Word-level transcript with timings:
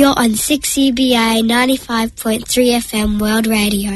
You're 0.00 0.16
on 0.16 0.32
6CBA 0.32 1.44
95.3 1.44 2.80
FM 2.88 3.20
World 3.20 3.46
Radio. 3.46 3.92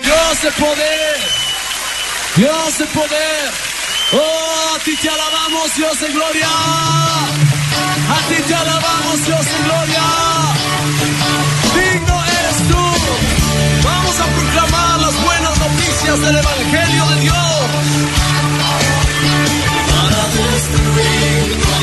Dios 0.00 0.36
de 0.40 0.50
poder, 0.52 1.16
Dios 2.36 2.78
de 2.78 2.86
poder. 2.86 3.50
Oh, 4.14 4.74
a 4.74 4.78
ti 4.84 4.96
te 4.96 5.10
alabamos, 5.10 5.76
Dios 5.76 6.00
de 6.00 6.08
gloria. 6.16 6.48
A 8.08 8.18
ti 8.30 8.40
te 8.48 8.54
alabamos, 8.54 9.26
Dios 9.26 9.44
de 9.44 9.58
gloria. 9.66 10.06
Digno 11.76 12.24
eres 12.24 12.58
tú. 12.70 12.84
Vamos 13.84 14.16
a 14.18 14.26
proclamar 14.32 14.98
las 14.98 15.22
buenas 15.22 15.58
noticias 15.58 16.20
del 16.22 16.36
Evangelio 16.36 17.04
de 17.04 17.20
Dios. 17.20 17.36
Para 19.92 20.22
destruir 20.32 21.13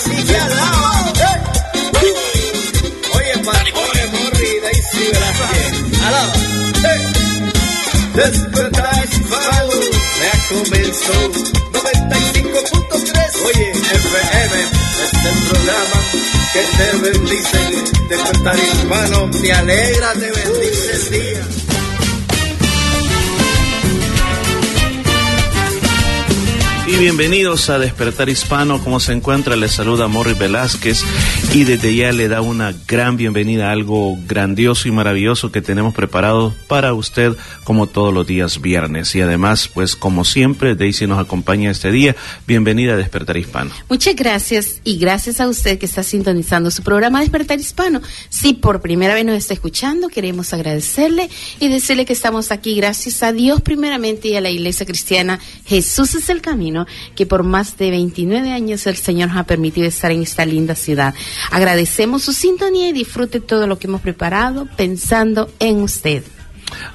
así 0.00 0.24
que 0.24 0.36
alaba. 0.36 1.12
Oye, 3.14 3.34
oye, 3.84 4.04
morri, 4.12 4.52
Daisy 4.62 5.04
Velázquez. 5.12 5.74
Alaba. 6.06 6.32
Despertar 8.14 9.04
hispano, 9.04 9.76
ya 10.20 10.34
comenzó. 10.48 11.16
95.3, 11.72 13.18
oye, 13.46 13.66
FM, 13.70 14.54
este 15.04 15.30
programa 15.48 15.98
que 16.52 16.62
te 16.76 16.86
bendice. 16.98 17.60
Despertar 18.08 18.58
hispano, 18.58 19.18
te 19.30 19.52
alegra, 19.52 20.12
te 20.14 20.30
bendice 20.30 20.92
el 20.92 21.10
día. 21.10 21.59
Y 26.90 26.96
bienvenidos 26.96 27.70
a 27.70 27.78
Despertar 27.78 28.28
Hispano. 28.28 28.82
¿Cómo 28.82 28.98
se 28.98 29.12
encuentra? 29.12 29.54
Les 29.54 29.70
saluda 29.70 30.08
Morri 30.08 30.34
Velázquez 30.34 31.04
y 31.54 31.62
desde 31.62 31.94
ya 31.94 32.10
le 32.10 32.26
da 32.26 32.40
una 32.40 32.74
gran 32.88 33.16
bienvenida 33.16 33.68
a 33.68 33.72
algo 33.72 34.18
grandioso 34.26 34.88
y 34.88 34.90
maravilloso 34.90 35.52
que 35.52 35.62
tenemos 35.62 35.94
preparado 35.94 36.52
para 36.66 36.92
usted 36.92 37.36
como 37.62 37.86
todos 37.86 38.12
los 38.12 38.26
días 38.26 38.60
viernes. 38.60 39.14
Y 39.14 39.20
además, 39.20 39.68
pues 39.72 39.94
como 39.94 40.24
siempre, 40.24 40.74
Daisy 40.74 41.06
nos 41.06 41.20
acompaña 41.20 41.70
este 41.70 41.92
día. 41.92 42.16
Bienvenida 42.48 42.94
a 42.94 42.96
Despertar 42.96 43.36
Hispano. 43.36 43.70
Muchas 43.88 44.16
gracias 44.16 44.80
y 44.82 44.98
gracias 44.98 45.40
a 45.40 45.46
usted 45.48 45.78
que 45.78 45.86
está 45.86 46.02
sintonizando 46.02 46.72
su 46.72 46.82
programa 46.82 47.20
Despertar 47.20 47.60
Hispano. 47.60 48.02
Si 48.30 48.54
por 48.54 48.80
primera 48.80 49.14
vez 49.14 49.24
nos 49.24 49.36
está 49.36 49.54
escuchando, 49.54 50.08
queremos 50.08 50.52
agradecerle 50.52 51.30
y 51.60 51.68
decirle 51.68 52.04
que 52.04 52.14
estamos 52.14 52.50
aquí 52.50 52.74
gracias 52.74 53.22
a 53.22 53.32
Dios 53.32 53.60
primeramente 53.60 54.26
y 54.26 54.34
a 54.34 54.40
la 54.40 54.50
Iglesia 54.50 54.84
Cristiana 54.86 55.38
Jesús 55.66 56.16
es 56.16 56.28
el 56.30 56.40
Camino, 56.40 56.86
que 57.14 57.26
por 57.26 57.42
más 57.42 57.76
de 57.76 57.90
29 57.90 58.52
años 58.52 58.86
el 58.86 58.96
Señor 58.96 59.28
nos 59.28 59.38
ha 59.38 59.44
permitido 59.44 59.86
estar 59.86 60.10
en 60.10 60.22
esta 60.22 60.44
linda 60.44 60.74
ciudad. 60.74 61.14
Agradecemos 61.50 62.22
su 62.22 62.32
sintonía 62.32 62.88
y 62.88 62.92
disfrute 62.92 63.40
todo 63.40 63.66
lo 63.66 63.78
que 63.78 63.86
hemos 63.86 64.00
preparado 64.00 64.66
pensando 64.76 65.50
en 65.58 65.82
usted. 65.82 66.22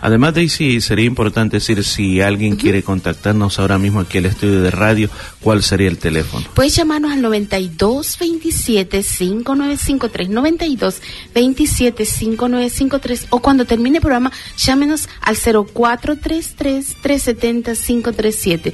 Además, 0.02 0.34
Daisy, 0.34 0.82
sería 0.82 1.06
importante 1.06 1.58
decir 1.58 1.84
si 1.84 2.22
alguien 2.22 2.56
quiere 2.56 2.84
contactarnos 2.84 3.60
ahora 3.60 3.78
mismo 3.78 4.00
aquí 4.00 4.18
al 4.18 4.26
estudio 4.26 4.62
de 4.62 4.72
radio, 4.72 5.10
¿cuál 5.42 5.64
sería 5.64 5.88
el 5.88 5.98
teléfono? 5.98 6.46
Puedes 6.54 6.76
llamarnos 6.76 7.12
al 7.12 7.22
92 7.22 8.18
27 8.20 9.04
5953 9.04 10.30
92 10.30 11.02
27 11.34 12.06
5953 12.06 13.28
o 13.30 13.40
cuando 13.40 13.66
termine 13.66 13.98
el 13.98 14.02
programa 14.02 14.32
llámenos 14.58 15.10
al 15.22 15.36
0433 15.36 16.96
370 17.02 17.76
537 17.76 18.74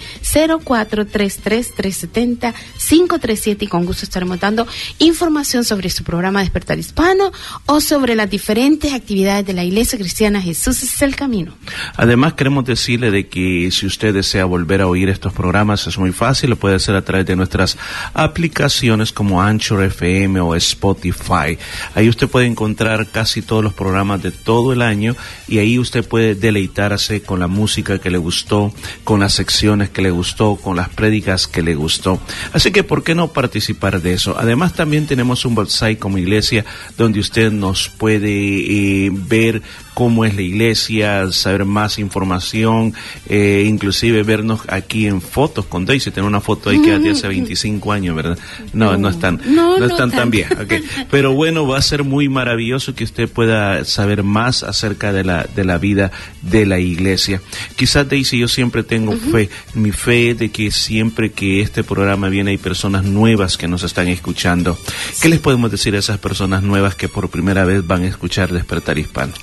0433 0.65 1.41
370 1.73 2.53
537 2.77 3.65
y 3.65 3.67
con 3.67 3.85
gusto 3.85 4.05
estaremos 4.05 4.39
dando 4.39 4.67
información 4.99 5.63
sobre 5.63 5.89
su 5.89 6.03
programa 6.03 6.41
Despertar 6.41 6.79
Hispano 6.79 7.31
o 7.65 7.81
sobre 7.81 8.15
las 8.15 8.29
diferentes 8.29 8.93
actividades 8.93 9.45
de 9.45 9.53
la 9.53 9.63
Iglesia 9.63 9.97
Cristiana 9.97 10.41
Jesús 10.41 10.83
es 10.95 11.01
el 11.01 11.15
camino. 11.15 11.53
Además, 11.95 12.33
queremos 12.33 12.65
decirle 12.65 13.11
de 13.11 13.27
que 13.27 13.69
si 13.71 13.85
usted 13.85 14.13
desea 14.13 14.45
volver 14.45 14.81
a 14.81 14.87
oír 14.87 15.09
estos 15.09 15.33
programas, 15.33 15.87
es 15.87 15.97
muy 15.97 16.11
fácil, 16.11 16.51
lo 16.51 16.55
puede 16.55 16.75
hacer 16.75 16.95
a 16.95 17.03
través 17.03 17.25
de 17.25 17.35
nuestras 17.35 17.77
aplicaciones 18.13 19.11
como 19.11 19.41
Anchor 19.41 19.83
FM 19.83 20.39
o 20.41 20.55
Spotify. 20.55 21.57
Ahí 21.95 22.09
usted 22.09 22.27
puede 22.27 22.47
encontrar 22.47 23.07
casi 23.07 23.41
todos 23.41 23.63
los 23.63 23.73
programas 23.73 24.21
de 24.21 24.31
todo 24.31 24.73
el 24.73 24.81
año 24.81 25.15
y 25.47 25.59
ahí 25.59 25.79
usted 25.79 26.07
puede 26.07 26.35
deleitarse 26.35 27.21
con 27.21 27.39
la 27.39 27.47
música 27.47 27.99
que 27.99 28.09
le 28.09 28.17
gustó, 28.17 28.73
con 29.03 29.19
las 29.19 29.33
secciones 29.33 29.89
que 29.89 30.01
le 30.01 30.11
gustó, 30.11 30.55
con 30.55 30.75
las 30.75 30.89
prédicas 30.89 31.47
que 31.47 31.61
le 31.61 31.75
gustó. 31.75 32.19
Así 32.53 32.71
que, 32.71 32.83
¿por 32.83 33.03
qué 33.03 33.15
no 33.15 33.29
participar 33.29 34.01
de 34.01 34.13
eso? 34.13 34.35
Además, 34.37 34.73
también 34.73 35.07
tenemos 35.07 35.45
un 35.45 35.57
website 35.57 35.99
como 35.99 36.17
iglesia 36.17 36.65
donde 36.97 37.19
usted 37.19 37.51
nos 37.51 37.89
puede 37.89 38.29
eh, 39.05 39.09
ver 39.11 39.61
cómo 39.93 40.25
es 40.25 40.35
la 40.35 40.41
iglesia, 40.41 41.31
saber 41.31 41.65
más 41.65 41.99
información, 41.99 42.93
eh, 43.27 43.63
inclusive 43.67 44.23
vernos 44.23 44.61
aquí 44.67 45.07
en 45.07 45.21
fotos 45.21 45.65
con 45.65 45.85
Daisy. 45.85 46.11
Tener 46.11 46.27
una 46.27 46.41
foto 46.41 46.69
ahí 46.69 46.81
que 46.81 46.97
de 46.99 47.11
hace 47.11 47.27
25 47.27 47.91
años, 47.91 48.15
¿verdad? 48.15 48.37
No, 48.73 48.97
no, 48.97 49.09
están, 49.09 49.41
No, 49.45 49.77
no, 49.77 49.79
no 49.79 49.85
están 49.85 50.09
tan 50.11 50.19
tan. 50.19 50.31
bien. 50.31 50.47
ok. 50.53 50.73
Pero 51.09 51.33
bueno, 51.33 51.67
va 51.67 51.77
a 51.77 51.81
ser 51.81 52.03
muy 52.03 52.29
maravilloso 52.29 52.95
que 52.95 53.03
usted 53.03 53.29
pueda 53.29 53.85
saber 53.85 54.23
más 54.23 54.63
acerca 54.63 55.13
de 55.13 55.23
la, 55.23 55.47
de 55.55 55.63
la 55.63 55.77
vida 55.77 56.11
de 56.41 56.65
la 56.65 56.79
iglesia. 56.79 57.41
Quizás 57.75 58.07
Daisy, 58.09 58.39
yo 58.39 58.47
siempre 58.47 58.83
tengo 58.83 59.13
fe, 59.17 59.49
mi 59.73 59.91
fe 59.91 60.35
de 60.35 60.49
que 60.49 60.71
siempre 60.71 61.31
que 61.31 61.61
este 61.61 61.83
programa 61.83 62.29
viene 62.29 62.51
hay 62.51 62.57
personas 62.57 63.03
nuevas 63.03 63.57
que 63.57 63.67
nos 63.67 63.83
están 63.83 64.07
escuchando. 64.07 64.77
¿Qué 65.21 65.29
les 65.29 65.39
podemos 65.39 65.71
decir 65.71 65.95
a 65.95 65.99
esas 65.99 66.17
personas 66.17 66.63
nuevas 66.63 66.95
que 66.95 67.07
por 67.07 67.29
primera 67.29 67.65
vez 67.65 67.85
van 67.85 68.03
a 68.03 68.07
escuchar 68.07 68.51
Despertar 68.51 68.97
Hispano? 68.97 69.33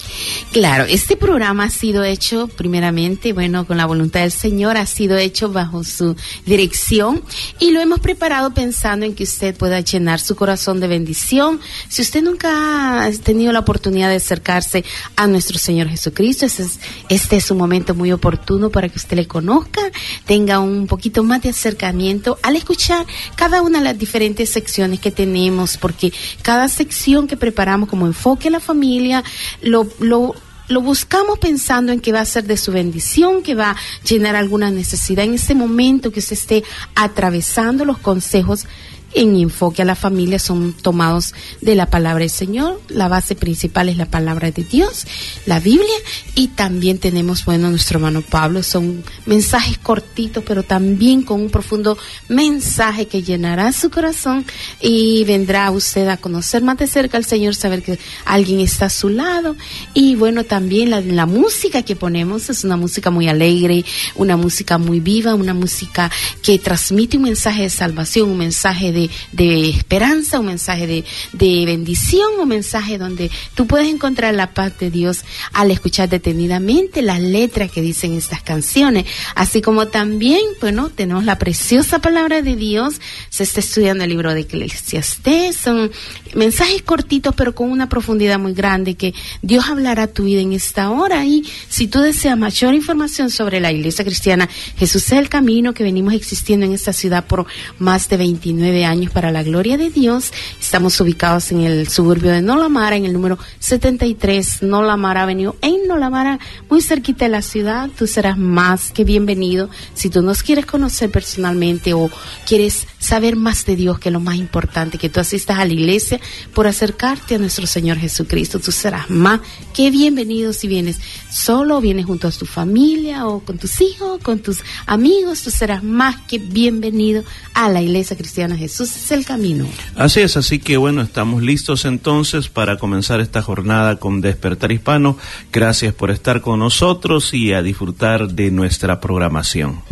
Claro, 0.52 0.84
este 0.88 1.16
programa 1.16 1.64
ha 1.64 1.70
sido 1.70 2.04
hecho 2.04 2.48
primeramente, 2.48 3.32
bueno, 3.32 3.66
con 3.66 3.76
la 3.76 3.86
voluntad 3.86 4.20
del 4.20 4.32
Señor, 4.32 4.76
ha 4.76 4.86
sido 4.86 5.16
hecho 5.16 5.50
bajo 5.52 5.84
su 5.84 6.16
dirección 6.46 7.22
y 7.60 7.70
lo 7.70 7.80
hemos 7.80 8.00
preparado 8.00 8.52
pensando 8.54 9.04
en 9.04 9.14
que 9.14 9.24
usted 9.24 9.54
pueda 9.56 9.80
llenar 9.80 10.20
su 10.20 10.36
corazón 10.36 10.80
de 10.80 10.88
bendición. 10.88 11.60
Si 11.88 12.02
usted 12.02 12.22
nunca 12.22 13.04
ha 13.04 13.10
tenido 13.12 13.52
la 13.52 13.60
oportunidad 13.60 14.08
de 14.08 14.16
acercarse 14.16 14.84
a 15.16 15.26
nuestro 15.26 15.58
Señor 15.58 15.88
Jesucristo, 15.88 16.46
ese 16.46 16.62
es- 16.62 16.78
este 17.08 17.36
es 17.36 17.50
un 17.50 17.58
momento 17.58 17.94
muy 17.94 18.10
oportuno 18.12 18.70
para 18.70 18.88
que 18.88 18.98
usted 18.98 19.16
le 19.16 19.26
conozca, 19.26 19.82
tenga 20.26 20.58
un 20.60 20.86
poquito 20.86 21.22
más 21.24 21.42
de 21.42 21.50
acercamiento 21.50 22.38
al 22.42 22.56
escuchar 22.56 23.06
cada 23.36 23.62
una 23.62 23.78
de 23.78 23.84
las 23.84 23.98
diferentes 23.98 24.48
secciones 24.50 25.00
que 25.00 25.10
tenemos, 25.10 25.76
porque 25.76 26.12
cada 26.42 26.68
sección 26.68 27.26
que 27.28 27.36
preparamos 27.36 27.88
como 27.88 28.06
enfoque 28.06 28.48
a 28.48 28.50
la 28.52 28.60
familia, 28.60 29.22
lo, 29.62 29.86
lo 30.00 30.27
lo 30.68 30.80
buscamos 30.80 31.38
pensando 31.38 31.92
en 31.92 32.00
que 32.00 32.12
va 32.12 32.20
a 32.20 32.24
ser 32.24 32.44
de 32.44 32.56
su 32.56 32.72
bendición, 32.72 33.42
que 33.42 33.54
va 33.54 33.70
a 33.70 33.76
llenar 34.08 34.36
alguna 34.36 34.70
necesidad 34.70 35.24
en 35.24 35.34
ese 35.34 35.54
momento 35.54 36.12
que 36.12 36.20
usted 36.20 36.34
esté 36.34 36.64
atravesando 36.94 37.84
los 37.84 37.98
consejos 37.98 38.66
en 39.14 39.36
enfoque 39.36 39.82
a 39.82 39.84
la 39.84 39.94
familia 39.94 40.38
son 40.38 40.72
tomados 40.74 41.34
de 41.60 41.74
la 41.74 41.86
palabra 41.86 42.20
del 42.20 42.30
Señor. 42.30 42.80
La 42.88 43.08
base 43.08 43.34
principal 43.34 43.88
es 43.88 43.96
la 43.96 44.06
palabra 44.06 44.50
de 44.50 44.64
Dios, 44.64 45.06
la 45.46 45.60
Biblia, 45.60 45.86
Y 46.34 46.48
también 46.48 46.98
tenemos, 46.98 47.44
bueno, 47.44 47.70
nuestro 47.70 47.98
hermano 47.98 48.22
Pablo. 48.22 48.62
Son 48.62 49.02
mensajes 49.26 49.78
cortitos, 49.78 50.44
pero 50.46 50.62
también 50.62 51.22
con 51.22 51.40
un 51.40 51.50
profundo 51.50 51.98
mensaje 52.28 53.06
que 53.06 53.22
llenará 53.22 53.72
su 53.72 53.90
corazón 53.90 54.44
y 54.80 55.24
vendrá 55.24 55.70
usted 55.70 56.08
a 56.08 56.16
conocer 56.16 56.62
más 56.62 56.78
de 56.78 56.86
cerca 56.86 57.16
al 57.16 57.24
Señor, 57.24 57.54
saber 57.54 57.82
que 57.82 57.98
alguien 58.24 58.60
está 58.60 58.86
a 58.86 58.90
su 58.90 59.08
lado. 59.08 59.56
Y 59.94 60.14
bueno, 60.14 60.44
también 60.44 60.90
la, 60.90 61.00
la 61.00 61.26
música 61.26 61.82
que 61.82 61.96
ponemos 61.96 62.50
es 62.50 62.64
una 62.64 62.76
música 62.76 63.10
muy 63.10 63.28
alegre, 63.28 63.84
una 64.14 64.36
música 64.36 64.78
muy 64.78 65.00
viva, 65.00 65.34
una 65.34 65.54
música 65.54 66.10
que 66.42 66.58
transmite 66.58 67.16
un 67.16 67.24
mensaje 67.24 67.62
de 67.62 67.70
salvación, 67.70 68.30
un 68.30 68.38
mensaje 68.38 68.92
de, 68.92 68.97
de 69.32 69.68
esperanza, 69.68 70.40
un 70.40 70.46
mensaje 70.46 70.86
de, 70.86 71.64
bendición, 71.66 72.40
un 72.40 72.48
mensaje 72.48 72.98
donde 72.98 73.30
tú 73.54 73.66
puedes 73.66 73.88
encontrar 73.88 74.34
la 74.34 74.52
paz 74.54 74.78
de 74.78 74.90
Dios 74.90 75.24
al 75.52 75.70
escuchar 75.70 76.08
detenidamente 76.08 77.02
las 77.02 77.20
letras 77.20 77.70
que 77.70 77.82
dicen 77.82 78.14
estas 78.14 78.42
canciones, 78.42 79.04
así 79.34 79.60
como 79.60 79.86
también, 79.88 80.40
bueno, 80.60 80.90
tenemos 80.90 81.24
la 81.24 81.38
preciosa 81.38 82.00
palabra 82.00 82.42
de 82.42 82.56
Dios, 82.56 83.00
se 83.28 83.42
está 83.42 83.60
estudiando 83.60 84.04
el 84.04 84.10
libro 84.10 84.34
de 84.34 84.40
Eclesiastés, 84.40 85.56
son 85.56 85.90
mensajes 86.34 86.82
cortitos 86.82 87.34
pero 87.36 87.54
con 87.54 87.70
una 87.70 87.88
profundidad 87.88 88.38
muy 88.38 88.54
grande 88.54 88.94
que 88.94 89.14
Dios 89.42 89.68
hablará 89.68 90.06
tu 90.06 90.24
vida 90.24 90.40
en 90.40 90.52
esta 90.52 90.90
hora. 90.90 91.24
Y 91.24 91.44
si 91.68 91.88
tú 91.88 92.00
deseas 92.00 92.38
mayor 92.38 92.74
información 92.74 93.30
sobre 93.30 93.60
la 93.60 93.72
iglesia 93.72 94.04
cristiana, 94.04 94.48
Jesús 94.76 95.06
es 95.06 95.12
el 95.12 95.28
camino 95.28 95.74
que 95.74 95.84
venimos 95.84 96.14
existiendo 96.14 96.66
en 96.66 96.72
esta 96.72 96.92
ciudad 96.92 97.24
por 97.26 97.46
más 97.78 98.08
de 98.08 98.16
29 98.16 98.84
años 98.84 98.87
para 99.12 99.30
la 99.30 99.42
gloria 99.42 99.76
de 99.76 99.90
Dios, 99.90 100.32
estamos 100.58 100.98
ubicados 100.98 101.52
en 101.52 101.60
el 101.60 101.88
suburbio 101.88 102.30
de 102.30 102.40
Nolamara, 102.40 102.96
en 102.96 103.04
el 103.04 103.12
número 103.12 103.38
73 103.58 104.62
Nolamara 104.62 105.24
Avenue, 105.24 105.56
en 105.60 105.86
Nolamara, 105.86 106.38
muy 106.70 106.80
cerquita 106.80 107.26
de 107.26 107.30
la 107.30 107.42
ciudad, 107.42 107.90
tú 107.98 108.06
serás 108.06 108.38
más 108.38 108.90
que 108.90 109.04
bienvenido 109.04 109.68
si 109.92 110.08
tú 110.08 110.22
nos 110.22 110.42
quieres 110.42 110.64
conocer 110.64 111.10
personalmente 111.10 111.92
o 111.92 112.10
quieres 112.46 112.86
saber 112.98 113.36
más 113.36 113.66
de 113.66 113.76
Dios, 113.76 113.98
que 113.98 114.08
es 114.08 114.12
lo 114.12 114.20
más 114.20 114.36
importante, 114.36 114.96
que 114.96 115.10
tú 115.10 115.20
asistas 115.20 115.58
a 115.58 115.66
la 115.66 115.72
iglesia 115.74 116.18
por 116.54 116.66
acercarte 116.66 117.34
a 117.34 117.38
nuestro 117.38 117.66
Señor 117.66 117.98
Jesucristo. 117.98 118.58
Tú 118.58 118.72
serás 118.72 119.10
más 119.10 119.40
que 119.74 119.90
bienvenido 119.90 120.54
si 120.54 120.66
vienes 120.66 120.98
solo, 121.30 121.80
vienes 121.82 122.06
junto 122.06 122.26
a 122.26 122.30
tu 122.30 122.46
familia 122.46 123.26
o 123.26 123.40
con 123.40 123.58
tus 123.58 123.82
hijos, 123.82 124.20
con 124.22 124.38
tus 124.38 124.60
amigos. 124.86 125.42
Tú 125.42 125.50
serás 125.50 125.82
más 125.84 126.16
que 126.22 126.38
bienvenido 126.38 127.22
a 127.54 127.68
la 127.68 127.82
iglesia 127.82 128.16
cristiana. 128.16 128.56
Jesús 128.56 128.77
es 128.84 129.10
el 129.10 129.24
camino. 129.24 129.66
Así 129.96 130.20
es, 130.20 130.36
así 130.36 130.58
que 130.58 130.76
bueno, 130.76 131.02
estamos 131.02 131.42
listos 131.42 131.84
entonces 131.84 132.48
para 132.48 132.76
comenzar 132.78 133.20
esta 133.20 133.42
jornada 133.42 133.96
con 133.96 134.20
Despertar 134.20 134.72
Hispano. 134.72 135.16
Gracias 135.52 135.94
por 135.94 136.10
estar 136.10 136.40
con 136.40 136.60
nosotros 136.60 137.34
y 137.34 137.52
a 137.52 137.62
disfrutar 137.62 138.28
de 138.28 138.50
nuestra 138.50 139.00
programación. 139.00 139.82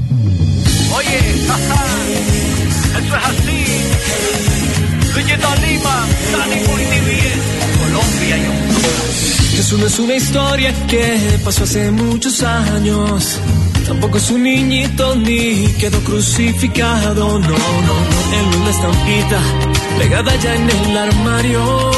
Oye, 0.95 1.45
jaja, 1.47 1.85
eso 2.99 3.17
es 3.17 3.25
así. 3.25 3.77
Lima, 5.17 6.07
Dani 6.33 6.57
muy 6.67 6.85
bien. 6.85 7.41
Colombia 7.79 8.37
y 8.37 8.47
Honduras. 8.47 9.51
Jesús 9.57 9.79
no 9.79 9.87
es 9.87 9.99
una 9.99 10.15
historia 10.17 10.87
que 10.87 11.41
pasó 11.45 11.65
hace 11.65 11.91
muchos 11.91 12.43
años. 12.43 13.41
Tampoco 13.87 14.19
es 14.19 14.31
un 14.31 14.43
niñito 14.43 15.15
ni 15.15 15.73
quedó 15.75 16.01
crucificado. 16.01 17.39
No, 17.39 17.39
no, 17.39 17.83
no. 17.89 17.97
Es 18.37 18.57
una 18.57 18.71
estampita 18.71 19.41
pegada 19.99 20.35
ya 20.37 20.55
en 20.55 20.69
el 20.71 20.99
armario. 20.99 21.91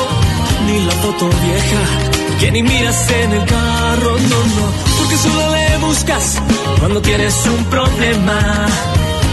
Ni 0.66 0.84
la 0.84 0.92
foto 0.92 1.28
vieja 1.28 2.18
que 2.40 2.50
ni 2.52 2.62
miras 2.62 3.10
en 3.10 3.32
el 3.32 3.44
carro. 3.46 4.18
No, 4.18 4.38
no. 4.56 4.66
Porque 4.98 5.16
solo 5.16 5.54
le 5.54 5.78
buscas 5.78 6.42
cuando 6.78 7.00
tienes 7.00 7.34
un 7.46 7.64
problema. 7.64 8.66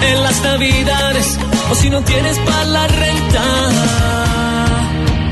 En 0.10 0.24
las 0.24 0.42
navidades 0.44 1.38
o 1.72 1.76
si 1.76 1.90
no 1.90 2.02
tienes 2.04 2.38
para 2.40 2.66
la 2.66 2.88
renta. 2.88 3.44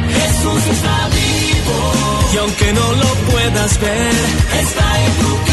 Jesús 0.09 0.61
está 0.75 1.07
vivo. 1.07 1.93
Y 2.33 2.37
aunque 2.37 2.73
no 2.73 2.91
lo 2.91 3.09
puedas 3.31 3.79
ver, 3.79 4.13
está 4.61 5.05
en 5.05 5.13
tu 5.13 5.37
casa. 5.45 5.52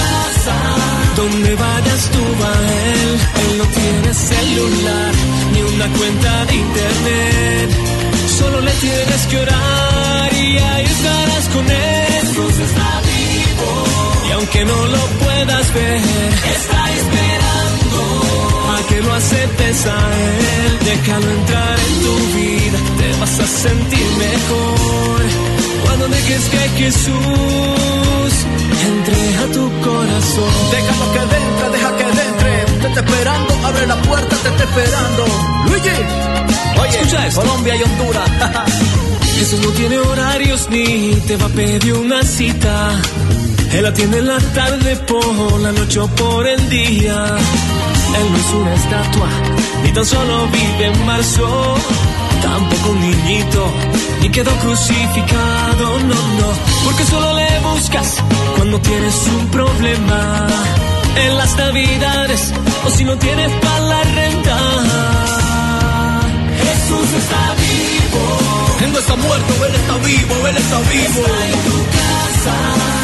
Donde 1.16 1.54
vayas 1.54 2.10
tú 2.12 2.22
va 2.40 2.52
Él. 2.92 3.10
Él 3.42 3.58
no 3.58 3.64
tiene 3.64 4.14
celular 4.14 5.12
ni 5.52 5.60
una 5.74 5.86
cuenta 5.98 6.44
de 6.46 6.54
internet. 6.54 7.70
Solo 8.38 8.60
le 8.60 8.72
tienes 8.72 9.26
que 9.26 9.36
orar 9.38 10.32
y 10.32 10.58
ahí 10.58 10.84
estarás 10.84 11.48
con 11.48 11.70
Él. 11.70 12.20
Jesús 12.20 12.58
está 12.68 12.90
vivo. 13.10 13.70
Y 14.28 14.32
aunque 14.32 14.64
no 14.64 14.86
lo 14.86 15.02
puedas 15.24 15.74
ver, 15.74 16.00
está 16.56 16.80
esperando 17.00 18.00
a 18.76 18.88
que 18.88 19.02
lo 19.02 19.12
aceptes 19.12 19.86
a 19.86 20.00
Él. 20.28 20.78
Déjalo 20.84 21.30
entrar 21.30 21.78
en 21.88 21.94
tu 22.04 22.14
vida, 22.38 22.78
te 22.98 23.20
vas 23.20 23.40
a 23.40 23.46
sentir 23.46 24.06
mejor. 24.16 25.59
Cuando 25.90 26.06
dejes 26.06 26.48
que 26.50 26.58
Jesús 26.78 28.32
entre 28.86 29.36
a 29.38 29.46
tu 29.52 29.64
corazón. 29.82 30.52
Déjalo 30.70 31.12
que 31.12 31.18
entre, 31.18 31.70
deja 31.72 31.96
que 31.96 32.04
entre. 32.04 32.80
Te 32.80 32.86
está 32.86 33.00
esperando, 33.00 33.66
abre 33.66 33.86
la 33.88 33.96
puerta, 34.02 34.36
te 34.36 34.48
está 34.50 34.62
esperando. 34.62 35.24
Luigi, 35.66 35.88
oye, 36.80 36.90
Escucha 36.90 37.26
esto. 37.26 37.40
Colombia 37.40 37.74
y 37.74 37.82
Honduras. 37.82 38.30
Jesús 39.36 39.60
no 39.66 39.70
tiene 39.70 39.98
horarios 39.98 40.68
ni 40.70 41.12
te 41.26 41.36
va 41.36 41.46
a 41.46 41.48
pedir 41.48 41.94
una 41.94 42.22
cita. 42.22 42.92
Él 43.72 43.84
atiende 43.84 44.18
en 44.18 44.28
la 44.28 44.38
tarde, 44.38 44.94
por 44.94 45.60
la 45.60 45.72
noche 45.72 45.98
o 45.98 46.06
por 46.06 46.46
el 46.46 46.68
día. 46.70 47.36
Él 48.16 48.26
no 48.30 48.38
es 48.38 48.54
una 48.54 48.74
estatua, 48.74 49.28
ni 49.82 49.90
tan 49.90 50.06
solo 50.06 50.46
vive 50.52 50.86
en 50.86 51.04
marzo. 51.04 51.74
Tampoco 52.42 52.90
un 52.90 53.00
niñito, 53.00 53.72
quedó 54.30 54.50
crucificado, 54.58 55.98
no, 56.00 56.14
no. 56.14 56.48
Porque 56.84 57.04
solo 57.04 57.34
le 57.34 57.60
buscas 57.60 58.16
cuando 58.56 58.80
tienes 58.80 59.14
un 59.38 59.46
problema. 59.48 60.46
En 61.16 61.36
las 61.36 61.56
navidades, 61.56 62.52
o 62.86 62.90
si 62.90 63.04
no 63.04 63.16
tienes 63.18 63.50
para 63.60 63.80
la 63.80 64.02
renta. 64.02 64.56
Jesús 66.64 67.08
está 67.22 67.54
vivo. 67.64 68.22
Él 68.84 68.92
no 68.92 68.98
está 68.98 69.16
muerto, 69.16 69.66
él 69.66 69.74
está 69.74 69.96
vivo, 69.98 70.46
él 70.48 70.56
está 70.56 70.78
vivo. 70.90 71.20
Está 71.26 71.46
en 71.46 71.60
tu 71.68 71.76
casa. 71.98 72.56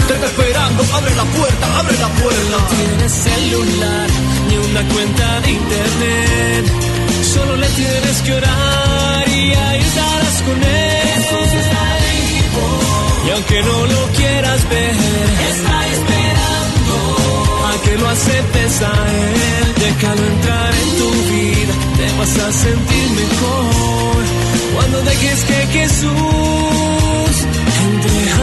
Te 0.07 0.15
está 0.15 0.27
esperando, 0.27 0.85
abre 0.95 1.15
la 1.17 1.25
puerta, 1.25 1.79
abre 1.79 1.99
la 1.99 2.09
puerta. 2.09 2.57
tienes 2.77 3.13
celular 3.13 4.09
ni 4.49 4.57
una 4.57 4.95
cuenta 4.95 5.41
de 5.41 5.51
internet. 5.51 6.96
Solo 7.35 7.57
le 7.57 7.67
tienes 7.69 8.23
que 8.23 8.33
orar 8.35 9.29
y 9.29 9.53
ahí 9.53 9.81
estarás 9.81 10.43
con 10.47 10.59
él. 10.63 11.07
Jesús 11.15 11.51
está 11.63 11.85
vivo. 12.07 12.65
Y 13.27 13.31
aunque 13.31 13.63
no 13.63 13.87
lo 13.87 14.03
quieras 14.19 14.69
ver, 14.69 14.97
está 15.51 15.77
esperando 15.95 16.97
a 17.69 17.83
que 17.85 17.99
lo 17.99 18.09
aceptes 18.09 18.83
a 18.83 18.95
él. 19.23 19.75
Déjalo 19.85 20.23
entrar 20.35 20.73
en 20.83 20.91
tu 21.01 21.11
vida, 21.33 21.75
te 21.99 22.07
vas 22.19 22.39
a 22.39 22.53
sentir 22.53 23.11
mejor. 23.23 24.23
Cuando 24.75 25.03
dejes 25.03 25.45
que 25.45 25.67
Jesús 25.79 27.06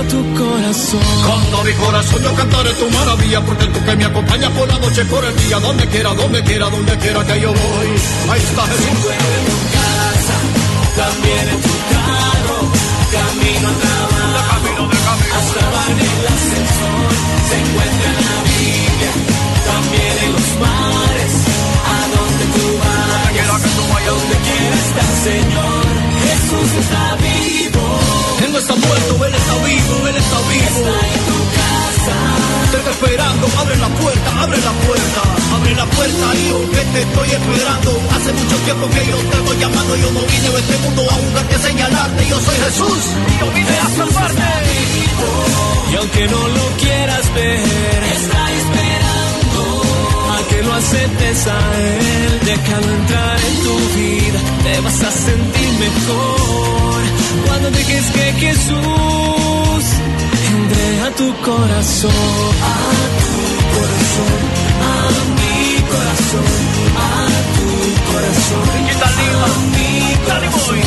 tu 0.10 0.20
corazón. 0.36 1.02
Con 1.52 1.66
mi 1.66 1.74
corazón 1.74 2.22
yo 2.24 2.34
cantaré 2.36 2.74
tu 2.74 2.90
maravilla 2.90 3.42
porque 3.42 3.66
tú 3.68 3.84
que 3.86 3.96
me 3.96 4.06
acompañas 4.06 4.52
por 4.52 4.68
la 4.68 4.80
noche, 4.80 5.06
por 5.06 5.24
el 5.24 5.36
día, 5.36 5.60
donde 5.60 5.88
quiera, 5.88 6.14
donde 6.14 6.44
quiera, 6.44 6.70
donde 6.70 6.98
quiera 6.98 7.26
que 7.26 7.42
yo 7.42 7.50
voy. 7.50 7.88
Ahí 8.32 8.42
está 8.42 8.64
Jesús. 8.64 8.88
en 8.88 9.46
tu 9.50 9.58
casa, 9.78 10.38
también 10.96 11.46
en 11.54 11.62
tu 11.62 11.76
carro, 11.94 12.58
camino 13.16 13.68
al 13.70 13.78
trabajo, 13.84 14.54
Camino 14.54 14.84
de 14.90 14.98
camino. 15.08 15.34
hasta 15.38 15.92
en 15.92 16.00
el 16.00 16.24
ascensor, 16.34 17.10
se 17.50 17.56
encuentra 17.64 18.08
en 18.14 18.20
la 18.28 18.38
Biblia, 18.52 19.12
también 19.72 20.14
en 20.26 20.32
los 20.34 20.50
mares, 20.64 21.34
a 21.94 22.00
donde 22.16 22.46
tú 22.56 22.66
vayas, 22.82 23.32
Quiera 23.34 23.56
que 23.64 23.72
tú 23.78 23.84
vayas. 23.94 24.14
donde 24.14 24.36
quiera 24.48 24.76
estar, 24.88 25.12
Señor, 25.28 25.84
Jesús 26.24 26.70
está 26.84 27.18
Él 27.20 27.33
no 28.54 28.60
está 28.60 28.76
muerto, 28.76 29.26
él 29.26 29.34
está 29.34 29.56
vivo, 29.66 30.08
él 30.08 30.16
está 30.16 30.38
vivo. 30.48 30.78
está 30.78 30.94
en 31.10 31.24
tu 31.26 31.38
casa, 31.58 32.18
Te 32.72 32.78
está 32.78 32.92
esperando, 32.92 33.48
abre 33.58 33.76
la 33.78 33.88
puerta, 33.88 34.30
abre 34.44 34.58
la 34.62 34.72
puerta, 34.86 35.22
abre 35.56 35.74
la 35.74 35.86
puerta, 35.86 36.26
hijo, 36.38 36.60
que 36.70 36.84
te 36.94 37.00
estoy 37.02 37.30
esperando. 37.32 37.90
Hace 38.16 38.32
mucho 38.34 38.56
tiempo 38.58 38.90
que 38.90 39.06
yo 39.10 39.18
te 39.18 39.38
estoy 39.42 39.58
llamando, 39.58 39.96
yo 39.96 40.12
no 40.12 40.22
vine 40.22 40.48
a 40.54 40.60
este 40.60 40.78
mundo 40.86 41.02
a 41.02 41.14
jugarte, 41.16 41.56
a 41.56 41.60
señalarte, 41.60 42.28
yo 42.30 42.40
soy 42.40 42.58
Jesús, 42.66 43.02
yo 43.40 43.52
vine 43.58 43.76
a 43.80 43.90
salvarte. 43.98 44.44
y 45.92 45.96
aunque 45.96 46.28
no 46.28 46.48
lo 46.48 46.66
quieras 46.78 47.34
ver, 47.34 48.04
está 48.04 48.52
esperando 48.54 48.93
lo 50.66 50.74
aceptes 50.74 51.48
a 51.48 51.60
él. 51.80 52.40
Déjalo 52.46 52.90
entrar 53.00 53.38
en 53.50 53.56
tu 53.66 53.76
vida, 53.98 54.40
te 54.64 54.82
vas 54.82 55.04
a 55.04 55.12
sentir 55.12 55.70
mejor 55.80 57.02
cuando 57.48 57.72
dejes 57.72 58.06
que 58.12 58.34
Jesús 58.46 59.84
entre 60.56 61.02
a 61.08 61.10
tu 61.20 61.28
corazón, 61.42 62.52
a 62.72 62.90
tu 63.22 63.36
corazón, 63.76 64.40
a 64.92 65.04
mi 65.40 65.82
corazón, 65.94 66.48
a 66.98 67.26
tu 67.56 67.70
corazón. 68.12 68.66
¿Qué 68.88 68.96
tal, 69.02 69.14
A 69.44 69.56
mi 69.76 69.92
corazón, 70.28 70.80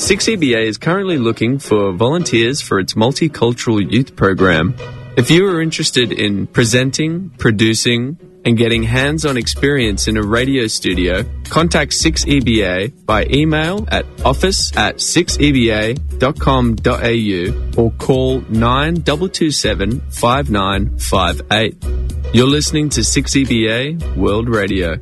6EBA 0.00 0.64
is 0.64 0.78
currently 0.78 1.18
looking 1.18 1.58
for 1.58 1.92
volunteers 1.92 2.62
for 2.62 2.80
its 2.80 2.94
multicultural 2.94 3.92
youth 3.92 4.16
program. 4.16 4.74
If 5.18 5.30
you 5.30 5.46
are 5.46 5.60
interested 5.60 6.10
in 6.10 6.46
presenting, 6.46 7.28
producing, 7.36 8.16
and 8.46 8.56
getting 8.56 8.82
hands-on 8.82 9.36
experience 9.36 10.08
in 10.08 10.16
a 10.16 10.22
radio 10.22 10.68
studio, 10.68 11.26
contact 11.44 11.92
6EBA 11.92 13.04
by 13.04 13.26
email 13.26 13.86
at 13.92 14.06
office 14.24 14.74
at 14.74 14.96
6EBA.com.au 14.96 17.82
or 17.82 17.90
call 17.98 18.40
9227 18.48 20.00
5958. 20.08 22.34
You're 22.34 22.46
listening 22.46 22.88
to 22.88 23.02
6EBA 23.02 24.16
World 24.16 24.48
Radio. 24.48 24.96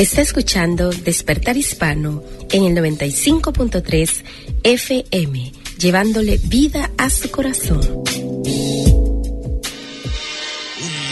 Está 0.00 0.22
escuchando 0.22 0.90
Despertar 0.92 1.58
Hispano 1.58 2.22
en 2.50 2.64
el 2.64 2.74
95.3 2.74 4.24
FM, 4.62 5.52
llevándole 5.78 6.40
vida 6.42 6.90
a 6.96 7.10
su 7.10 7.30
corazón. 7.30 7.82
Un 7.84 8.64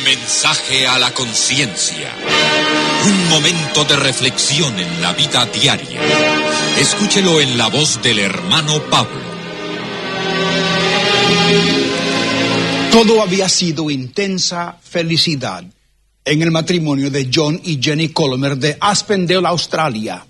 mensaje 0.05 0.87
a 0.87 0.99
la 0.99 1.13
conciencia. 1.13 2.09
Un 3.05 3.29
momento 3.29 3.85
de 3.85 3.97
reflexión 3.97 4.79
en 4.79 5.03
la 5.03 5.13
vida 5.13 5.45
diaria. 5.45 6.01
Escúchelo 6.79 7.43
en 7.43 7.59
la 7.59 7.67
voz 7.67 8.01
del 8.03 8.21
hermano 8.21 8.83
Pablo. 8.85 9.21
Todo 12.91 13.21
había 13.21 13.51
sido 13.51 13.91
intensa 13.91 14.79
felicidad 14.83 15.63
en 16.29 16.43
el 16.43 16.51
matrimonio 16.51 17.11
de 17.11 17.31
John 17.33 17.59
y 17.65 17.83
Jenny 17.83 18.11
Colomer 18.11 18.59
de 18.59 18.77
Aspendale, 18.79 19.49
Australia. 19.49 20.27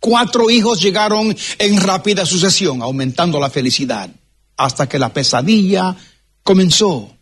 Cuatro 0.00 0.50
hijos 0.50 0.82
llegaron 0.82 1.36
en 1.58 1.80
rápida 1.80 2.26
sucesión, 2.26 2.82
aumentando 2.82 3.38
la 3.38 3.48
felicidad, 3.48 4.10
hasta 4.56 4.88
que 4.88 4.98
la 4.98 5.12
pesadilla 5.12 5.94
comenzó. 6.42 7.14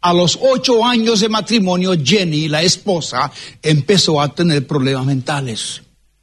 A 0.00 0.14
los 0.14 0.38
ocho 0.40 0.84
años 0.84 1.20
de 1.20 1.28
matrimonio, 1.28 1.92
Jenny, 2.02 2.48
la 2.48 2.62
esposa, 2.62 3.30
empezó 3.60 4.22
a 4.22 4.32
tener 4.32 4.66
problemas 4.66 5.04
mentales. 5.04 5.82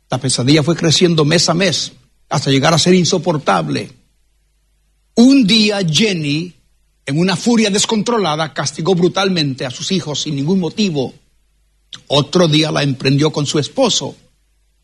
La 0.10 0.18
pesadilla 0.18 0.64
fue 0.64 0.76
creciendo 0.76 1.24
mes 1.24 1.48
a 1.50 1.54
mes, 1.54 1.92
hasta 2.30 2.50
llegar 2.50 2.74
a 2.74 2.80
ser 2.80 2.96
insoportable. 2.96 3.92
Un 5.16 5.46
día, 5.46 5.82
Jenny, 5.88 6.52
en 7.06 7.20
una 7.20 7.36
furia 7.36 7.70
descontrolada, 7.70 8.54
castigó 8.54 8.96
brutalmente 8.96 9.66
a 9.66 9.72
sus 9.72 9.92
hijos 9.92 10.22
sin 10.24 10.36
ningún 10.36 10.60
motivo. 10.60 11.14
Otro 12.08 12.48
día 12.48 12.72
la 12.72 12.84
emprendió 12.84 13.32
con 13.32 13.46
su 13.46 13.60
esposo. 13.60 14.16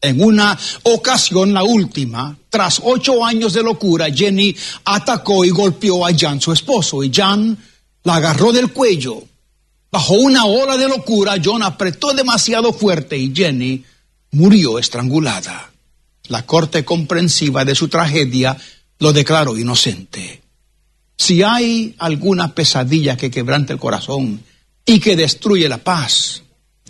En 0.01 0.23
una 0.23 0.57
ocasión, 0.83 1.53
la 1.53 1.63
última, 1.63 2.37
tras 2.49 2.81
ocho 2.83 3.23
años 3.23 3.53
de 3.53 3.63
locura, 3.63 4.07
Jenny 4.11 4.55
atacó 4.85 5.45
y 5.45 5.49
golpeó 5.49 6.05
a 6.05 6.11
Jan, 6.17 6.41
su 6.41 6.51
esposo, 6.51 7.03
y 7.03 7.11
Jan 7.13 7.57
la 8.03 8.15
agarró 8.15 8.51
del 8.51 8.71
cuello. 8.71 9.23
Bajo 9.91 10.13
una 10.15 10.45
ola 10.45 10.77
de 10.77 10.87
locura, 10.87 11.35
John 11.43 11.61
apretó 11.63 12.13
demasiado 12.13 12.71
fuerte 12.71 13.17
y 13.17 13.33
Jenny 13.35 13.83
murió 14.31 14.79
estrangulada. 14.79 15.71
La 16.27 16.45
corte 16.45 16.85
comprensiva 16.85 17.65
de 17.65 17.75
su 17.75 17.89
tragedia 17.89 18.57
lo 18.99 19.11
declaró 19.11 19.57
inocente. 19.57 20.40
Si 21.21 21.43
hay 21.43 21.93
alguna 21.99 22.55
pesadilla 22.55 23.15
que 23.15 23.29
quebrante 23.29 23.73
el 23.73 23.77
corazón 23.77 24.41
y 24.83 24.99
que 24.99 25.15
destruye 25.15 25.69
la 25.69 25.77
paz, 25.77 26.41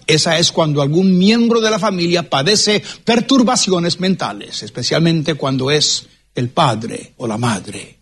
esa 0.08 0.40
es 0.40 0.54
cuando 0.54 0.82
algún 0.82 1.18
miembro 1.18 1.60
de 1.60 1.70
la 1.70 1.78
familia 1.78 2.30
padece 2.30 2.82
perturbaciones 3.04 4.00
mentales, 4.00 4.64
especialmente 4.64 5.34
cuando 5.34 5.70
es 5.70 6.06
el 6.34 6.48
padre 6.48 7.12
o 7.18 7.28
la 7.28 7.38
madre. 7.38 7.98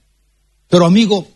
Pero 0.68 0.86
amigo, 0.86 1.28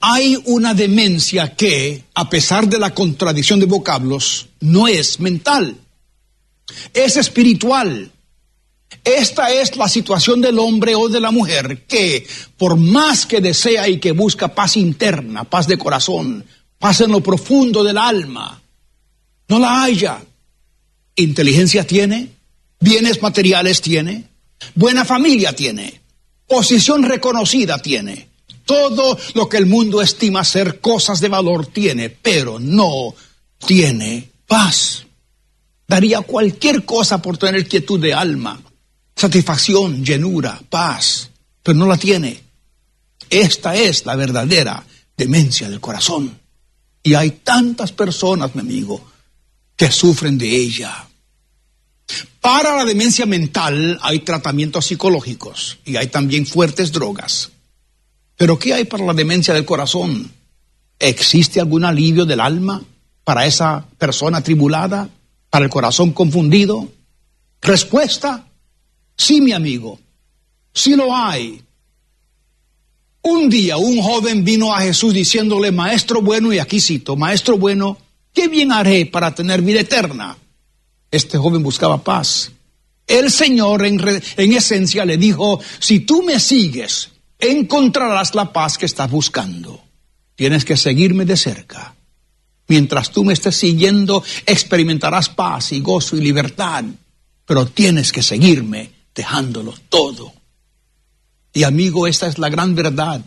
hay 0.00 0.42
una 0.46 0.74
demencia 0.74 1.54
que, 1.54 2.02
a 2.14 2.28
pesar 2.28 2.68
de 2.68 2.80
la 2.80 2.92
contradicción 2.94 3.60
de 3.60 3.66
vocablos, 3.66 4.48
no 4.58 4.88
es 4.88 5.20
mental, 5.20 5.76
es 6.92 7.16
espiritual. 7.16 8.10
Esta 9.04 9.52
es 9.52 9.76
la 9.76 9.88
situación 9.88 10.40
del 10.40 10.58
hombre 10.58 10.94
o 10.94 11.08
de 11.08 11.20
la 11.20 11.30
mujer 11.30 11.84
que, 11.86 12.26
por 12.56 12.76
más 12.76 13.26
que 13.26 13.40
desea 13.40 13.88
y 13.88 13.98
que 13.98 14.12
busca 14.12 14.54
paz 14.54 14.76
interna, 14.76 15.44
paz 15.44 15.66
de 15.66 15.78
corazón, 15.78 16.44
paz 16.78 17.00
en 17.00 17.12
lo 17.12 17.20
profundo 17.20 17.84
del 17.84 17.98
alma, 17.98 18.60
no 19.48 19.58
la 19.58 19.84
haya. 19.84 20.22
Inteligencia 21.14 21.86
tiene, 21.86 22.30
bienes 22.80 23.22
materiales 23.22 23.80
tiene, 23.80 24.24
buena 24.74 25.04
familia 25.04 25.54
tiene, 25.54 26.00
posición 26.46 27.04
reconocida 27.04 27.78
tiene, 27.78 28.28
todo 28.64 29.16
lo 29.34 29.48
que 29.48 29.56
el 29.56 29.66
mundo 29.66 30.02
estima 30.02 30.44
ser 30.44 30.80
cosas 30.80 31.20
de 31.20 31.28
valor 31.28 31.66
tiene, 31.66 32.10
pero 32.10 32.58
no 32.58 33.14
tiene 33.64 34.28
paz. 34.46 35.06
Daría 35.86 36.22
cualquier 36.22 36.84
cosa 36.84 37.22
por 37.22 37.38
tener 37.38 37.68
quietud 37.68 38.00
de 38.00 38.12
alma, 38.12 38.60
satisfacción, 39.16 40.04
llenura, 40.04 40.60
paz, 40.68 41.30
pero 41.62 41.78
no 41.78 41.86
la 41.86 41.96
tiene. 41.96 42.40
Esta 43.30 43.74
es 43.74 44.04
la 44.06 44.14
verdadera 44.14 44.84
demencia 45.16 45.68
del 45.68 45.80
corazón. 45.80 46.38
Y 47.02 47.14
hay 47.14 47.30
tantas 47.30 47.92
personas, 47.92 48.54
mi 48.54 48.60
amigo, 48.60 49.04
que 49.74 49.90
sufren 49.90 50.36
de 50.38 50.54
ella. 50.54 51.08
Para 52.40 52.76
la 52.76 52.84
demencia 52.84 53.26
mental 53.26 53.98
hay 54.02 54.20
tratamientos 54.20 54.86
psicológicos 54.86 55.78
y 55.84 55.96
hay 55.96 56.08
también 56.08 56.46
fuertes 56.46 56.92
drogas. 56.92 57.50
Pero 58.36 58.58
¿qué 58.58 58.74
hay 58.74 58.84
para 58.84 59.04
la 59.04 59.14
demencia 59.14 59.54
del 59.54 59.64
corazón? 59.64 60.30
¿Existe 60.98 61.60
algún 61.60 61.84
alivio 61.84 62.24
del 62.26 62.40
alma 62.40 62.82
para 63.24 63.46
esa 63.46 63.86
persona 63.98 64.42
tribulada, 64.42 65.08
para 65.50 65.64
el 65.64 65.70
corazón 65.70 66.12
confundido? 66.12 66.88
Respuesta, 67.60 68.46
sí, 69.16 69.40
mi 69.40 69.52
amigo, 69.52 69.98
sí 70.72 70.94
lo 70.96 71.14
hay. 71.14 71.62
Un 73.22 73.48
día 73.48 73.76
un 73.76 74.00
joven 74.00 74.44
vino 74.44 74.72
a 74.72 74.80
Jesús 74.80 75.12
diciéndole, 75.12 75.72
Maestro 75.72 76.22
bueno, 76.22 76.52
y 76.52 76.58
aquí 76.58 76.80
cito, 76.80 77.16
Maestro 77.16 77.58
bueno, 77.58 77.98
¿Qué 78.36 78.48
bien 78.48 78.70
haré 78.70 79.06
para 79.06 79.34
tener 79.34 79.62
vida 79.62 79.80
eterna? 79.80 80.36
Este 81.10 81.38
joven 81.38 81.62
buscaba 81.62 82.04
paz. 82.04 82.52
El 83.06 83.30
Señor 83.30 83.86
en, 83.86 83.98
en, 84.36 84.52
esencia 84.52 85.06
le 85.06 85.16
dijo, 85.16 85.58
si 85.78 86.00
tú 86.00 86.22
me 86.22 86.38
sigues, 86.38 87.12
encontrarás 87.38 88.34
la 88.34 88.52
paz 88.52 88.76
que 88.76 88.84
estás 88.84 89.10
buscando. 89.10 89.82
Tienes 90.34 90.66
que 90.66 90.76
seguirme 90.76 91.24
de 91.24 91.38
cerca. 91.38 91.94
Mientras 92.68 93.10
tú 93.10 93.24
me 93.24 93.32
estés 93.32 93.56
siguiendo, 93.56 94.22
experimentarás 94.44 95.30
paz 95.30 95.72
y 95.72 95.80
gozo 95.80 96.14
y 96.18 96.20
libertad. 96.20 96.84
Pero 97.46 97.64
tienes 97.64 98.12
que 98.12 98.22
seguirme 98.22 98.90
dejándolo 99.16 99.74
todo. 99.88 100.32
Y 101.52 101.64
amigo, 101.64 102.06
esta 102.06 102.28
es 102.28 102.38
la 102.38 102.50
gran 102.50 102.74
verdad. 102.74 103.22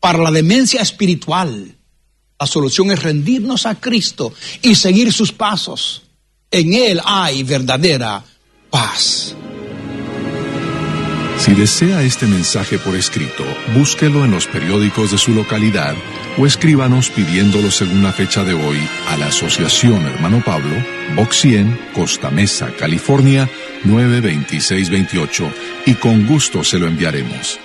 Para 0.00 0.18
la 0.18 0.30
demencia 0.30 0.80
espiritual, 0.80 1.76
la 2.40 2.46
solución 2.46 2.90
es 2.90 3.02
rendirnos 3.02 3.66
a 3.66 3.74
Cristo 3.74 4.32
y 4.62 4.74
seguir 4.74 5.12
sus 5.12 5.32
pasos. 5.32 6.02
En 6.50 6.72
Él 6.72 7.00
hay 7.04 7.42
verdadera 7.42 8.24
paz. 8.70 9.36
Si 11.38 11.52
desea 11.52 12.02
este 12.02 12.26
mensaje 12.26 12.78
por 12.78 12.96
escrito, 12.96 13.44
búsquelo 13.74 14.24
en 14.24 14.30
los 14.30 14.46
periódicos 14.46 15.10
de 15.10 15.18
su 15.18 15.32
localidad 15.32 15.94
o 16.38 16.46
escríbanos 16.46 17.10
pidiéndolo 17.10 17.70
según 17.70 18.02
la 18.02 18.12
fecha 18.12 18.42
de 18.42 18.54
hoy 18.54 18.78
a 19.08 19.16
la 19.18 19.26
Asociación 19.26 20.06
Hermano 20.06 20.42
Pablo, 20.44 20.74
Box 21.14 21.40
100, 21.40 21.90
Costa 21.94 22.30
Mesa, 22.30 22.72
California 22.78 23.48
92628 23.84 25.52
y 25.86 25.94
con 25.94 26.26
gusto 26.26 26.64
se 26.64 26.78
lo 26.78 26.86
enviaremos. 26.86 27.60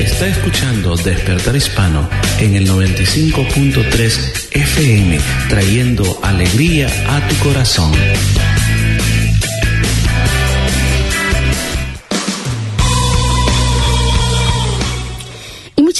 Está 0.00 0.28
escuchando 0.28 0.96
Despertar 0.96 1.54
Hispano 1.56 2.08
en 2.38 2.54
el 2.54 2.66
95.3 2.66 4.48
FM, 4.52 5.20
trayendo 5.48 6.18
alegría 6.22 6.88
a 7.08 7.28
tu 7.28 7.34
corazón. 7.36 7.92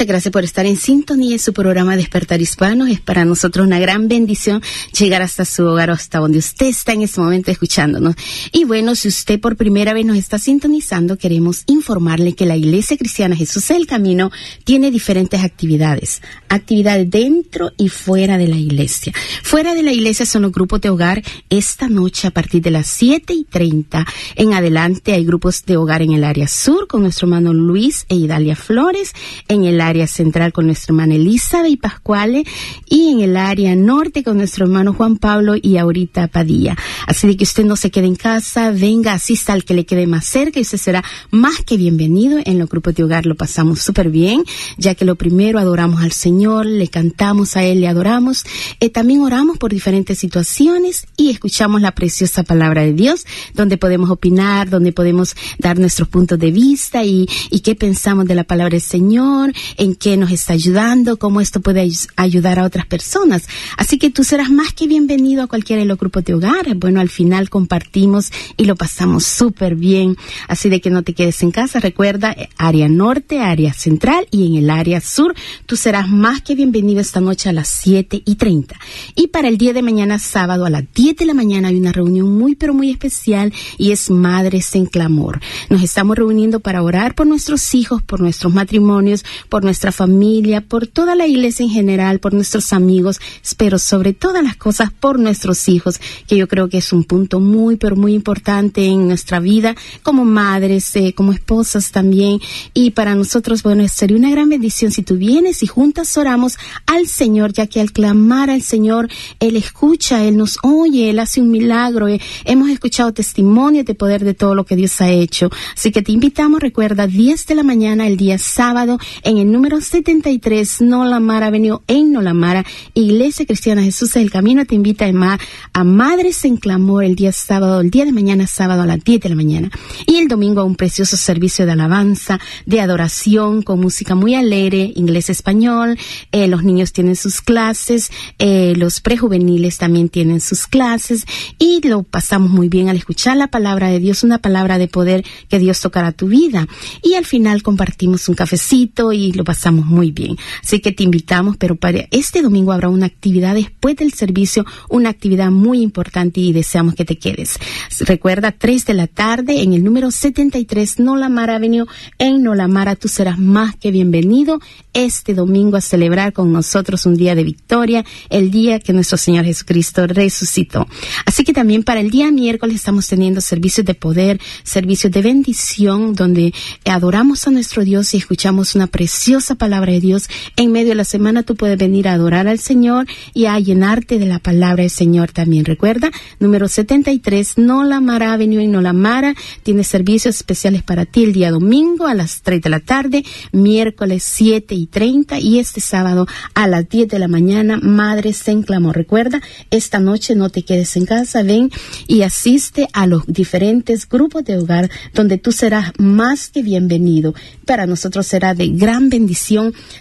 Muchas 0.00 0.08
gracias 0.08 0.32
por 0.32 0.44
estar 0.44 0.64
en 0.64 0.78
sintonía 0.78 1.34
en 1.34 1.38
su 1.38 1.52
programa 1.52 1.94
Despertar 1.94 2.40
Hispano. 2.40 2.86
Es 2.86 3.02
para 3.02 3.26
nosotros 3.26 3.66
una 3.66 3.78
gran 3.78 4.08
bendición 4.08 4.62
llegar 4.98 5.20
hasta 5.20 5.44
su 5.44 5.62
hogar 5.66 5.90
o 5.90 5.92
hasta 5.92 6.20
donde 6.20 6.38
usted 6.38 6.68
está 6.68 6.94
en 6.94 7.02
este 7.02 7.20
momento 7.20 7.50
escuchándonos. 7.50 8.14
Y 8.50 8.64
bueno, 8.64 8.94
si 8.94 9.08
usted 9.08 9.38
por 9.38 9.56
primera 9.56 9.92
vez 9.92 10.06
nos 10.06 10.16
está 10.16 10.38
sintonizando, 10.38 11.18
queremos 11.18 11.64
informarle 11.66 12.34
que 12.34 12.46
la 12.46 12.56
Iglesia 12.56 12.96
Cristiana 12.96 13.36
Jesús 13.36 13.68
del 13.68 13.86
Camino 13.86 14.30
tiene 14.64 14.90
diferentes 14.90 15.44
actividades. 15.44 16.22
Actividades 16.48 17.10
dentro 17.10 17.72
y 17.76 17.90
fuera 17.90 18.38
de 18.38 18.48
la 18.48 18.56
iglesia. 18.56 19.12
Fuera 19.42 19.74
de 19.74 19.82
la 19.82 19.92
iglesia 19.92 20.24
son 20.24 20.40
los 20.42 20.52
grupos 20.52 20.80
de 20.80 20.88
hogar. 20.88 21.22
Esta 21.50 21.90
noche 21.90 22.26
a 22.26 22.30
partir 22.30 22.62
de 22.62 22.70
las 22.70 22.86
7 22.86 23.34
y 23.34 23.44
30 23.44 24.06
en 24.36 24.54
adelante 24.54 25.12
hay 25.12 25.26
grupos 25.26 25.62
de 25.66 25.76
hogar 25.76 26.00
en 26.00 26.12
el 26.12 26.24
área 26.24 26.48
sur 26.48 26.86
con 26.86 27.02
nuestro 27.02 27.26
hermano 27.26 27.52
Luis 27.52 28.06
e 28.08 28.14
Idalia 28.14 28.56
Flores 28.56 29.12
en 29.46 29.64
el 29.64 29.78
área 29.82 29.89
central 30.06 30.52
con 30.52 30.66
nuestra 30.66 30.92
hermana 30.92 31.14
Elizabeth 31.14 31.80
Pascuale 31.80 32.44
y 32.88 33.08
en 33.08 33.20
el 33.20 33.36
área 33.36 33.74
norte 33.74 34.22
con 34.22 34.36
nuestro 34.36 34.64
hermano 34.64 34.92
Juan 34.92 35.16
Pablo 35.16 35.54
y 35.60 35.76
ahorita 35.76 36.28
Padilla. 36.28 36.76
Así 37.06 37.26
de 37.26 37.36
que 37.36 37.44
usted 37.44 37.64
no 37.64 37.76
se 37.76 37.90
quede 37.90 38.06
en 38.06 38.16
casa, 38.16 38.70
venga, 38.70 39.12
asista 39.12 39.52
al 39.52 39.64
que 39.64 39.74
le 39.74 39.84
quede 39.84 40.06
más 40.06 40.26
cerca 40.26 40.58
y 40.58 40.62
usted 40.62 40.78
será 40.78 41.04
más 41.30 41.58
que 41.64 41.76
bienvenido. 41.76 42.38
En 42.44 42.58
los 42.58 42.68
grupos 42.68 42.94
de 42.94 43.04
hogar 43.04 43.26
lo 43.26 43.34
pasamos 43.34 43.80
súper 43.80 44.10
bien, 44.10 44.44
ya 44.78 44.94
que 44.94 45.04
lo 45.04 45.16
primero 45.16 45.58
adoramos 45.58 46.02
al 46.02 46.12
Señor, 46.12 46.66
le 46.66 46.88
cantamos 46.88 47.56
a 47.56 47.64
Él, 47.64 47.80
le 47.80 47.88
adoramos. 47.88 48.44
Eh, 48.78 48.90
también 48.90 49.20
oramos 49.20 49.58
por 49.58 49.72
diferentes 49.72 50.18
situaciones 50.18 51.06
y 51.16 51.30
escuchamos 51.30 51.80
la 51.80 51.92
preciosa 51.92 52.42
palabra 52.42 52.82
de 52.82 52.92
Dios, 52.92 53.26
donde 53.54 53.76
podemos 53.76 54.10
opinar, 54.10 54.70
donde 54.70 54.92
podemos 54.92 55.34
dar 55.58 55.78
nuestros 55.78 56.08
puntos 56.08 56.38
de 56.38 56.50
vista 56.50 57.04
y, 57.04 57.28
y 57.50 57.60
qué 57.60 57.74
pensamos 57.74 58.26
de 58.26 58.34
la 58.34 58.44
palabra 58.44 58.72
del 58.72 58.80
Señor 58.80 59.52
en 59.80 59.94
qué 59.94 60.18
nos 60.18 60.30
está 60.30 60.52
ayudando, 60.52 61.16
cómo 61.16 61.40
esto 61.40 61.60
puede 61.60 61.90
ayudar 62.16 62.58
a 62.58 62.64
otras 62.64 62.84
personas. 62.84 63.48
Así 63.78 63.98
que 63.98 64.10
tú 64.10 64.24
serás 64.24 64.50
más 64.50 64.74
que 64.74 64.86
bienvenido 64.86 65.42
a 65.42 65.46
cualquiera 65.46 65.80
de 65.80 65.86
los 65.86 65.98
grupos 65.98 66.22
de 66.24 66.34
hogar. 66.34 66.74
Bueno, 66.76 67.00
al 67.00 67.08
final 67.08 67.48
compartimos 67.48 68.30
y 68.58 68.66
lo 68.66 68.76
pasamos 68.76 69.24
súper 69.24 69.76
bien. 69.76 70.16
Así 70.48 70.68
de 70.68 70.82
que 70.82 70.90
no 70.90 71.02
te 71.02 71.14
quedes 71.14 71.42
en 71.42 71.50
casa. 71.50 71.80
Recuerda, 71.80 72.36
área 72.58 72.90
norte, 72.90 73.40
área 73.40 73.72
central 73.72 74.28
y 74.30 74.48
en 74.48 74.56
el 74.62 74.68
área 74.68 75.00
sur. 75.00 75.34
Tú 75.64 75.76
serás 75.76 76.10
más 76.10 76.42
que 76.42 76.54
bienvenido 76.54 77.00
esta 77.00 77.22
noche 77.22 77.48
a 77.48 77.54
las 77.54 77.68
7 77.68 78.22
y 78.22 78.34
30. 78.34 78.78
Y 79.14 79.28
para 79.28 79.48
el 79.48 79.56
día 79.56 79.72
de 79.72 79.80
mañana, 79.80 80.18
sábado, 80.18 80.66
a 80.66 80.70
las 80.70 80.84
10 80.92 81.16
de 81.16 81.24
la 81.24 81.32
mañana, 81.32 81.68
hay 81.68 81.76
una 81.76 81.92
reunión 81.92 82.36
muy, 82.36 82.54
pero 82.54 82.74
muy 82.74 82.90
especial 82.90 83.50
y 83.78 83.92
es 83.92 84.10
Madres 84.10 84.74
en 84.74 84.84
Clamor. 84.84 85.40
Nos 85.70 85.82
estamos 85.82 86.18
reuniendo 86.18 86.60
para 86.60 86.82
orar 86.82 87.14
por 87.14 87.26
nuestros 87.26 87.74
hijos, 87.74 88.02
por 88.02 88.20
nuestros 88.20 88.52
matrimonios, 88.52 89.24
por 89.48 89.69
nuestra 89.70 89.92
familia, 89.92 90.62
por 90.62 90.88
toda 90.88 91.14
la 91.14 91.28
iglesia 91.28 91.62
en 91.62 91.70
general, 91.70 92.18
por 92.18 92.34
nuestros 92.34 92.72
amigos, 92.72 93.20
pero 93.56 93.78
sobre 93.78 94.12
todas 94.12 94.42
las 94.42 94.56
cosas 94.56 94.90
por 94.90 95.20
nuestros 95.20 95.68
hijos, 95.68 96.00
que 96.26 96.36
yo 96.36 96.48
creo 96.48 96.68
que 96.68 96.78
es 96.78 96.92
un 96.92 97.04
punto 97.04 97.38
muy, 97.38 97.76
pero 97.76 97.94
muy 97.94 98.14
importante 98.14 98.84
en 98.84 99.06
nuestra 99.06 99.38
vida 99.38 99.76
como 100.02 100.24
madres, 100.24 100.96
eh, 100.96 101.14
como 101.14 101.32
esposas 101.32 101.92
también. 101.92 102.40
Y 102.74 102.90
para 102.90 103.14
nosotros, 103.14 103.62
bueno, 103.62 103.86
sería 103.86 104.16
una 104.16 104.30
gran 104.30 104.48
bendición 104.48 104.90
si 104.90 105.04
tú 105.04 105.16
vienes 105.16 105.62
y 105.62 105.68
juntas 105.68 106.16
oramos 106.18 106.58
al 106.86 107.06
Señor, 107.06 107.52
ya 107.52 107.68
que 107.68 107.80
al 107.80 107.92
clamar 107.92 108.50
al 108.50 108.62
Señor, 108.62 109.08
Él 109.38 109.54
escucha, 109.54 110.24
Él 110.24 110.36
nos 110.36 110.58
oye, 110.64 111.10
Él 111.10 111.20
hace 111.20 111.40
un 111.40 111.52
milagro. 111.52 112.08
Eh, 112.08 112.20
hemos 112.44 112.70
escuchado 112.70 113.12
testimonios 113.12 113.86
de 113.86 113.94
poder 113.94 114.24
de 114.24 114.34
todo 114.34 114.56
lo 114.56 114.64
que 114.64 114.74
Dios 114.74 115.00
ha 115.00 115.10
hecho. 115.10 115.48
Así 115.76 115.92
que 115.92 116.02
te 116.02 116.10
invitamos, 116.10 116.60
recuerda, 116.60 117.06
10 117.06 117.46
de 117.46 117.54
la 117.54 117.62
mañana 117.62 118.08
el 118.08 118.16
día 118.16 118.36
sábado 118.36 118.98
en 119.22 119.38
el 119.38 119.49
número 119.50 119.80
73 119.80 120.80
Nolamara 120.82 121.46
Avenue 121.46 121.80
en 121.86 122.12
Nolamara, 122.12 122.64
Iglesia 122.94 123.46
Cristiana 123.46 123.82
Jesús 123.82 124.12
del 124.14 124.30
Camino. 124.30 124.64
Te 124.64 124.74
invita 124.74 125.06
a, 125.06 125.38
a 125.72 125.84
Madres 125.84 126.44
en 126.44 126.56
Clamor 126.56 127.04
el 127.04 127.16
día 127.16 127.32
sábado, 127.32 127.80
el 127.80 127.90
día 127.90 128.04
de 128.04 128.12
mañana 128.12 128.46
sábado 128.46 128.82
a 128.82 128.86
las 128.86 129.02
10 129.02 129.20
de 129.20 129.28
la 129.28 129.34
mañana. 129.34 129.70
Y 130.06 130.16
el 130.16 130.28
domingo 130.28 130.60
a 130.60 130.64
un 130.64 130.76
precioso 130.76 131.16
servicio 131.16 131.66
de 131.66 131.72
alabanza, 131.72 132.38
de 132.66 132.80
adoración 132.80 133.62
con 133.62 133.80
música 133.80 134.14
muy 134.14 134.34
alegre, 134.34 134.92
inglés-español, 134.94 135.98
eh, 136.32 136.46
los 136.46 136.62
niños 136.62 136.92
tienen 136.92 137.16
sus 137.16 137.40
clases, 137.40 138.10
eh, 138.38 138.74
los 138.76 139.00
prejuveniles 139.00 139.78
también 139.78 140.08
tienen 140.08 140.40
sus 140.40 140.66
clases 140.66 141.24
y 141.58 141.86
lo 141.86 142.02
pasamos 142.02 142.50
muy 142.50 142.68
bien 142.68 142.88
al 142.88 142.96
escuchar 142.96 143.36
la 143.36 143.48
palabra 143.48 143.88
de 143.88 143.98
Dios, 143.98 144.22
una 144.22 144.38
palabra 144.38 144.78
de 144.78 144.88
poder 144.88 145.24
que 145.48 145.58
Dios 145.58 145.80
tocará 145.80 146.12
tu 146.12 146.28
vida. 146.28 146.66
Y 147.02 147.14
al 147.14 147.24
final 147.24 147.62
compartimos 147.62 148.28
un 148.28 148.34
cafecito 148.34 149.12
y 149.12 149.32
lo 149.40 149.44
pasamos 149.44 149.86
muy 149.86 150.10
bien. 150.12 150.36
Así 150.62 150.80
que 150.80 150.92
te 150.92 151.02
invitamos, 151.02 151.56
pero 151.56 151.74
para 151.74 152.06
este 152.10 152.42
domingo 152.42 152.72
habrá 152.72 152.90
una 152.90 153.06
actividad 153.06 153.54
después 153.54 153.96
del 153.96 154.12
servicio, 154.12 154.66
una 154.90 155.08
actividad 155.08 155.50
muy 155.50 155.80
importante 155.80 156.40
y 156.40 156.52
deseamos 156.52 156.94
que 156.94 157.06
te 157.06 157.16
quedes. 157.16 157.58
Recuerda, 158.00 158.52
3 158.52 158.84
de 158.84 158.94
la 158.94 159.06
tarde 159.06 159.62
en 159.62 159.72
el 159.72 159.82
número 159.82 160.10
73 160.10 161.00
Nolamara 161.00 161.56
Avenue 161.56 161.86
en 162.18 162.42
Nolamara. 162.42 162.96
Tú 162.96 163.08
serás 163.08 163.38
más 163.38 163.76
que 163.76 163.90
bienvenido 163.90 164.60
este 164.92 165.32
domingo 165.32 165.78
a 165.78 165.80
celebrar 165.80 166.34
con 166.34 166.52
nosotros 166.52 167.06
un 167.06 167.14
día 167.14 167.34
de 167.34 167.44
victoria, 167.44 168.04
el 168.28 168.50
día 168.50 168.78
que 168.78 168.92
nuestro 168.92 169.16
Señor 169.16 169.46
Jesucristo 169.46 170.06
resucitó. 170.06 170.86
Así 171.24 171.44
que 171.44 171.54
también 171.54 171.82
para 171.82 172.00
el 172.00 172.10
día 172.10 172.30
miércoles 172.30 172.76
estamos 172.76 173.06
teniendo 173.06 173.40
servicios 173.40 173.86
de 173.86 173.94
poder, 173.94 174.38
servicios 174.64 175.10
de 175.10 175.22
bendición, 175.22 176.14
donde 176.14 176.52
adoramos 176.84 177.46
a 177.46 177.50
nuestro 177.50 177.84
Dios 177.84 178.12
y 178.12 178.18
escuchamos 178.18 178.74
una 178.74 178.88
preciosa 179.30 179.54
palabra 179.54 179.92
de 179.92 180.00
Dios. 180.00 180.28
En 180.56 180.72
medio 180.72 180.88
de 180.88 180.94
la 180.96 181.04
semana 181.04 181.44
tú 181.44 181.54
puedes 181.54 181.78
venir 181.78 182.08
a 182.08 182.14
adorar 182.14 182.48
al 182.48 182.58
Señor 182.58 183.06
y 183.32 183.46
a 183.46 183.60
llenarte 183.60 184.18
de 184.18 184.26
la 184.26 184.40
palabra 184.40 184.82
del 184.82 184.90
Señor 184.90 185.30
también. 185.30 185.64
Recuerda, 185.64 186.10
número 186.40 186.66
73, 186.66 187.56
No 187.58 187.84
La 187.84 188.00
Mara 188.00 188.32
Avenue 188.32 188.64
en 188.64 188.72
No 188.72 188.80
La 188.80 188.92
Mara, 188.92 189.36
tiene 189.62 189.84
servicios 189.84 190.34
especiales 190.34 190.82
para 190.82 191.06
ti 191.06 191.22
el 191.22 191.32
día 191.32 191.52
domingo 191.52 192.08
a 192.08 192.14
las 192.14 192.42
3 192.42 192.60
de 192.60 192.70
la 192.70 192.80
tarde, 192.80 193.24
miércoles 193.52 194.24
7 194.24 194.74
y 194.74 194.86
30 194.86 195.38
y 195.38 195.60
este 195.60 195.80
sábado 195.80 196.26
a 196.54 196.66
las 196.66 196.88
10 196.88 197.06
de 197.06 197.20
la 197.20 197.28
mañana, 197.28 197.78
Madres 197.80 198.48
en 198.48 198.64
Clamor. 198.64 198.96
Recuerda, 198.96 199.40
esta 199.70 200.00
noche 200.00 200.34
no 200.34 200.50
te 200.50 200.64
quedes 200.64 200.96
en 200.96 201.06
casa, 201.06 201.44
ven 201.44 201.70
y 202.08 202.22
asiste 202.22 202.88
a 202.92 203.06
los 203.06 203.22
diferentes 203.28 204.08
grupos 204.08 204.42
de 204.42 204.58
hogar 204.58 204.90
donde 205.14 205.38
tú 205.38 205.52
serás 205.52 205.92
más 205.98 206.48
que 206.48 206.64
bienvenido. 206.64 207.32
Para 207.64 207.86
nosotros 207.86 208.26
será 208.26 208.54
de 208.54 208.66
gran 208.70 209.08
bendición 209.08 209.19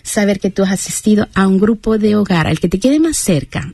saber 0.04 0.40
que 0.40 0.50
tú 0.50 0.64
has 0.64 0.72
asistido 0.72 1.28
a 1.34 1.48
un 1.48 1.60
grupo 1.60 1.98
de 1.98 2.16
hogar, 2.16 2.48
al 2.48 2.60
que 2.60 2.70
te 2.70 2.80
quede 2.80 3.00
más 3.00 3.18
cerca. 3.18 3.74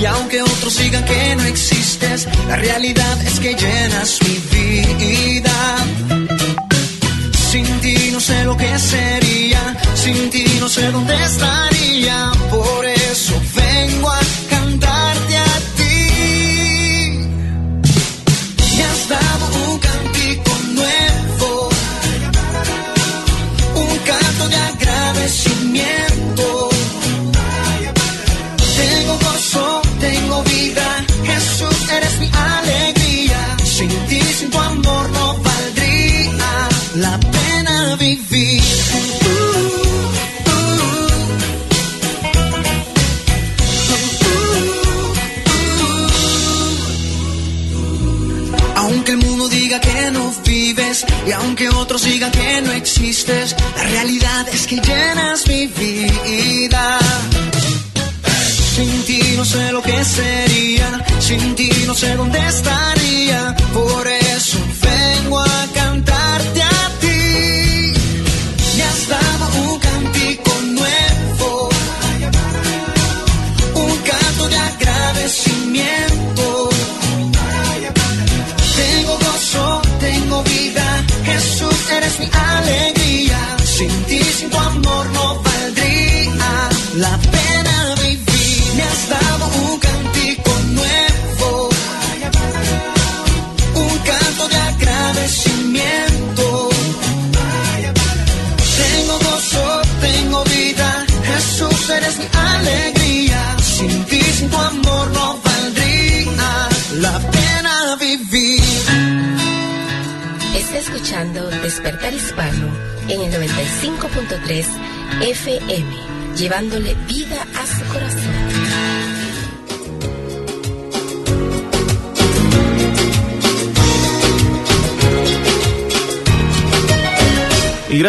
Y 0.00 0.04
aunque 0.06 0.42
otros 0.42 0.76
digan 0.76 1.04
que 1.04 1.36
no 1.36 1.44
existes, 1.44 2.26
la 2.48 2.56
realidad 2.56 3.22
es 3.22 3.38
que 3.38 3.54
llenas 3.54 4.18
mi 4.22 4.36
vida. 4.50 5.76
Sin 7.50 7.80
ti 7.80 8.10
no 8.12 8.18
sé 8.18 8.42
lo 8.44 8.56
que 8.56 8.76
sería, 8.76 9.76
sin 9.94 10.30
ti 10.30 10.44
no 10.58 10.68
sé 10.68 10.90
dónde 10.90 11.14
estaría. 11.14 12.32
Por 12.50 12.84
eso 12.86 13.40
vengo 13.54 14.10
a 14.10 14.21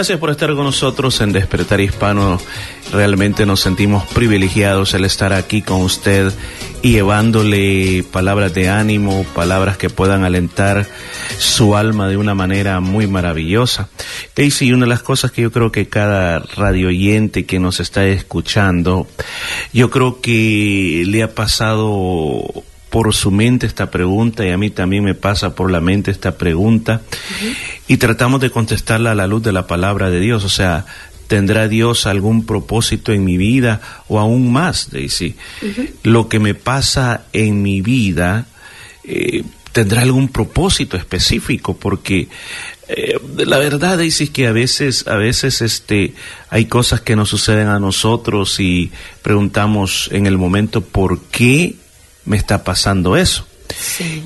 gracias 0.04 0.20
por 0.20 0.32
estar 0.32 0.54
con 0.54 0.66
nosotros 0.66 1.22
en 1.22 1.32
Despertar 1.32 1.80
Hispano. 1.80 2.38
Realmente 2.92 3.46
nos 3.46 3.62
sentimos 3.62 4.06
privilegiados 4.08 4.94
el 4.94 5.06
estar 5.06 5.32
aquí 5.32 5.62
con 5.62 5.80
usted 5.80 6.34
y 6.82 6.92
llevándole 6.92 8.04
palabras 8.12 8.54
de 8.54 8.68
ánimo, 8.68 9.26
palabras 9.34 9.78
que 9.78 9.90
puedan 9.90 10.26
alentar 10.26 10.86
su 11.38 11.78
alma 11.78 12.10
de 12.10 12.18
una 12.18 12.36
manera 12.36 12.82
muy 12.82 13.08
maravillosa. 13.08 13.88
Daisy, 14.36 14.74
una 14.74 14.84
de 14.84 14.90
las 14.90 15.04
cosas 15.04 15.32
que 15.32 15.44
yo 15.44 15.54
creo 15.54 15.72
que 15.72 15.88
cada 15.88 16.40
radio 16.40 16.90
oyente 16.90 17.46
que 17.46 17.60
nos 17.60 17.80
está 17.80 18.04
escuchando, 18.06 19.08
yo 19.72 19.90
creo 19.90 20.20
que 20.20 21.06
le 21.08 21.24
ha 21.24 21.34
pasado 21.34 22.44
por 22.94 23.12
su 23.16 23.32
mente 23.32 23.66
esta 23.66 23.90
pregunta 23.90 24.46
y 24.46 24.52
a 24.52 24.58
mí 24.60 24.70
también 24.70 25.04
me 25.04 25.16
pasa 25.16 25.56
por 25.56 25.72
la 25.72 25.82
mente 25.82 26.12
esta 26.12 26.38
pregunta. 26.38 27.02
Y 27.88 27.98
tratamos 27.98 28.40
de 28.40 28.52
contestarla 28.52 29.14
a 29.14 29.16
la 29.16 29.26
luz 29.26 29.42
de 29.42 29.52
la 29.52 29.66
palabra 29.66 30.12
de 30.12 30.20
Dios, 30.20 30.44
o 30.44 30.50
sea, 30.50 30.86
¿tendrá 31.26 31.68
Dios 31.68 32.06
algún 32.06 32.46
propósito 32.46 33.12
en 33.12 33.26
mi 33.26 33.36
vida 33.36 33.82
o 34.10 34.20
aún 34.20 34.52
más, 34.52 34.92
Daisy? 34.92 35.36
Lo 36.04 36.30
que 36.30 36.38
me 36.38 36.54
pasa 36.54 37.24
en 37.34 37.64
mi 37.64 37.82
vida 37.82 38.46
eh, 39.04 39.42
tendrá 39.72 40.04
algún 40.04 40.28
propósito 40.28 40.96
específico 40.96 41.76
porque 41.76 42.28
eh, 42.90 43.18
la 43.38 43.58
verdad 43.58 43.98
Daisy 43.98 44.26
es 44.26 44.30
que 44.30 44.46
a 44.46 44.52
veces 44.52 45.08
a 45.08 45.16
veces 45.16 45.64
este 45.64 46.14
hay 46.52 46.66
cosas 46.66 47.02
que 47.02 47.16
nos 47.16 47.30
suceden 47.30 47.70
a 47.70 47.80
nosotros 47.80 48.60
y 48.60 48.92
preguntamos 49.24 50.10
en 50.12 50.28
el 50.28 50.38
momento 50.38 50.82
por 50.82 51.20
qué 51.32 51.78
me 52.26 52.38
está 52.38 52.64
pasando 52.64 53.18
eso. 53.18 53.48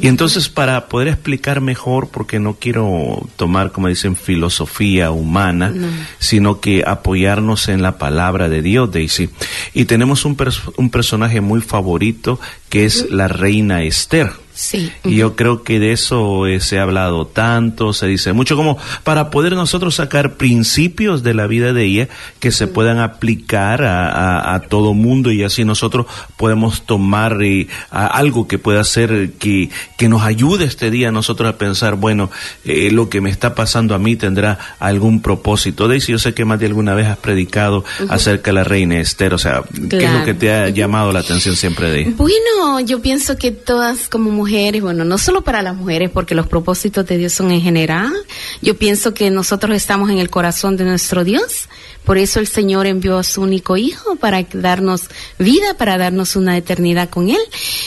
Y 0.01 0.07
entonces 0.07 0.49
para 0.49 0.87
poder 0.87 1.07
explicar 1.07 1.61
mejor, 1.61 2.09
porque 2.09 2.39
no 2.39 2.55
quiero 2.59 3.27
tomar, 3.37 3.71
como 3.71 3.87
dicen, 3.87 4.15
filosofía 4.15 5.11
humana, 5.11 5.73
sino 6.19 6.59
que 6.59 6.83
apoyarnos 6.85 7.69
en 7.69 7.81
la 7.81 7.97
palabra 7.97 8.49
de 8.49 8.61
Dios, 8.61 8.91
Daisy. 8.91 9.29
Y 9.73 9.85
tenemos 9.85 10.25
un, 10.25 10.35
pers- 10.35 10.73
un 10.77 10.89
personaje 10.89 11.39
muy 11.39 11.61
favorito 11.61 12.39
que 12.69 12.85
es 12.85 13.09
la 13.09 13.27
reina 13.27 13.83
Esther. 13.83 14.31
Sí. 14.59 14.91
Y 15.03 15.17
yo 15.17 15.35
creo 15.35 15.61
que 15.61 15.79
de 15.79 15.91
eso 15.91 16.47
eh, 16.47 16.59
se 16.59 16.79
ha 16.79 16.81
hablado 16.83 17.27
tanto, 17.27 17.93
se 17.93 18.07
dice 18.07 18.33
mucho 18.33 18.55
como 18.55 18.79
para 19.03 19.29
poder 19.29 19.53
nosotros 19.53 19.93
sacar 19.93 20.33
principios 20.33 21.21
de 21.21 21.35
la 21.35 21.45
vida 21.45 21.73
de 21.73 21.83
ella 21.83 22.09
que 22.39 22.51
se 22.51 22.65
puedan 22.65 22.97
aplicar 22.97 23.83
a, 23.83 24.09
a- 24.09 24.55
a 24.55 24.59
todo 24.61 24.95
mundo 24.95 25.31
y 25.31 25.43
así 25.43 25.63
nosotros 25.63 26.07
podemos 26.37 26.81
tomar 26.87 27.37
eh, 27.43 27.67
a- 27.91 28.07
algo 28.07 28.47
que 28.47 28.57
pueda 28.57 28.83
ser 28.83 29.33
que, 29.37 29.69
que 29.95 30.09
nos 30.09 30.23
ayude 30.23 30.65
este 30.65 30.89
día 30.89 31.09
a 31.09 31.11
nosotros 31.11 31.47
a 31.53 31.57
pensar, 31.59 31.93
bueno, 31.95 32.31
eh, 32.65 32.89
lo 32.91 33.09
que 33.09 33.21
me 33.21 33.29
está 33.29 33.53
pasando 33.53 33.93
a 33.93 33.99
mí 33.99 34.15
tendrá 34.15 34.57
algún 34.79 35.21
propósito. 35.21 35.87
Daisy, 35.87 36.13
yo 36.13 36.17
sé 36.19 36.33
que 36.33 36.45
más 36.45 36.59
de 36.59 36.65
alguna 36.65 36.95
vez 36.95 37.05
has 37.05 37.17
predicado 37.17 37.85
acerca 38.09 38.49
de 38.49 38.55
la 38.55 38.63
reina 38.63 38.99
Esther, 38.99 39.35
o 39.35 39.37
sea, 39.37 39.61
¿qué 39.89 40.03
es 40.03 40.11
lo 40.13 40.23
que 40.25 40.33
te 40.33 40.51
ha 40.51 40.69
llamado 40.69 41.11
la 41.11 41.19
atención 41.19 41.55
siempre 41.55 41.91
de 41.91 42.01
ella? 42.01 42.11
Bueno, 42.17 42.79
yo 42.79 43.01
pienso 43.03 43.37
que 43.37 43.51
todas 43.51 44.09
como 44.09 44.31
mujeres, 44.31 44.46
bueno, 44.81 45.05
no 45.05 45.17
solo 45.17 45.41
para 45.41 45.61
las 45.61 45.75
mujeres, 45.75 46.09
porque 46.09 46.35
los 46.35 46.47
propósitos 46.47 47.05
de 47.05 47.17
Dios 47.17 47.33
son 47.33 47.51
en 47.51 47.61
general, 47.61 48.13
yo 48.61 48.77
pienso 48.77 49.13
que 49.13 49.29
nosotros 49.29 49.75
estamos 49.75 50.09
en 50.09 50.19
el 50.19 50.29
corazón 50.29 50.77
de 50.77 50.85
nuestro 50.85 51.23
Dios, 51.23 51.67
por 52.07 52.17
eso 52.17 52.39
el 52.39 52.47
Señor 52.47 52.87
envió 52.87 53.17
a 53.17 53.23
su 53.23 53.41
único 53.41 53.75
Hijo 53.75 54.15
para 54.15 54.41
darnos 54.53 55.01
vida, 55.37 55.73
para 55.77 55.97
darnos 55.97 56.37
una 56.37 56.55
eternidad 56.55 57.09
con 57.09 57.29
Él. 57.29 57.41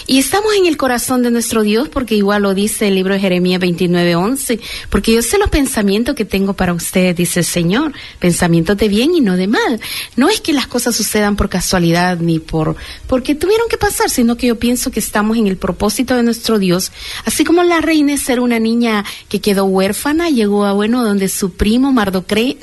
Y 0.07 0.18
estamos 0.18 0.53
en 0.55 0.66
el 0.66 0.77
corazón 0.77 1.23
de 1.23 1.31
nuestro 1.31 1.62
Dios, 1.62 1.88
porque 1.88 2.16
igual 2.16 2.42
lo 2.42 2.53
dice 2.53 2.88
el 2.88 2.96
libro 2.96 3.14
de 3.14 3.20
Jeremías 3.20 3.61
29, 3.61 4.16
11, 4.16 4.61
porque 4.90 5.14
yo 5.14 5.23
sé 5.23 5.38
los 5.38 5.49
pensamientos 5.49 6.14
que 6.14 6.27
tengo 6.27 6.53
para 6.53 6.75
ustedes, 6.75 7.16
dice 7.16 7.40
el 7.40 7.46
Señor, 7.46 7.94
pensamientos 8.18 8.77
de 8.77 8.88
bien 8.88 9.14
y 9.14 9.23
no 9.23 9.38
de 9.38 9.46
mal. 9.46 9.81
No 10.16 10.29
es 10.29 10.42
que 10.42 10.53
las 10.53 10.66
cosas 10.66 10.94
sucedan 10.94 11.37
por 11.37 11.49
casualidad 11.49 12.18
ni 12.18 12.40
por 12.40 12.77
porque 13.07 13.35
tuvieron 13.35 13.68
que 13.70 13.79
pasar, 13.79 14.11
sino 14.11 14.37
que 14.37 14.49
yo 14.49 14.59
pienso 14.59 14.90
que 14.90 15.01
estamos 15.01 15.38
en 15.38 15.46
el 15.46 15.57
propósito 15.57 16.14
de 16.14 16.23
nuestro 16.23 16.50
Dios, 16.59 16.93
así 17.25 17.45
como 17.45 17.63
la 17.63 17.81
reina 17.81 18.15
es 18.15 18.23
ser 18.23 18.41
una 18.41 18.59
niña 18.59 19.05
que 19.29 19.41
quedó 19.41 19.65
huérfana, 19.65 20.31
llegó 20.31 20.65
a 20.65 20.73
bueno 20.73 21.05
donde 21.05 21.29
su 21.29 21.53
primo 21.53 21.93
Mardoqueo, 21.93 22.57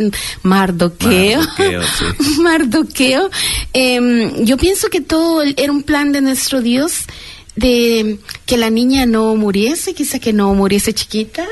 Mardoqueo, 0.43 1.41
sí. 1.43 2.05
Mardoqueo. 2.41 3.29
Em, 3.73 4.45
yo 4.45 4.57
pienso 4.57 4.89
que 4.89 5.01
todo 5.01 5.43
era 5.43 5.71
un 5.71 5.83
plan 5.83 6.11
de 6.11 6.21
nuestro 6.21 6.61
Dios 6.61 7.05
de 7.55 8.19
que 8.45 8.55
la 8.55 8.69
niña 8.69 9.05
no 9.05 9.35
muriese, 9.35 9.93
quizá 9.93 10.19
que 10.19 10.31
no 10.31 10.53
muriese 10.53 10.93
chiquita, 10.93 11.45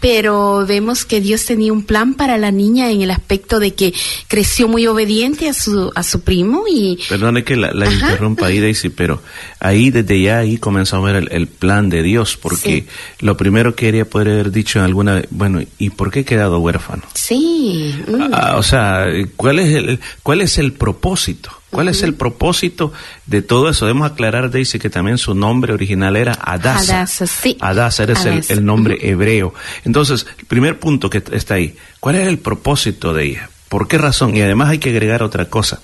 pero 0.00 0.64
vemos 0.66 1.04
que 1.04 1.20
Dios 1.20 1.44
tenía 1.44 1.72
un 1.72 1.82
plan 1.84 2.14
para 2.14 2.38
la 2.38 2.50
niña 2.50 2.90
en 2.90 3.02
el 3.02 3.10
aspecto 3.10 3.58
de 3.60 3.74
que 3.74 3.92
creció 4.28 4.68
muy 4.68 4.86
obediente 4.86 5.48
a 5.48 5.54
su 5.54 5.90
a 5.94 6.02
su 6.02 6.20
primo 6.20 6.64
y 6.70 6.98
Perdone 7.08 7.44
que 7.44 7.56
la, 7.56 7.72
interrumpa 7.90 8.46
ahí, 8.46 8.60
Daisy, 8.60 8.90
pero 8.90 9.20
ahí 9.60 9.90
desde 9.90 10.20
ya 10.20 10.38
ahí 10.38 10.58
comenzamos 10.58 11.08
a 11.08 11.12
ver 11.12 11.22
el, 11.24 11.32
el 11.32 11.46
plan 11.46 11.88
de 11.88 12.02
Dios, 12.02 12.36
porque 12.36 12.86
lo 13.20 13.36
primero 13.36 13.74
que 13.74 13.86
quería 13.86 14.04
poder 14.04 14.28
haber 14.28 14.50
dicho 14.52 14.78
en 14.78 14.84
alguna, 14.84 15.22
bueno, 15.30 15.62
¿y 15.78 15.90
por 15.90 16.10
qué 16.10 16.20
he 16.20 16.24
quedado 16.24 16.58
huérfano? 16.58 17.04
sí, 17.14 17.94
mm, 18.06 18.28
Ah, 18.32 18.56
o 18.56 18.62
sea, 18.62 19.06
¿cuál 19.36 19.58
es 19.58 19.74
el, 19.74 20.00
cuál 20.22 20.42
es 20.42 20.58
el 20.58 20.72
propósito? 20.72 21.50
¿Cuál 21.70 21.88
es 21.88 22.02
el 22.02 22.14
propósito 22.14 22.92
de 23.26 23.42
todo 23.42 23.68
eso? 23.68 23.86
Debemos 23.86 24.10
aclarar, 24.10 24.50
Daisy, 24.50 24.78
que 24.78 24.88
también 24.88 25.18
su 25.18 25.34
nombre 25.34 25.74
original 25.74 26.16
era 26.16 26.32
Adasa. 26.32 27.00
Hadassah, 27.00 27.26
sí. 27.26 27.56
Adasa 27.60 28.04
eres 28.04 28.50
el, 28.50 28.64
nombre 28.64 28.98
hebreo. 29.02 29.52
Entonces, 29.84 30.26
el 30.38 30.46
primer 30.46 30.78
punto 30.78 31.10
que 31.10 31.22
está 31.32 31.54
ahí, 31.54 31.76
¿cuál 32.00 32.16
es 32.16 32.26
el 32.26 32.38
propósito 32.38 33.12
de 33.12 33.24
ella? 33.24 33.50
¿Por 33.68 33.86
qué 33.86 33.98
razón? 33.98 34.34
Y 34.34 34.40
además 34.40 34.70
hay 34.70 34.78
que 34.78 34.88
agregar 34.90 35.22
otra 35.22 35.46
cosa. 35.46 35.80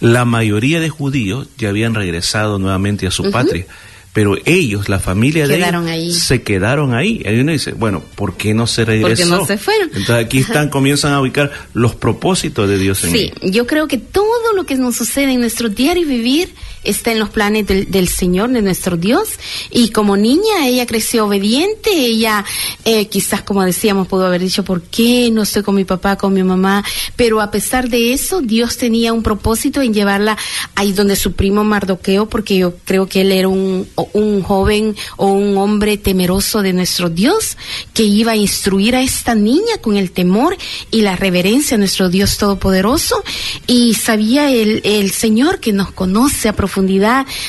La 0.00 0.26
mayoría 0.26 0.80
de 0.80 0.90
judíos 0.90 1.48
ya 1.56 1.70
habían 1.70 1.94
regresado 1.94 2.58
nuevamente 2.58 3.06
a 3.06 3.10
su 3.10 3.30
patria, 3.30 3.64
pero 4.12 4.36
ellos, 4.44 4.90
la 4.90 4.98
familia 4.98 5.48
de 5.48 5.56
ellos, 5.56 5.86
ahí. 5.86 6.12
se 6.12 6.42
quedaron 6.42 6.94
ahí. 6.94 7.22
Ahí 7.26 7.40
uno 7.40 7.52
dice, 7.52 7.72
bueno, 7.72 8.02
¿por 8.14 8.36
qué 8.36 8.52
no 8.52 8.66
se 8.66 8.84
regresó? 8.84 9.26
no 9.26 9.46
se 9.46 9.56
fueron? 9.56 9.88
Entonces 9.88 10.16
aquí 10.16 10.38
están, 10.38 10.68
comienzan 10.68 11.14
a 11.14 11.20
ubicar 11.20 11.50
los 11.72 11.94
propósitos 11.94 12.68
de 12.68 12.76
Dios 12.76 13.02
en 13.04 13.12
Sí, 13.12 13.32
yo 13.42 13.66
creo 13.66 13.88
que 13.88 13.96
todo 13.96 14.52
lo 14.54 14.66
que 14.66 14.74
nos 14.74 14.96
sucede 14.96 15.32
en 15.32 15.40
nuestro 15.40 15.70
diario 15.70 16.06
vivir 16.06 16.54
está 16.84 17.12
en 17.12 17.18
los 17.18 17.30
planes 17.30 17.66
del, 17.66 18.08
Señor, 18.08 18.50
de 18.50 18.62
nuestro 18.62 18.96
Dios. 18.96 19.28
Y 19.70 19.90
como 19.90 20.16
niña, 20.16 20.66
ella 20.66 20.86
creció 20.86 21.26
obediente, 21.26 21.90
ella 21.92 22.44
eh, 22.84 23.06
quizás, 23.06 23.42
como 23.42 23.64
decíamos, 23.64 24.08
pudo 24.08 24.26
haber 24.26 24.40
dicho, 24.40 24.64
¿por 24.64 24.82
qué 24.82 25.30
no 25.32 25.42
estoy 25.42 25.62
con 25.62 25.74
mi 25.74 25.84
papá, 25.84 26.16
con 26.16 26.32
mi 26.32 26.42
mamá? 26.42 26.84
Pero 27.16 27.40
a 27.40 27.50
pesar 27.50 27.88
de 27.88 28.12
eso, 28.12 28.40
Dios 28.40 28.76
tenía 28.76 29.12
un 29.12 29.22
propósito 29.22 29.82
en 29.82 29.94
llevarla 29.94 30.36
ahí 30.74 30.92
donde 30.92 31.16
su 31.16 31.32
primo 31.32 31.64
Mardoqueo, 31.64 32.28
porque 32.28 32.56
yo 32.56 32.74
creo 32.84 33.06
que 33.06 33.22
él 33.22 33.32
era 33.32 33.48
un 33.48 33.86
un 34.12 34.42
joven 34.42 34.96
o 35.16 35.26
un 35.26 35.56
hombre 35.56 35.96
temeroso 35.96 36.62
de 36.62 36.72
nuestro 36.72 37.10
Dios 37.10 37.56
que 37.94 38.04
iba 38.04 38.32
a 38.32 38.36
instruir 38.36 38.96
a 38.96 39.02
esta 39.02 39.34
niña 39.34 39.78
con 39.80 39.96
el 39.96 40.10
temor 40.10 40.56
y 40.90 41.02
la 41.02 41.16
reverencia 41.16 41.76
a 41.76 41.78
nuestro 41.78 42.08
Dios 42.08 42.38
Todopoderoso 42.38 43.22
y 43.66 43.94
sabía 43.94 44.50
el, 44.50 44.80
el 44.84 45.10
Señor 45.10 45.60
que 45.60 45.72
nos 45.72 45.92
conoce 45.92 46.48
a 46.48 46.54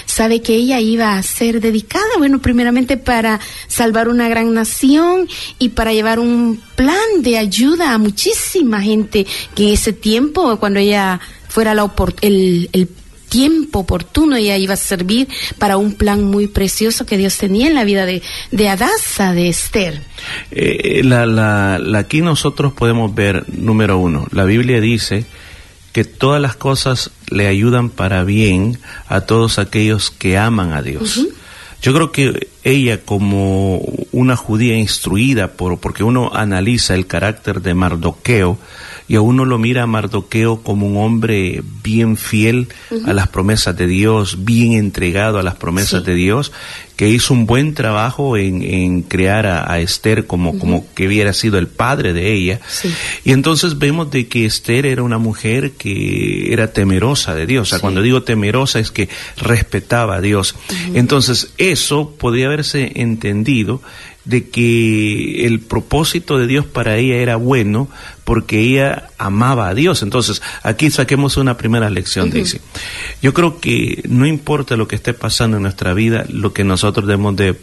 sabe 0.05 0.41
que 0.41 0.55
ella 0.55 0.79
iba 0.79 1.17
a 1.17 1.23
ser 1.23 1.61
dedicada, 1.61 2.05
bueno, 2.17 2.39
primeramente 2.39 2.97
para 2.97 3.39
salvar 3.67 4.07
una 4.09 4.27
gran 4.29 4.53
nación 4.53 5.27
y 5.59 5.69
para 5.69 5.93
llevar 5.93 6.19
un 6.19 6.61
plan 6.75 7.21
de 7.21 7.37
ayuda 7.37 7.93
a 7.93 7.97
muchísima 7.97 8.81
gente 8.81 9.25
que 9.55 9.67
en 9.67 9.73
ese 9.73 9.93
tiempo, 9.93 10.57
cuando 10.59 10.79
ella 10.79 11.19
fuera 11.47 11.73
la 11.73 11.91
el, 12.21 12.69
el 12.73 12.87
tiempo 13.33 13.79
oportuno 13.79 14.35
ella 14.35 14.57
iba 14.57 14.75
a 14.75 14.77
servir 14.77 15.27
para 15.57 15.77
un 15.77 15.93
plan 15.93 16.23
muy 16.23 16.45
precioso 16.45 17.07
que 17.07 17.17
Dios 17.17 17.35
tenía 17.35 17.65
en 17.65 17.73
la 17.73 17.83
vida 17.83 18.05
de, 18.05 18.21
Adasa, 18.69 19.33
de 19.33 19.49
Esther. 19.49 20.01
Eh, 20.51 21.01
la, 21.03 21.25
la, 21.25 21.79
aquí 21.97 22.21
nosotros 22.21 22.73
podemos 22.73 23.15
ver, 23.15 23.43
número 23.47 23.97
uno, 23.97 24.27
la 24.31 24.45
Biblia 24.45 24.79
dice 24.79 25.25
que 25.93 26.03
todas 26.03 26.41
las 26.41 26.55
cosas 26.55 27.11
le 27.29 27.47
ayudan 27.47 27.89
para 27.89 28.23
bien 28.23 28.79
a 29.07 29.21
todos 29.21 29.59
aquellos 29.59 30.11
que 30.11 30.37
aman 30.37 30.73
a 30.73 30.81
Dios. 30.81 31.27
Yo 31.83 31.93
creo 31.93 32.11
que 32.11 32.47
ella 32.63 33.01
como 33.01 33.77
una 34.13 34.35
judía 34.37 34.77
instruida, 34.77 35.51
por, 35.51 35.79
porque 35.79 36.03
uno 36.03 36.31
analiza 36.33 36.95
el 36.95 37.07
carácter 37.07 37.61
de 37.61 37.73
Mardoqueo, 37.73 38.57
y 39.07 39.15
a 39.15 39.21
uno 39.21 39.43
lo 39.43 39.57
mira 39.59 39.83
a 39.83 39.87
Mardoqueo 39.87 40.63
como 40.63 40.87
un 40.87 40.97
hombre 40.97 41.61
bien 41.83 42.15
fiel 42.15 42.69
a 43.05 43.11
las 43.11 43.27
promesas 43.27 43.75
de 43.75 43.85
Dios, 43.85 44.45
bien 44.45 44.73
entregado 44.73 45.39
a 45.39 45.43
las 45.43 45.55
promesas 45.55 46.05
de 46.05 46.15
Dios, 46.15 46.53
que 46.95 47.09
hizo 47.09 47.33
un 47.33 47.45
buen 47.45 47.73
trabajo 47.73 48.37
en, 48.37 49.01
crear 49.01 49.47
a, 49.47 49.79
Esther 49.79 50.27
como, 50.27 50.59
como 50.59 50.85
que 50.93 51.07
hubiera 51.07 51.33
sido 51.33 51.57
el 51.57 51.67
padre 51.67 52.13
de 52.13 52.33
ella. 52.33 52.59
Y 53.23 53.31
entonces 53.31 53.79
vemos 53.79 54.11
de 54.11 54.27
que 54.27 54.45
Esther 54.45 54.85
era 54.85 55.01
una 55.01 55.17
mujer 55.17 55.71
que 55.71 56.53
era 56.53 56.71
temerosa 56.71 57.33
de 57.33 57.45
Dios. 57.45 57.67
O 57.67 57.69
sea, 57.71 57.79
cuando 57.79 58.01
digo 58.01 58.23
temerosa 58.23 58.79
es 58.79 58.91
que 58.91 59.09
respetaba 59.37 60.17
a 60.17 60.21
Dios. 60.21 60.55
Entonces, 60.93 61.53
eso 61.57 62.11
podría 62.17 62.47
haberse 62.47 62.91
entendido 62.95 63.81
de 64.25 64.49
que 64.49 65.45
el 65.45 65.59
propósito 65.59 66.37
de 66.37 66.47
Dios 66.47 66.65
para 66.65 66.97
ella 66.97 67.15
era 67.15 67.35
bueno 67.35 67.89
porque 68.23 68.59
ella 68.59 69.09
amaba 69.17 69.67
a 69.67 69.73
Dios. 69.73 70.01
Entonces, 70.01 70.41
aquí 70.61 70.89
saquemos 70.91 71.37
una 71.37 71.57
primera 71.57 71.89
lección, 71.89 72.29
dice. 72.29 72.61
Yo 73.21 73.33
creo 73.33 73.59
que 73.59 74.03
no 74.07 74.25
importa 74.25 74.77
lo 74.77 74.87
que 74.87 74.95
esté 74.95 75.13
pasando 75.13 75.57
en 75.57 75.63
nuestra 75.63 75.93
vida, 75.93 76.25
lo 76.29 76.53
que 76.53 76.63
nosotros 76.63 77.05
debemos 77.07 77.35
de 77.35 77.59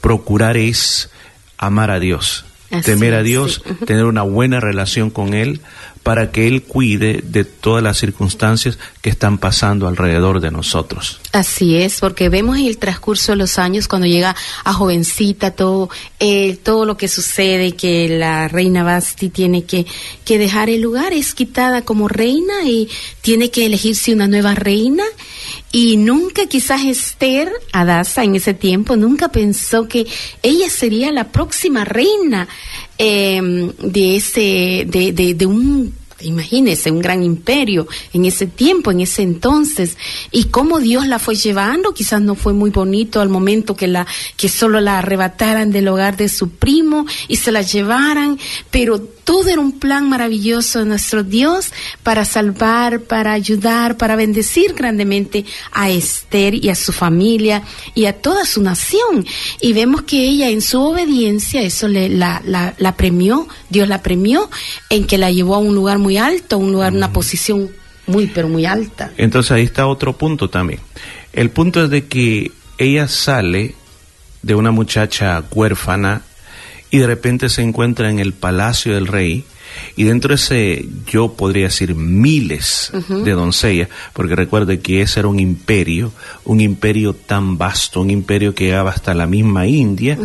procurar 0.00 0.56
es 0.56 1.10
amar 1.58 1.90
a 1.90 1.98
Dios, 1.98 2.44
temer 2.84 3.14
a 3.14 3.22
Dios, 3.22 3.62
tener 3.86 4.04
una 4.04 4.22
buena 4.22 4.60
relación 4.60 5.10
con 5.10 5.34
Él, 5.34 5.60
para 6.06 6.30
que 6.30 6.46
Él 6.46 6.62
cuide 6.62 7.20
de 7.20 7.44
todas 7.44 7.82
las 7.82 7.98
circunstancias 7.98 8.78
que 9.02 9.10
están 9.10 9.38
pasando 9.38 9.88
alrededor 9.88 10.38
de 10.38 10.52
nosotros. 10.52 11.18
Así 11.32 11.78
es, 11.78 11.98
porque 11.98 12.28
vemos 12.28 12.58
en 12.58 12.66
el 12.66 12.78
transcurso 12.78 13.32
de 13.32 13.36
los 13.36 13.58
años, 13.58 13.88
cuando 13.88 14.06
llega 14.06 14.36
a 14.62 14.72
jovencita, 14.72 15.50
todo, 15.50 15.90
eh, 16.20 16.58
todo 16.62 16.84
lo 16.84 16.96
que 16.96 17.08
sucede, 17.08 17.72
que 17.72 18.08
la 18.08 18.46
reina 18.46 18.84
Basti 18.84 19.30
tiene 19.30 19.64
que, 19.64 19.84
que 20.24 20.38
dejar 20.38 20.70
el 20.70 20.80
lugar, 20.80 21.12
es 21.12 21.34
quitada 21.34 21.82
como 21.82 22.06
reina 22.06 22.54
y 22.64 22.88
tiene 23.20 23.50
que 23.50 23.66
elegirse 23.66 24.12
una 24.12 24.28
nueva 24.28 24.54
reina. 24.54 25.02
Y 25.72 25.96
nunca 25.96 26.46
quizás 26.46 26.84
Esther, 26.84 27.52
Adasa 27.72 28.24
en 28.24 28.36
ese 28.36 28.54
tiempo, 28.54 28.96
nunca 28.96 29.28
pensó 29.28 29.88
que 29.88 30.06
ella 30.42 30.70
sería 30.70 31.12
la 31.12 31.30
próxima 31.32 31.84
reina 31.84 32.48
eh, 32.98 33.72
de 33.78 34.16
ese, 34.16 34.86
de, 34.86 35.12
de, 35.12 35.34
de 35.34 35.46
un 35.46 35.92
Imagínese 36.20 36.90
un 36.90 37.02
gran 37.02 37.22
imperio 37.22 37.86
en 38.14 38.24
ese 38.24 38.46
tiempo, 38.46 38.90
en 38.90 39.00
ese 39.00 39.20
entonces, 39.20 39.98
y 40.30 40.44
cómo 40.44 40.80
Dios 40.80 41.06
la 41.06 41.18
fue 41.18 41.34
llevando, 41.34 41.92
quizás 41.92 42.22
no 42.22 42.34
fue 42.34 42.54
muy 42.54 42.70
bonito 42.70 43.20
al 43.20 43.28
momento 43.28 43.76
que 43.76 43.86
la, 43.86 44.06
que 44.38 44.48
solo 44.48 44.80
la 44.80 44.98
arrebataran 44.98 45.70
del 45.70 45.88
hogar 45.88 46.16
de 46.16 46.30
su 46.30 46.48
primo 46.48 47.04
y 47.28 47.36
se 47.36 47.52
la 47.52 47.60
llevaran, 47.60 48.38
pero 48.70 49.15
todo 49.26 49.48
era 49.48 49.60
un 49.60 49.72
plan 49.72 50.08
maravilloso 50.08 50.78
de 50.78 50.84
nuestro 50.84 51.24
Dios 51.24 51.72
para 52.04 52.24
salvar, 52.24 53.00
para 53.00 53.32
ayudar, 53.32 53.96
para 53.96 54.14
bendecir 54.14 54.72
grandemente 54.72 55.44
a 55.72 55.90
Esther 55.90 56.54
y 56.54 56.68
a 56.68 56.76
su 56.76 56.92
familia 56.92 57.64
y 57.96 58.04
a 58.04 58.12
toda 58.12 58.44
su 58.44 58.62
nación. 58.62 59.26
Y 59.60 59.72
vemos 59.72 60.02
que 60.02 60.28
ella 60.28 60.48
en 60.48 60.62
su 60.62 60.80
obediencia, 60.80 61.60
eso 61.60 61.88
le, 61.88 62.08
la, 62.08 62.40
la, 62.44 62.74
la 62.78 62.96
premió, 62.96 63.48
Dios 63.68 63.88
la 63.88 64.00
premió 64.00 64.48
en 64.90 65.08
que 65.08 65.18
la 65.18 65.32
llevó 65.32 65.56
a 65.56 65.58
un 65.58 65.74
lugar 65.74 65.98
muy 65.98 66.18
alto, 66.18 66.56
un 66.58 66.70
lugar, 66.70 66.92
una 66.92 67.12
posición 67.12 67.70
muy, 68.06 68.28
pero 68.28 68.48
muy 68.48 68.64
alta. 68.64 69.10
Entonces 69.16 69.50
ahí 69.50 69.64
está 69.64 69.88
otro 69.88 70.16
punto 70.16 70.48
también. 70.48 70.78
El 71.32 71.50
punto 71.50 71.82
es 71.82 71.90
de 71.90 72.06
que 72.06 72.52
ella 72.78 73.08
sale 73.08 73.74
de 74.42 74.54
una 74.54 74.70
muchacha 74.70 75.42
huérfana 75.50 76.22
y 76.90 76.98
de 76.98 77.06
repente 77.06 77.48
se 77.48 77.62
encuentra 77.62 78.10
en 78.10 78.18
el 78.18 78.32
palacio 78.32 78.94
del 78.94 79.06
rey 79.06 79.44
y 79.96 80.04
dentro 80.04 80.28
de 80.30 80.34
ese 80.36 80.86
yo 81.06 81.32
podría 81.32 81.64
decir 81.64 81.94
miles 81.94 82.92
de 83.08 83.30
doncellas, 83.32 83.88
porque 84.12 84.34
recuerde 84.34 84.80
que 84.80 85.02
ese 85.02 85.20
era 85.20 85.28
un 85.28 85.40
imperio, 85.40 86.12
un 86.44 86.60
imperio 86.60 87.14
tan 87.14 87.58
vasto, 87.58 88.00
un 88.00 88.10
imperio 88.10 88.54
que 88.54 88.66
llegaba 88.66 88.90
hasta 88.90 89.14
la 89.14 89.26
misma 89.26 89.66
India 89.66 90.18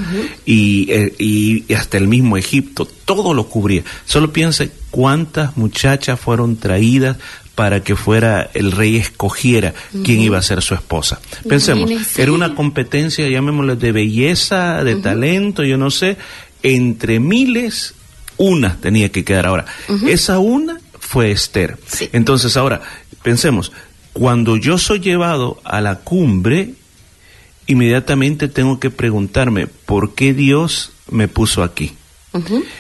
eh, 0.46 1.14
y, 1.18 1.74
hasta 1.74 1.98
el 1.98 2.08
mismo 2.08 2.38
Egipto, 2.38 2.86
todo 3.06 3.34
lo 3.34 3.48
cubría. 3.48 3.84
Solo 4.06 4.32
piense 4.32 4.72
cuántas 4.90 5.58
muchachas 5.58 6.20
fueron 6.20 6.58
traídas 6.58 7.18
para 7.56 7.84
que 7.84 7.96
fuera 7.96 8.50
el 8.54 8.72
rey 8.72 8.96
escogiera 8.96 9.74
quién 10.04 10.22
iba 10.22 10.38
a 10.38 10.42
ser 10.42 10.62
su 10.62 10.74
esposa. 10.74 11.20
Pensemos, 11.48 11.92
era 12.18 12.32
una 12.32 12.56
competencia, 12.56 13.28
llamémosle, 13.28 13.76
de 13.76 13.92
belleza, 13.92 14.84
de 14.84 14.96
talento, 14.96 15.64
yo 15.64 15.78
no 15.78 15.92
sé, 15.92 16.18
entre 16.64 17.20
miles, 17.20 17.96
una 18.38 18.78
tenía 18.80 19.10
que 19.10 19.24
quedar 19.24 19.46
ahora. 19.46 19.66
Esa 20.08 20.40
una 20.40 20.80
fue 21.00 21.32
Esther. 21.32 21.78
Entonces 22.12 22.58
ahora, 22.58 22.82
pensemos, 23.24 23.72
cuando 24.14 24.58
yo 24.58 24.78
soy 24.78 25.00
llevado 25.00 25.60
a 25.64 25.82
la 25.82 26.00
cumbre, 26.00 26.74
inmediatamente 27.68 28.48
tengo 28.48 28.80
que 28.80 28.90
preguntarme, 28.90 29.68
¿por 29.68 30.16
qué 30.16 30.34
Dios 30.34 30.92
me 31.10 31.28
puso 31.28 31.64
aquí? 31.64 31.94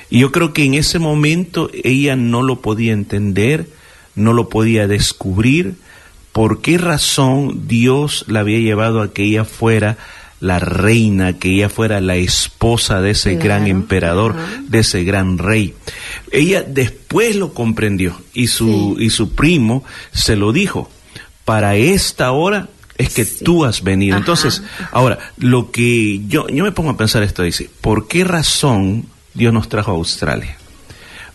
Y 0.10 0.20
yo 0.20 0.32
creo 0.32 0.54
que 0.54 0.63
en 0.63 0.76
ese 0.76 0.98
momento 0.98 1.70
ella 1.84 2.15
no 2.15 2.41
lo 2.41 2.62
podía 2.62 2.94
entender, 2.94 3.67
no 4.15 4.34
lo 4.34 4.50
podía 4.50 4.88
descubrir, 4.88 5.76
por 6.32 6.62
qué 6.62 6.78
razón 6.78 7.67
Dios 7.67 8.24
la 8.28 8.39
había 8.39 8.60
llevado 8.60 9.02
a 9.02 9.13
que 9.13 9.24
ella 9.24 9.44
fuera 9.44 9.98
la 10.42 10.60
reina, 10.60 11.34
que 11.38 11.54
ella 11.54 11.70
fuera 11.70 12.02
la 12.02 12.16
esposa 12.16 13.00
de 13.00 13.12
ese 13.12 13.36
gran 13.36 13.68
emperador, 13.68 14.36
de 14.68 14.80
ese 14.80 15.04
gran 15.04 15.38
rey. 15.38 15.76
Ella 16.32 16.64
después 16.64 17.36
lo 17.36 17.54
comprendió 17.54 18.20
y 18.34 18.48
su, 18.48 18.98
y 19.00 19.12
su 19.12 19.34
primo 19.34 19.84
se 20.12 20.36
lo 20.36 20.52
dijo, 20.52 20.90
para 21.46 21.76
esta 21.76 22.32
hora 22.32 22.70
es 22.98 23.14
que 23.14 23.24
tú 23.24 23.66
has 23.66 23.84
venido. 23.84 24.18
Entonces, 24.18 24.64
ahora, 24.92 25.20
lo 25.38 25.72
que 25.72 26.22
yo, 26.28 26.48
yo 26.48 26.64
me 26.64 26.72
pongo 26.72 26.90
a 26.90 26.98
pensar 26.98 27.22
esto, 27.24 27.44
dice, 27.44 27.70
¿por 27.80 28.08
qué 28.08 28.24
razón 28.24 29.06
Dios 29.36 29.54
nos 29.54 29.70
trajo 29.70 29.92
a 29.92 29.96
Australia? 29.96 30.58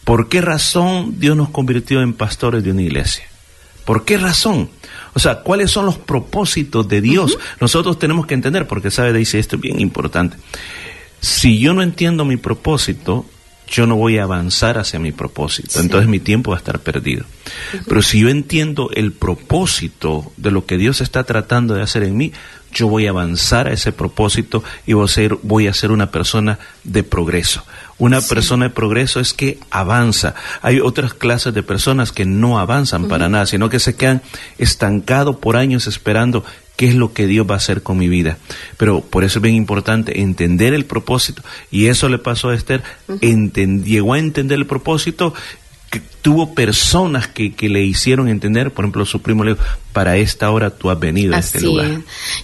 ¿Por 0.04 0.28
qué 0.28 0.40
razón 0.40 1.18
Dios 1.18 1.36
nos 1.36 1.50
convirtió 1.50 2.02
en 2.02 2.12
pastores 2.12 2.64
de 2.64 2.72
una 2.72 2.82
iglesia? 2.82 3.24
¿Por 3.84 4.04
qué 4.04 4.18
razón? 4.18 4.68
O 5.16 5.18
sea, 5.18 5.36
¿cuáles 5.36 5.70
son 5.70 5.86
los 5.86 5.96
propósitos 5.96 6.86
de 6.88 7.00
Dios? 7.00 7.38
Nosotros 7.58 7.98
tenemos 7.98 8.26
que 8.26 8.34
entender, 8.34 8.66
porque 8.66 8.90
sabe, 8.90 9.14
dice 9.14 9.38
esto 9.38 9.56
es 9.56 9.62
bien 9.62 9.80
importante. 9.80 10.36
Si 11.22 11.58
yo 11.58 11.72
no 11.72 11.82
entiendo 11.82 12.26
mi 12.26 12.36
propósito, 12.36 13.24
yo 13.66 13.86
no 13.86 13.96
voy 13.96 14.18
a 14.18 14.24
avanzar 14.24 14.76
hacia 14.76 14.98
mi 14.98 15.12
propósito. 15.12 15.80
Entonces 15.80 16.06
mi 16.06 16.20
tiempo 16.20 16.50
va 16.50 16.58
a 16.58 16.60
estar 16.60 16.80
perdido. 16.80 17.24
Pero 17.88 18.02
si 18.02 18.20
yo 18.20 18.28
entiendo 18.28 18.90
el 18.92 19.12
propósito 19.12 20.30
de 20.36 20.50
lo 20.50 20.66
que 20.66 20.76
Dios 20.76 21.00
está 21.00 21.24
tratando 21.24 21.72
de 21.72 21.80
hacer 21.80 22.02
en 22.02 22.14
mí, 22.14 22.32
yo 22.70 22.88
voy 22.88 23.06
a 23.06 23.10
avanzar 23.10 23.68
a 23.68 23.72
ese 23.72 23.92
propósito 23.92 24.62
y 24.86 24.92
voy 24.92 25.06
a 25.06 25.08
ser, 25.08 25.38
voy 25.42 25.66
a 25.66 25.72
ser 25.72 25.92
una 25.92 26.10
persona 26.10 26.58
de 26.84 27.02
progreso. 27.04 27.64
Una 27.98 28.20
persona 28.20 28.66
de 28.66 28.74
progreso 28.74 29.20
es 29.20 29.32
que 29.32 29.58
avanza. 29.70 30.34
Hay 30.60 30.80
otras 30.80 31.14
clases 31.14 31.54
de 31.54 31.62
personas 31.62 32.12
que 32.12 32.26
no 32.26 32.58
avanzan 32.58 33.08
para 33.08 33.28
nada, 33.28 33.46
sino 33.46 33.70
que 33.70 33.78
se 33.78 33.96
quedan 33.96 34.22
estancados 34.58 35.36
por 35.36 35.56
años 35.56 35.86
esperando 35.86 36.44
qué 36.76 36.88
es 36.88 36.94
lo 36.94 37.12
que 37.14 37.26
Dios 37.26 37.46
va 37.48 37.54
a 37.54 37.58
hacer 37.58 37.82
con 37.82 37.96
mi 37.96 38.08
vida. 38.08 38.36
Pero 38.76 39.00
por 39.00 39.24
eso 39.24 39.38
es 39.38 39.42
bien 39.42 39.54
importante 39.54 40.20
entender 40.20 40.74
el 40.74 40.84
propósito. 40.84 41.42
Y 41.70 41.86
eso 41.86 42.08
le 42.08 42.18
pasó 42.18 42.50
a 42.50 42.54
Esther. 42.54 42.82
llegó 43.20 44.14
a 44.14 44.18
entender 44.18 44.58
el 44.58 44.66
propósito 44.66 45.32
que 45.90 46.00
tuvo 46.00 46.54
personas 46.54 47.28
que, 47.28 47.54
que 47.54 47.68
le 47.68 47.84
hicieron 47.84 48.28
entender, 48.28 48.72
por 48.72 48.84
ejemplo, 48.84 49.06
su 49.06 49.22
primo 49.22 49.44
le 49.44 49.52
dijo, 49.52 49.64
para 49.92 50.16
esta 50.16 50.50
hora 50.50 50.70
tú 50.70 50.90
has 50.90 50.98
venido 50.98 51.34
a 51.34 51.38
este 51.38 51.60
lugar. 51.60 51.86
es. 51.86 52.00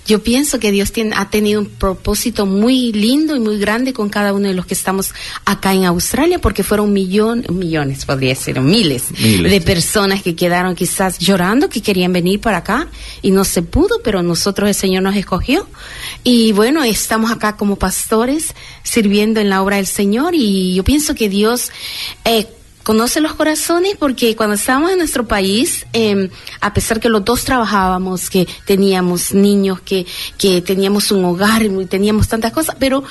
Yo 0.07 0.23
pienso 0.23 0.61
que 0.61 0.71
Dios 0.71 0.93
tiene, 0.93 1.15
ha 1.17 1.29
tenido 1.29 1.61
un 1.61 1.67
propósito 1.67 2.47
muy 2.47 2.93
lindo 2.93 3.35
y 3.35 3.41
muy 3.41 3.59
grande 3.59 3.93
con 3.93 4.09
cada 4.09 4.33
uno 4.33 4.49
de 4.49 4.55
los 4.55 4.67
que 4.67 4.75
estamos 4.75 5.13
acá 5.45 5.75
en 5.75 5.85
Australia, 5.85 6.39
porque 6.39 6.63
fueron 6.63 6.93
millón, 6.93 7.45
millones, 7.51 8.05
podría 8.05 8.31
decir, 8.31 8.61
miles, 8.61 9.11
Miles. 9.21 9.51
de 9.51 9.61
personas 9.61 10.23
que 10.23 10.37
quedaron 10.37 10.77
quizás 10.77 11.19
llorando, 11.19 11.69
que 11.69 11.83
querían 11.83 12.13
venir 12.13 12.41
para 12.41 12.59
acá 12.59 12.89
y 13.21 13.33
no 13.33 13.45
se 13.45 13.63
pudo, 13.63 14.01
pero 14.05 14.23
nosotros 14.23 14.69
el 14.69 14.75
Señor 14.75 15.03
nos 15.03 15.17
escogió. 15.17 15.67
Y 16.23 16.53
bueno, 16.53 16.85
estamos 16.85 17.33
acá 17.33 17.57
como 17.57 17.77
pastores 17.77 18.55
sirviendo 18.85 19.41
en 19.41 19.51
la 19.51 19.61
obra 19.61 19.77
del 19.77 19.87
Señor 19.87 20.35
y 20.37 20.75
yo 20.75 20.85
pienso 20.85 21.17
que 21.17 21.29
Dios... 21.29 21.73
Eh, 22.25 22.47
conoce 22.83 23.21
los 23.21 23.35
corazones 23.35 23.97
porque 23.99 24.37
cuando 24.37 24.55
estábamos 24.55 24.93
en 24.93 24.99
nuestro 24.99 25.27
país, 25.27 25.87
eh, 25.93 26.31
a 26.61 26.73
pesar 26.73 27.01
que 27.01 27.09
los 27.09 27.25
dos 27.25 27.45
trabajábamos, 27.45 28.31
que 28.31 28.49
teníamos 28.67 29.33
niños, 29.35 29.81
que, 29.81 30.07
que 30.39 30.61
teníamos 30.63 31.11
un 31.13 31.25
hogar 31.25 31.63
y 31.63 31.87
teníamos 31.87 32.29
tantas 32.29 32.53
cosas, 32.53 32.77
pero 32.79 33.05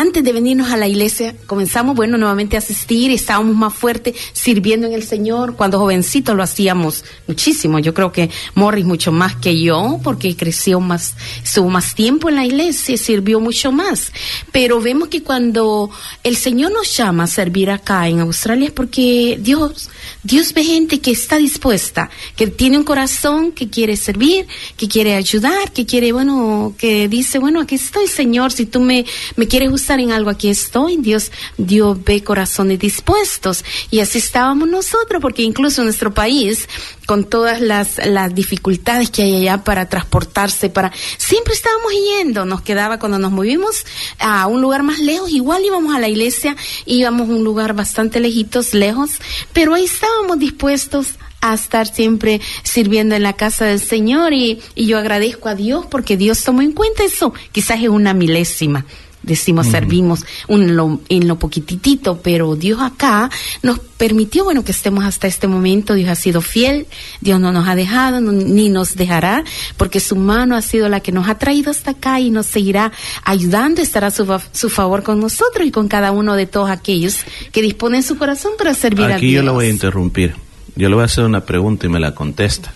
antes 0.00 0.24
de 0.24 0.32
venirnos 0.32 0.72
a 0.72 0.78
la 0.78 0.88
iglesia, 0.88 1.34
comenzamos, 1.46 1.94
bueno, 1.94 2.16
nuevamente 2.16 2.56
a 2.56 2.60
asistir, 2.60 3.10
estábamos 3.10 3.54
más 3.54 3.74
fuertes 3.74 4.16
sirviendo 4.32 4.86
en 4.86 4.94
el 4.94 5.02
Señor. 5.02 5.56
Cuando 5.56 5.78
jovencitos 5.78 6.34
lo 6.34 6.42
hacíamos 6.42 7.04
muchísimo. 7.26 7.78
Yo 7.80 7.92
creo 7.92 8.10
que 8.10 8.30
Morris 8.54 8.86
mucho 8.86 9.12
más 9.12 9.36
que 9.36 9.62
yo, 9.62 10.00
porque 10.02 10.34
creció 10.36 10.80
más, 10.80 11.16
estuvo 11.44 11.68
más 11.68 11.94
tiempo 11.94 12.30
en 12.30 12.36
la 12.36 12.46
iglesia, 12.46 12.96
sirvió 12.96 13.40
mucho 13.40 13.72
más. 13.72 14.10
Pero 14.52 14.80
vemos 14.80 15.08
que 15.08 15.22
cuando 15.22 15.90
el 16.24 16.38
Señor 16.38 16.72
nos 16.72 16.96
llama 16.96 17.24
a 17.24 17.26
servir 17.26 17.68
acá 17.68 18.08
en 18.08 18.20
Australia 18.20 18.68
es 18.68 18.72
porque 18.72 19.38
Dios, 19.38 19.90
Dios 20.22 20.54
ve 20.54 20.64
gente 20.64 21.00
que 21.00 21.10
está 21.10 21.36
dispuesta, 21.36 22.08
que 22.36 22.46
tiene 22.46 22.78
un 22.78 22.84
corazón 22.84 23.52
que 23.52 23.68
quiere 23.68 23.98
servir, 23.98 24.46
que 24.78 24.88
quiere 24.88 25.14
ayudar, 25.14 25.72
que 25.72 25.84
quiere, 25.84 26.12
bueno, 26.12 26.74
que 26.78 27.06
dice, 27.06 27.38
bueno, 27.38 27.60
aquí 27.60 27.74
estoy, 27.74 28.06
Señor, 28.06 28.50
si 28.50 28.64
tú 28.64 28.80
me, 28.80 29.04
me 29.36 29.46
quieres 29.46 29.70
usar 29.70 29.89
en 29.98 30.12
algo, 30.12 30.30
aquí 30.30 30.48
estoy. 30.48 30.98
Dios, 30.98 31.32
Dios 31.56 31.98
ve 32.04 32.22
corazones 32.22 32.78
dispuestos. 32.78 33.64
Y 33.90 34.00
así 34.00 34.18
estábamos 34.18 34.68
nosotros, 34.68 35.20
porque 35.20 35.42
incluso 35.42 35.80
en 35.80 35.86
nuestro 35.86 36.14
país, 36.14 36.68
con 37.06 37.24
todas 37.24 37.60
las, 37.60 37.96
dificultades 38.34 39.10
que 39.10 39.22
hay 39.22 39.34
allá 39.34 39.64
para 39.64 39.88
transportarse, 39.88 40.70
para 40.70 40.92
siempre 41.18 41.54
estábamos 41.54 41.92
yendo, 41.92 42.44
nos 42.44 42.62
quedaba 42.62 42.98
cuando 43.00 43.18
nos 43.18 43.32
movimos 43.32 43.84
a 44.20 44.46
un 44.46 44.60
lugar 44.60 44.84
más 44.84 45.00
lejos, 45.00 45.30
igual 45.30 45.64
íbamos 45.64 45.94
a 45.94 45.98
la 45.98 46.08
iglesia, 46.08 46.56
íbamos 46.86 47.28
a 47.28 47.32
un 47.32 47.42
lugar 47.42 47.74
bastante 47.74 48.20
lejitos, 48.20 48.74
lejos, 48.74 49.12
pero 49.52 49.74
ahí 49.74 49.84
estábamos 49.84 50.38
dispuestos 50.38 51.14
a 51.40 51.54
estar 51.54 51.92
siempre 51.92 52.40
sirviendo 52.62 53.14
en 53.14 53.22
la 53.22 53.32
casa 53.32 53.64
del 53.64 53.80
Señor 53.80 54.32
y, 54.32 54.60
y 54.74 54.86
yo 54.86 54.98
agradezco 54.98 55.48
a 55.48 55.54
Dios 55.54 55.86
porque 55.90 56.16
Dios 56.16 56.44
tomó 56.44 56.62
en 56.62 56.72
cuenta 56.72 57.02
eso, 57.02 57.32
quizás 57.50 57.82
es 57.82 57.88
una 57.88 58.14
milésima 58.14 58.84
decimos 59.22 59.66
servimos 59.66 60.24
un, 60.48 60.76
lo, 60.76 61.00
en 61.08 61.28
lo 61.28 61.38
poquitito, 61.38 62.20
pero 62.22 62.56
Dios 62.56 62.80
acá 62.80 63.30
nos 63.62 63.78
permitió, 63.78 64.44
bueno, 64.44 64.64
que 64.64 64.72
estemos 64.72 65.04
hasta 65.04 65.26
este 65.26 65.46
momento. 65.46 65.94
Dios 65.94 66.08
ha 66.08 66.14
sido 66.14 66.40
fiel, 66.40 66.86
Dios 67.20 67.38
no 67.38 67.52
nos 67.52 67.68
ha 67.68 67.74
dejado, 67.74 68.20
no- 68.20 68.32
ni 68.32 68.68
nos 68.70 68.96
dejará, 68.96 69.44
porque 69.76 70.00
su 70.00 70.16
mano 70.16 70.56
ha 70.56 70.62
sido 70.62 70.88
la 70.88 71.00
que 71.00 71.12
nos 71.12 71.28
ha 71.28 71.36
traído 71.36 71.70
hasta 71.70 71.90
acá 71.92 72.18
y 72.20 72.30
nos 72.30 72.46
seguirá 72.46 72.92
ayudando, 73.24 73.82
estará 73.82 74.06
a 74.06 74.10
su, 74.10 74.26
su 74.52 74.70
favor 74.70 75.02
con 75.02 75.20
nosotros 75.20 75.66
y 75.66 75.70
con 75.70 75.88
cada 75.88 76.12
uno 76.12 76.34
de 76.34 76.46
todos 76.46 76.70
aquellos 76.70 77.18
que 77.52 77.60
disponen 77.62 78.02
su 78.02 78.16
corazón 78.16 78.52
para 78.56 78.72
servir 78.74 79.06
a 79.12 79.16
Aquí 79.16 79.26
Dios. 79.26 79.42
yo 79.42 79.46
le 79.46 79.50
voy 79.50 79.66
a 79.66 79.70
interrumpir. 79.70 80.34
Yo 80.76 80.88
le 80.88 80.94
voy 80.94 81.02
a 81.02 81.06
hacer 81.06 81.24
una 81.24 81.44
pregunta 81.44 81.84
y 81.86 81.88
me 81.90 82.00
la 82.00 82.14
contesta. 82.14 82.72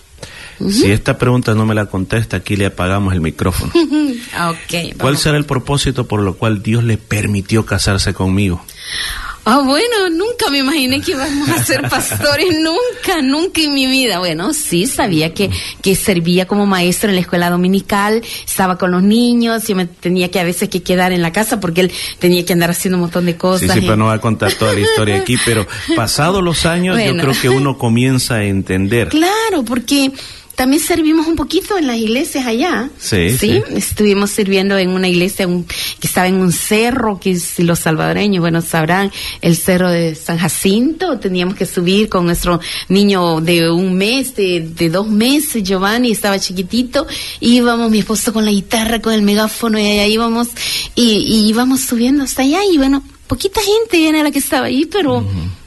Si 0.69 0.91
esta 0.91 1.17
pregunta 1.17 1.53
no 1.53 1.65
me 1.65 1.75
la 1.75 1.85
contesta, 1.87 2.37
aquí 2.37 2.55
le 2.55 2.65
apagamos 2.67 3.13
el 3.13 3.21
micrófono. 3.21 3.71
¿Cuál 4.33 4.57
vamos. 4.97 5.19
será 5.21 5.37
el 5.37 5.45
propósito 5.45 6.07
por 6.07 6.21
lo 6.21 6.35
cual 6.35 6.61
Dios 6.63 6.83
le 6.83 6.97
permitió 6.97 7.65
casarse 7.65 8.13
conmigo? 8.13 8.63
Ah, 9.47 9.61
bueno, 9.63 10.09
nunca 10.09 10.49
me 10.49 10.57
imaginé 10.57 11.01
que 11.01 11.11
íbamos 11.11 11.47
a 11.49 11.63
ser 11.63 11.81
pastores, 11.89 12.47
nunca, 12.59 13.21
nunca 13.21 13.61
en 13.61 13.75
mi 13.75 13.85
vida. 13.85 14.17
Bueno, 14.17 14.53
sí, 14.53 14.87
sabía 14.87 15.35
que, 15.35 15.51
que 15.83 15.95
servía 15.95 16.47
como 16.47 16.65
maestro 16.65 17.09
en 17.09 17.15
la 17.15 17.21
escuela 17.21 17.51
dominical, 17.51 18.23
estaba 18.43 18.79
con 18.79 18.89
los 18.89 19.03
niños, 19.03 19.67
yo 19.67 19.75
me 19.75 19.85
tenía 19.85 20.31
que 20.31 20.39
a 20.39 20.43
veces 20.43 20.67
que 20.69 20.81
quedar 20.81 21.11
en 21.11 21.21
la 21.21 21.31
casa 21.31 21.59
porque 21.59 21.81
él 21.81 21.91
tenía 22.17 22.43
que 22.43 22.53
andar 22.53 22.71
haciendo 22.71 22.97
un 22.97 23.01
montón 23.01 23.27
de 23.27 23.33
Sí, 23.33 23.37
cosas. 23.37 23.71
sí, 23.71 23.77
y- 23.79 23.81
pero 23.81 23.97
no 23.97 24.05
va 24.05 24.13
a 24.13 24.19
contar 24.21 24.51
toda 24.53 24.73
la 24.73 24.79
historia 24.79 25.17
aquí, 25.17 25.37
pero 25.45 25.67
pasados 25.95 26.41
los 26.43 26.65
años 26.65 26.95
Bueno. 26.95 27.13
yo 27.23 27.29
creo 27.29 27.41
que 27.41 27.49
uno 27.49 27.77
comienza 27.77 28.35
a 28.37 28.43
entender. 28.45 29.09
Claro, 29.09 29.63
porque 29.63 30.11
también 30.55 30.81
servimos 30.81 31.27
un 31.27 31.35
poquito 31.35 31.77
en 31.77 31.87
las 31.87 31.97
iglesias 31.97 32.45
allá. 32.45 32.89
Sí, 32.97 33.35
sí. 33.37 33.61
Estuvimos 33.75 34.31
sirviendo 34.31 34.77
en 34.77 34.89
una 34.89 35.07
iglesia 35.07 35.47
un- 35.47 35.65
que 35.65 36.07
estaba 36.07 36.27
en 36.27 36.35
un 36.35 36.51
cerro, 36.51 37.19
que 37.19 37.37
si 37.37 37.63
los 37.63 37.79
salvadoreños, 37.79 38.39
bueno, 38.41 38.61
sabrán, 38.61 39.11
el 39.41 39.55
cerro 39.57 39.89
de 39.89 40.15
San 40.15 40.37
Jacinto. 40.37 41.19
Teníamos 41.19 41.55
que 41.55 41.65
subir 41.65 42.09
con 42.09 42.25
nuestro 42.25 42.59
niño 42.89 43.41
de 43.41 43.69
un 43.69 43.95
mes, 43.95 44.35
de, 44.35 44.61
de 44.61 44.89
dos 44.89 45.07
meses, 45.09 45.63
Giovanni, 45.63 46.11
estaba 46.11 46.39
chiquitito. 46.39 47.05
Íbamos, 47.41 47.91
mi 47.91 47.99
esposo 47.99 48.31
con 48.33 48.45
la 48.45 48.51
guitarra, 48.51 49.01
con 49.01 49.13
el 49.13 49.21
megáfono, 49.21 49.77
y 49.79 49.85
allá 49.85 50.07
íbamos, 50.07 50.47
y, 50.95 51.17
y 51.17 51.47
íbamos 51.49 51.81
subiendo 51.81 52.23
hasta 52.23 52.43
allá. 52.43 52.59
Y 52.71 52.77
bueno, 52.77 53.03
poquita 53.27 53.59
gente 53.61 54.07
era 54.07 54.23
la 54.23 54.31
que 54.31 54.39
estaba 54.39 54.67
ahí, 54.67 54.85
pero 54.85 55.25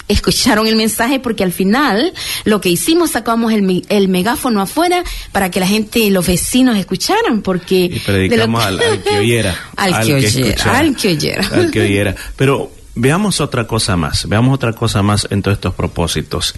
escucharon 0.09 0.67
el 0.67 0.77
mensaje 0.77 1.21
porque 1.21 1.45
al 1.45 1.53
final 1.53 2.13
lo 2.45 2.61
que 2.61 2.71
hicimos 2.71 3.13
sacamos 3.13 3.53
el, 3.53 4.09
megáfono 4.09 4.61
afuera 4.61 5.05
para 5.33 5.51
que 5.51 5.61
la 5.61 5.67
gente, 5.67 6.11
los 6.11 6.27
vecinos 6.27 6.77
escucharan 6.77 7.43
porque 7.43 7.91
Y 7.93 8.01
predicamos 8.01 8.65
al, 8.65 8.81
al 8.81 9.03
que 9.03 9.19
oyera. 9.19 9.59
Al 9.77 10.05
que 10.05 10.15
oyera, 10.15 10.29
escuchara, 10.29 10.79
al 10.79 10.97
que 10.97 11.09
oyera. 11.09 11.49
al 11.53 11.71
que 11.71 11.81
oyera. 11.83 12.17
Pero 12.37 12.73
veamos 12.95 13.41
otra 13.41 13.67
cosa 13.67 13.97
más, 13.97 14.29
veamos 14.29 14.55
otra 14.55 14.73
cosa 14.73 15.03
más 15.03 15.27
en 15.31 15.43
todos 15.43 15.57
estos 15.57 15.75
propósitos. 15.75 16.55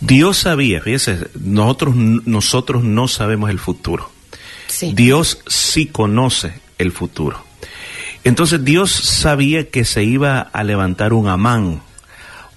Dios 0.00 0.38
sabía, 0.38 0.80
fíjese, 0.80 1.28
nosotros, 1.40 1.94
nosotros 1.94 2.82
no 2.82 3.08
sabemos 3.08 3.50
el 3.50 3.58
futuro. 3.58 4.10
Sí. 4.66 4.92
Dios 4.94 5.38
sí 5.46 5.86
conoce 5.86 6.54
el 6.78 6.92
futuro. 6.92 7.44
Entonces 8.24 8.64
Dios 8.64 8.90
sabía 8.90 9.70
que 9.70 9.84
se 9.84 10.02
iba 10.02 10.40
a 10.40 10.64
levantar 10.64 11.12
un 11.12 11.28
Amán, 11.28 11.82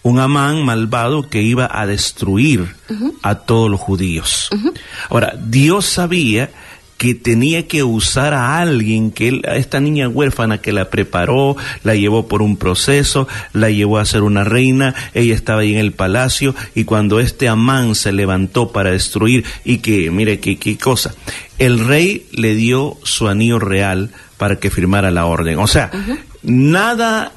un 0.04 0.20
Amán 0.20 0.64
malvado 0.64 1.30
que 1.30 1.42
iba 1.42 1.70
a 1.72 1.86
destruir 1.86 2.76
a 3.22 3.36
todos 3.36 3.70
los 3.70 3.80
judíos. 3.80 4.50
Ahora, 5.10 5.34
Dios 5.38 5.86
sabía 5.86 6.50
que 6.98 7.16
tenía 7.16 7.66
que 7.66 7.82
usar 7.82 8.34
a 8.34 8.60
alguien, 8.60 9.12
que 9.12 9.30
él- 9.30 9.46
a 9.48 9.56
esta 9.56 9.80
niña 9.80 10.10
huérfana 10.10 10.58
que 10.58 10.74
la 10.74 10.90
preparó, 10.90 11.56
la 11.86 11.96
llevó 11.96 12.28
por 12.28 12.42
un 12.42 12.58
proceso, 12.58 13.26
la 13.54 13.70
llevó 13.70 14.00
a 14.00 14.06
ser 14.06 14.22
una 14.24 14.44
reina, 14.44 14.94
ella 15.14 15.34
estaba 15.34 15.62
ahí 15.62 15.72
en 15.72 15.80
el 15.80 15.94
palacio 15.94 16.56
y 16.76 16.84
cuando 16.84 17.22
este 17.22 17.48
Amán 17.48 17.96
se 17.96 18.12
levantó 18.12 18.74
para 18.74 18.92
destruir 18.92 19.46
y 19.64 19.78
que, 19.78 20.12
mire 20.12 20.42
qué 20.42 20.58
qué 20.58 20.78
cosa, 20.78 21.16
el 21.58 21.80
rey 21.80 22.26
le 22.34 22.54
dio 22.56 22.98
su 23.04 23.30
anillo 23.30 23.60
real 23.60 24.10
para 24.38 24.58
que 24.58 24.70
firmara 24.70 25.10
la 25.10 25.26
orden. 25.26 25.58
O 25.60 25.68
sea, 25.68 25.92
nada 26.44 27.32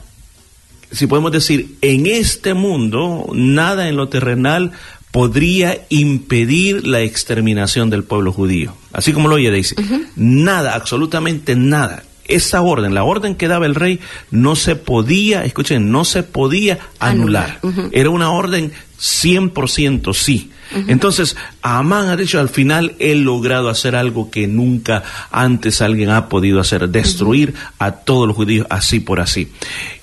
si 0.93 1.07
podemos 1.07 1.33
decir, 1.33 1.77
en 1.81 2.07
este 2.07 2.55
mundo, 2.55 3.31
nada 3.35 3.89
en 3.89 3.97
lo 3.97 4.09
terrenal 4.09 4.73
podría 5.11 5.83
impedir 5.91 6.87
la 6.87 7.01
exterminación 7.01 7.91
del 7.91 8.05
pueblo 8.05 8.33
judío. 8.33 8.75
Así 8.93 9.13
como 9.13 9.29
lo 9.29 9.37
oye 9.37 9.51
Daisy. 9.51 9.75
Nada, 10.17 10.75
absolutamente 10.75 11.57
nada. 11.57 12.03
Esa 12.25 12.63
orden, 12.63 12.95
la 12.95 13.05
orden 13.05 13.35
que 13.35 13.49
daba 13.49 13.67
el 13.67 13.75
rey, 13.75 14.01
no 14.31 14.57
se 14.57 14.77
podía, 14.77 15.45
escuchen, 15.45 15.91
no 15.91 16.05
se 16.05 16.23
podía 16.23 16.79
anular. 16.99 17.61
Era 17.91 18.11
una 18.11 18.31
orden 18.31 18.73
100% 18.99 20.15
sí. 20.15 20.52
Entonces, 20.89 21.37
Amán 21.63 22.09
ha 22.09 22.17
dicho, 22.17 22.41
al 22.41 22.49
final, 22.49 22.95
he 22.99 23.15
logrado 23.15 23.69
hacer 23.69 23.95
algo 23.97 24.31
que 24.31 24.47
nunca 24.47 25.03
antes 25.31 25.83
alguien 25.83 26.11
ha 26.11 26.29
podido 26.29 26.61
hacer, 26.61 26.89
destruir 26.89 27.55
a 27.79 27.93
todos 27.93 28.27
los 28.27 28.37
judíos 28.37 28.67
así 28.71 29.01
por 29.01 29.21
así. 29.21 29.49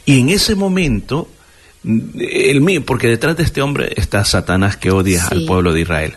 Y 0.06 0.20
en 0.20 0.30
ese 0.30 0.56
momento, 0.56 1.30
el 1.84 2.60
mío, 2.62 2.84
porque 2.86 3.08
detrás 3.08 3.38
de 3.38 3.44
este 3.44 3.62
hombre 3.62 3.94
está 3.96 4.26
Satanás 4.26 4.76
que 4.76 4.92
odia 4.92 5.22
Sí. 5.22 5.28
al 5.32 5.46
pueblo 5.46 5.72
de 5.74 5.82
Israel. 5.82 6.14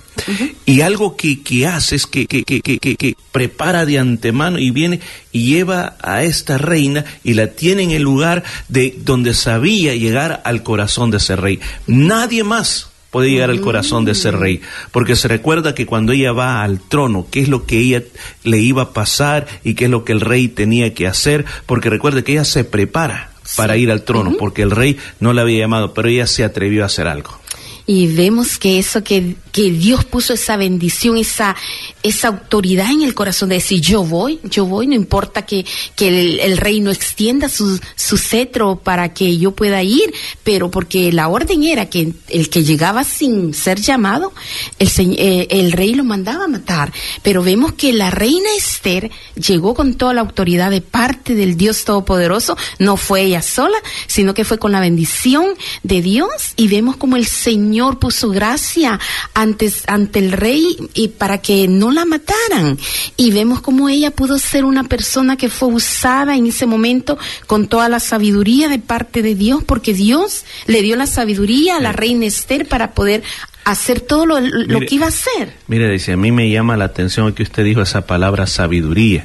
Y 0.67 0.81
algo 0.81 1.17
que, 1.17 1.43
que 1.43 1.67
hace 1.67 1.95
es 1.97 2.07
que, 2.07 2.27
que, 2.27 2.43
que, 2.45 2.61
que, 2.61 2.79
que- 2.79 2.97
que 2.97 3.15
prepara 3.31 3.87
de 3.87 3.99
antemano 3.99 4.59
y 4.59 4.71
viene 4.73 5.01
y 5.31 5.47
lleva 5.47 5.97
a 6.03 6.25
esta 6.25 6.59
reina 6.59 7.05
y 7.23 7.35
la 7.35 7.47
tiene 7.49 7.85
en 7.85 7.91
el 7.93 8.03
lugar 8.03 8.43
de 8.69 8.97
donde 9.05 9.35
sabía 9.35 9.95
llegar 9.95 10.43
al 10.45 10.63
corazón 10.63 11.11
de 11.11 11.17
ese 11.19 11.37
rey. 11.37 11.61
Nadie 11.87 12.43
más 12.45 12.89
puede 13.13 13.31
llegar 13.31 13.51
al 13.51 13.61
corazón 13.61 14.07
de 14.07 14.13
ese 14.13 14.31
rey, 14.31 14.63
porque 14.91 15.17
se 15.17 15.29
recuerda 15.29 15.75
que 15.75 15.85
cuando 15.85 16.13
ella 16.13 16.33
va 16.33 16.63
al 16.63 16.81
trono, 16.81 17.27
qué 17.31 17.41
es 17.41 17.49
lo 17.49 17.67
que 17.67 17.79
ella 17.79 18.03
le 18.43 18.59
iba 18.59 18.83
a 18.83 18.93
pasar 18.95 19.47
y 19.63 19.75
qué 19.75 19.85
es 19.85 19.91
lo 19.91 20.05
que 20.05 20.13
el 20.13 20.23
rey 20.23 20.49
tenía 20.49 20.95
que 20.95 21.07
hacer, 21.07 21.45
porque 21.67 21.91
recuerde 21.91 22.25
que 22.25 22.33
ella 22.33 22.47
se 22.47 22.65
prepara 22.65 23.31
para 23.55 23.77
ir 23.77 23.91
al 23.91 24.03
trono, 24.03 24.33
porque 24.39 24.63
el 24.63 24.71
rey 24.71 24.97
no 25.21 25.35
la 25.35 25.43
había 25.43 25.59
llamado, 25.59 25.93
pero 25.93 26.09
ella 26.09 26.27
se 26.27 26.43
atrevió 26.43 26.85
a 26.85 26.87
hacer 26.87 27.07
algo 27.07 27.42
y 27.87 28.07
vemos 28.09 28.59
que 28.59 28.79
eso 28.79 29.03
que, 29.03 29.37
que 29.51 29.71
Dios 29.71 30.05
puso 30.05 30.33
esa 30.35 30.57
bendición, 30.57 31.17
esa, 31.17 31.57
esa 32.03 32.29
autoridad 32.29 32.91
en 32.91 33.03
el 33.03 33.15
corazón 33.15 33.49
de 33.49 33.57
decir 33.57 33.81
yo 33.81 34.05
voy, 34.05 34.41
yo 34.45 34.67
voy, 34.67 34.87
no 34.87 34.95
importa 34.95 35.43
que, 35.43 35.65
que 35.97 36.09
el, 36.09 36.41
el 36.41 36.57
rey 36.59 36.81
no 36.81 36.91
extienda 36.91 37.49
su, 37.49 37.81
su 37.97 38.19
cetro 38.19 38.77
para 38.77 39.13
que 39.13 39.37
yo 39.39 39.53
pueda 39.53 39.83
ir, 39.83 40.13
pero 40.45 40.71
porque 40.71 41.13
la 41.13 41.29
orden 41.29 41.65
era 41.65 41.87
que 41.87 42.13
el 42.29 42.51
que 42.51 42.63
llegaba 42.63 43.05
sin 43.05 43.53
ser 43.53 43.81
llamado, 43.81 44.33
el, 44.79 44.89
eh, 44.99 45.49
el 45.51 45.73
rey 45.73 45.95
lo 45.95 46.05
mandaba 46.05 46.45
a 46.45 46.49
matar. 46.49 46.93
Pero 47.23 47.43
vemos 47.43 47.73
que 47.73 47.93
la 47.93 48.11
reina 48.11 48.49
Esther 48.57 49.11
llegó 49.35 49.75
con 49.75 49.95
toda 49.95 50.15
la 50.15 50.21
autoridad 50.21 50.71
de 50.71 50.81
parte 50.81 51.35
del 51.35 51.57
Dios 51.57 51.85
Todopoderoso, 51.85 52.57
no 52.79 52.97
fue 52.97 53.23
ella 53.23 53.43
sola, 53.43 53.79
sino 54.07 54.35
que 54.35 54.45
fue 54.45 54.59
con 54.59 54.73
la 54.73 54.81
bendición 54.81 55.47
de 55.83 56.01
Dios 56.01 56.53
y 56.57 56.69
vemos 56.69 56.97
como 56.97 57.17
el 57.17 57.27
Señor 57.27 57.72
Señor 57.73 57.99
puso 57.99 58.29
gracia 58.29 59.01
antes, 59.33 59.85
ante 59.87 60.19
el 60.19 60.33
rey 60.33 60.77
y 60.93 61.09
para 61.09 61.39
que 61.39 61.69
no 61.69 61.91
la 61.91 62.05
mataran. 62.05 62.77
Y 63.17 63.31
vemos 63.31 63.63
cómo 63.63 63.89
ella 63.89 64.11
pudo 64.11 64.39
ser 64.39 64.67
una 64.67 64.85
persona 64.85 65.39
que 65.39 65.49
fue 65.49 65.69
usada 65.69 66.37
en 66.37 66.45
ese 66.45 66.67
momento 66.67 67.17
con 67.47 67.69
toda 67.69 67.89
la 67.89 67.99
sabiduría 67.99 68.69
de 68.69 68.79
parte 68.79 69.23
de 69.23 69.35
Dios, 69.35 69.65
porque 69.65 69.95
Dios 69.95 70.45
le 70.67 70.83
dio 70.83 70.97
la 70.97 71.07
sabiduría 71.07 71.79
a 71.79 71.81
la 71.81 71.93
reina 71.93 72.27
Esther 72.27 72.69
para 72.69 72.91
poder 72.93 73.23
hacer 73.65 74.01
todo 74.01 74.27
lo, 74.27 74.37
que 74.81 74.95
iba 74.95 75.07
a 75.07 75.09
hacer. 75.09 75.55
Mire, 75.67 75.89
dice, 75.89 76.13
a 76.13 76.19
mí 76.19 76.31
me 76.31 76.51
llama 76.51 76.77
la 76.77 76.85
atención 76.85 77.33
que 77.33 77.43
usted 77.43 77.65
dijo 77.65 77.81
esa 77.81 78.07
palabra 78.07 78.47
sabiduría 78.47 79.25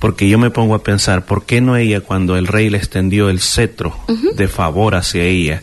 porque 0.00 0.28
yo 0.28 0.38
me 0.38 0.50
pongo 0.50 0.74
a 0.74 0.82
pensar, 0.82 1.26
¿por 1.26 1.44
qué 1.44 1.60
no 1.60 1.76
ella 1.76 2.00
cuando 2.00 2.36
el 2.36 2.48
rey 2.48 2.70
le 2.70 2.78
extendió 2.78 3.30
el 3.30 3.40
cetro 3.40 3.96
de 4.34 4.48
favor 4.48 4.96
hacia 4.96 5.22
ella? 5.22 5.62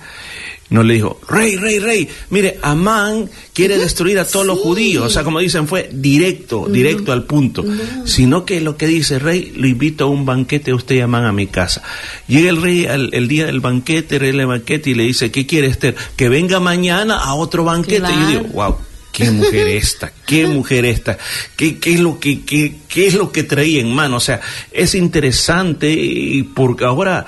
No 0.68 0.82
le 0.82 0.96
dijo, 0.96 1.20
rey, 1.30 1.58
rey, 1.58 1.78
rey, 1.78 2.10
mire, 2.32 2.58
Amán 2.64 3.30
quiere 3.54 3.78
destruir 3.78 4.18
a 4.18 4.26
todos 4.26 4.48
los 4.48 4.58
judíos. 4.58 5.06
O 5.06 5.10
sea, 5.10 5.24
como 5.24 5.40
dicen, 5.40 5.68
fue 5.68 5.90
directo, 5.94 6.68
directo 6.68 7.12
al 7.12 7.24
punto. 7.24 7.64
Sino 8.06 8.46
que 8.46 8.62
lo 8.62 8.76
que 8.76 8.88
dice, 8.88 9.20
rey, 9.20 9.54
lo 9.56 9.68
invito 9.68 10.06
a 10.06 10.08
un 10.08 10.26
banquete, 10.26 10.74
usted 10.74 10.96
y 10.96 11.02
Amán 11.02 11.26
a 11.26 11.32
mi 11.32 11.46
casa. 11.46 11.84
Llega 12.28 12.50
el 12.50 12.62
rey 12.62 12.88
el 12.90 13.28
día 13.28 13.46
del 13.46 13.60
banquete, 13.60 14.18
rey 14.18 14.32
del 14.32 14.48
banquete, 14.48 14.90
y 14.90 14.96
le 14.96 15.04
dice, 15.04 15.30
¿qué 15.30 15.46
quiere 15.46 15.68
Esther? 15.68 15.96
Que 16.16 16.30
venga 16.30 16.60
mañana 16.60 17.20
a 17.20 17.36
otro 17.36 17.64
banquete. 17.64 18.08
Y 18.10 18.22
yo 18.22 18.28
digo, 18.28 18.44
wow, 18.54 18.76
qué 19.16 19.32
mujer 19.32 19.68
esta, 19.68 20.12
qué 20.26 20.46
mujer 20.48 20.86
esta, 20.86 21.18
qué, 21.56 21.80
qué 21.80 21.94
es 21.94 22.00
lo 22.00 22.20
que, 22.20 22.42
qué, 22.42 22.76
qué 22.90 23.08
es 23.08 23.14
lo 23.14 23.32
que 23.32 23.44
traía 23.44 23.82
en 23.82 23.94
mano. 23.94 24.18
O 24.18 24.20
sea, 24.20 24.42
es 24.72 24.94
interesante 24.96 25.92
y 25.92 26.44
porque 26.44 26.86
ahora 26.86 27.26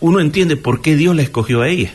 uno 0.00 0.20
entiende 0.20 0.56
por 0.56 0.80
qué 0.80 0.96
Dios 0.96 1.14
la 1.16 1.22
escogió 1.22 1.62
a 1.62 1.68
ella. 1.68 1.94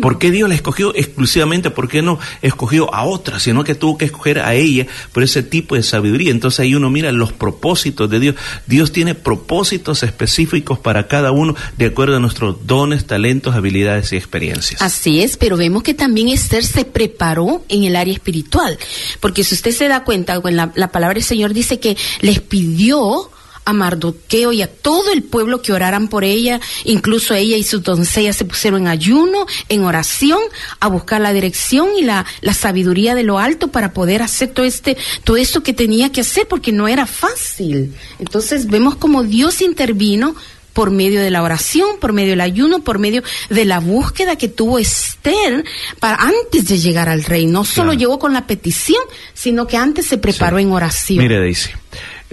¿Por 0.00 0.18
qué 0.18 0.30
Dios 0.30 0.48
la 0.48 0.54
escogió 0.54 0.94
exclusivamente? 0.94 1.70
¿Por 1.70 1.88
qué 1.88 2.02
no 2.02 2.18
escogió 2.42 2.94
a 2.94 3.04
otra? 3.04 3.40
Sino 3.40 3.64
que 3.64 3.74
tuvo 3.74 3.96
que 3.96 4.04
escoger 4.04 4.40
a 4.40 4.54
ella 4.54 4.86
por 5.12 5.22
ese 5.22 5.42
tipo 5.42 5.74
de 5.74 5.82
sabiduría. 5.82 6.30
Entonces 6.30 6.60
ahí 6.60 6.74
uno 6.74 6.90
mira 6.90 7.12
los 7.12 7.32
propósitos 7.32 8.10
de 8.10 8.20
Dios. 8.20 8.34
Dios 8.66 8.92
tiene 8.92 9.14
propósitos 9.14 10.02
específicos 10.02 10.78
para 10.78 11.08
cada 11.08 11.32
uno 11.32 11.54
de 11.78 11.86
acuerdo 11.86 12.16
a 12.16 12.20
nuestros 12.20 12.66
dones, 12.66 13.06
talentos, 13.06 13.54
habilidades 13.54 14.12
y 14.12 14.16
experiencias. 14.16 14.82
Así 14.82 15.20
es, 15.22 15.36
pero 15.36 15.56
vemos 15.56 15.82
que 15.82 15.94
también 15.94 16.28
Esther 16.28 16.64
se 16.64 16.84
preparó 16.84 17.64
en 17.68 17.84
el 17.84 17.96
área 17.96 18.12
espiritual. 18.12 18.78
Porque 19.20 19.44
si 19.44 19.54
usted 19.54 19.72
se 19.72 19.88
da 19.88 20.04
cuenta, 20.04 20.40
en 20.44 20.56
la, 20.56 20.72
la 20.74 20.88
palabra 20.88 21.14
del 21.14 21.24
Señor 21.24 21.54
dice 21.54 21.80
que 21.80 21.96
les 22.20 22.40
pidió 22.40 23.30
a 23.64 23.72
Mardoqueo 23.72 24.52
y 24.52 24.62
a 24.62 24.66
todo 24.66 25.12
el 25.12 25.22
pueblo 25.22 25.62
que 25.62 25.72
oraran 25.72 26.08
por 26.08 26.24
ella, 26.24 26.60
incluso 26.84 27.34
ella 27.34 27.56
y 27.56 27.64
sus 27.64 27.82
doncellas 27.82 28.36
se 28.36 28.44
pusieron 28.44 28.82
en 28.82 28.88
ayuno, 28.88 29.46
en 29.68 29.84
oración, 29.84 30.40
a 30.80 30.88
buscar 30.88 31.20
la 31.20 31.32
dirección 31.32 31.88
y 31.96 32.02
la, 32.02 32.26
la 32.40 32.54
sabiduría 32.54 33.14
de 33.14 33.22
lo 33.22 33.38
alto 33.38 33.68
para 33.68 33.92
poder 33.92 34.22
hacer 34.22 34.50
todo 34.50 34.66
este, 34.66 34.96
todo 35.24 35.36
esto 35.36 35.62
que 35.62 35.72
tenía 35.72 36.12
que 36.12 36.20
hacer, 36.20 36.46
porque 36.48 36.72
no 36.72 36.88
era 36.88 37.06
fácil. 37.06 37.94
Entonces 38.18 38.66
vemos 38.66 38.96
como 38.96 39.22
Dios 39.22 39.60
intervino 39.62 40.34
por 40.74 40.90
medio 40.90 41.22
de 41.22 41.30
la 41.30 41.42
oración, 41.42 41.98
por 42.00 42.12
medio 42.12 42.30
del 42.30 42.40
ayuno, 42.40 42.80
por 42.80 42.98
medio 42.98 43.22
de 43.48 43.64
la 43.64 43.78
búsqueda 43.78 44.36
que 44.36 44.48
tuvo 44.48 44.78
Esther 44.78 45.64
para 46.00 46.16
antes 46.16 46.68
de 46.68 46.78
llegar 46.78 47.08
al 47.08 47.24
rey. 47.24 47.46
No 47.46 47.64
solo 47.64 47.94
llegó 47.94 48.18
con 48.18 48.32
la 48.34 48.46
petición, 48.46 49.02
sino 49.32 49.66
que 49.66 49.76
antes 49.76 50.06
se 50.06 50.18
preparó 50.18 50.58
en 50.58 50.72
oración. 50.72 51.20
Mire, 51.20 51.40
dice, 51.40 51.70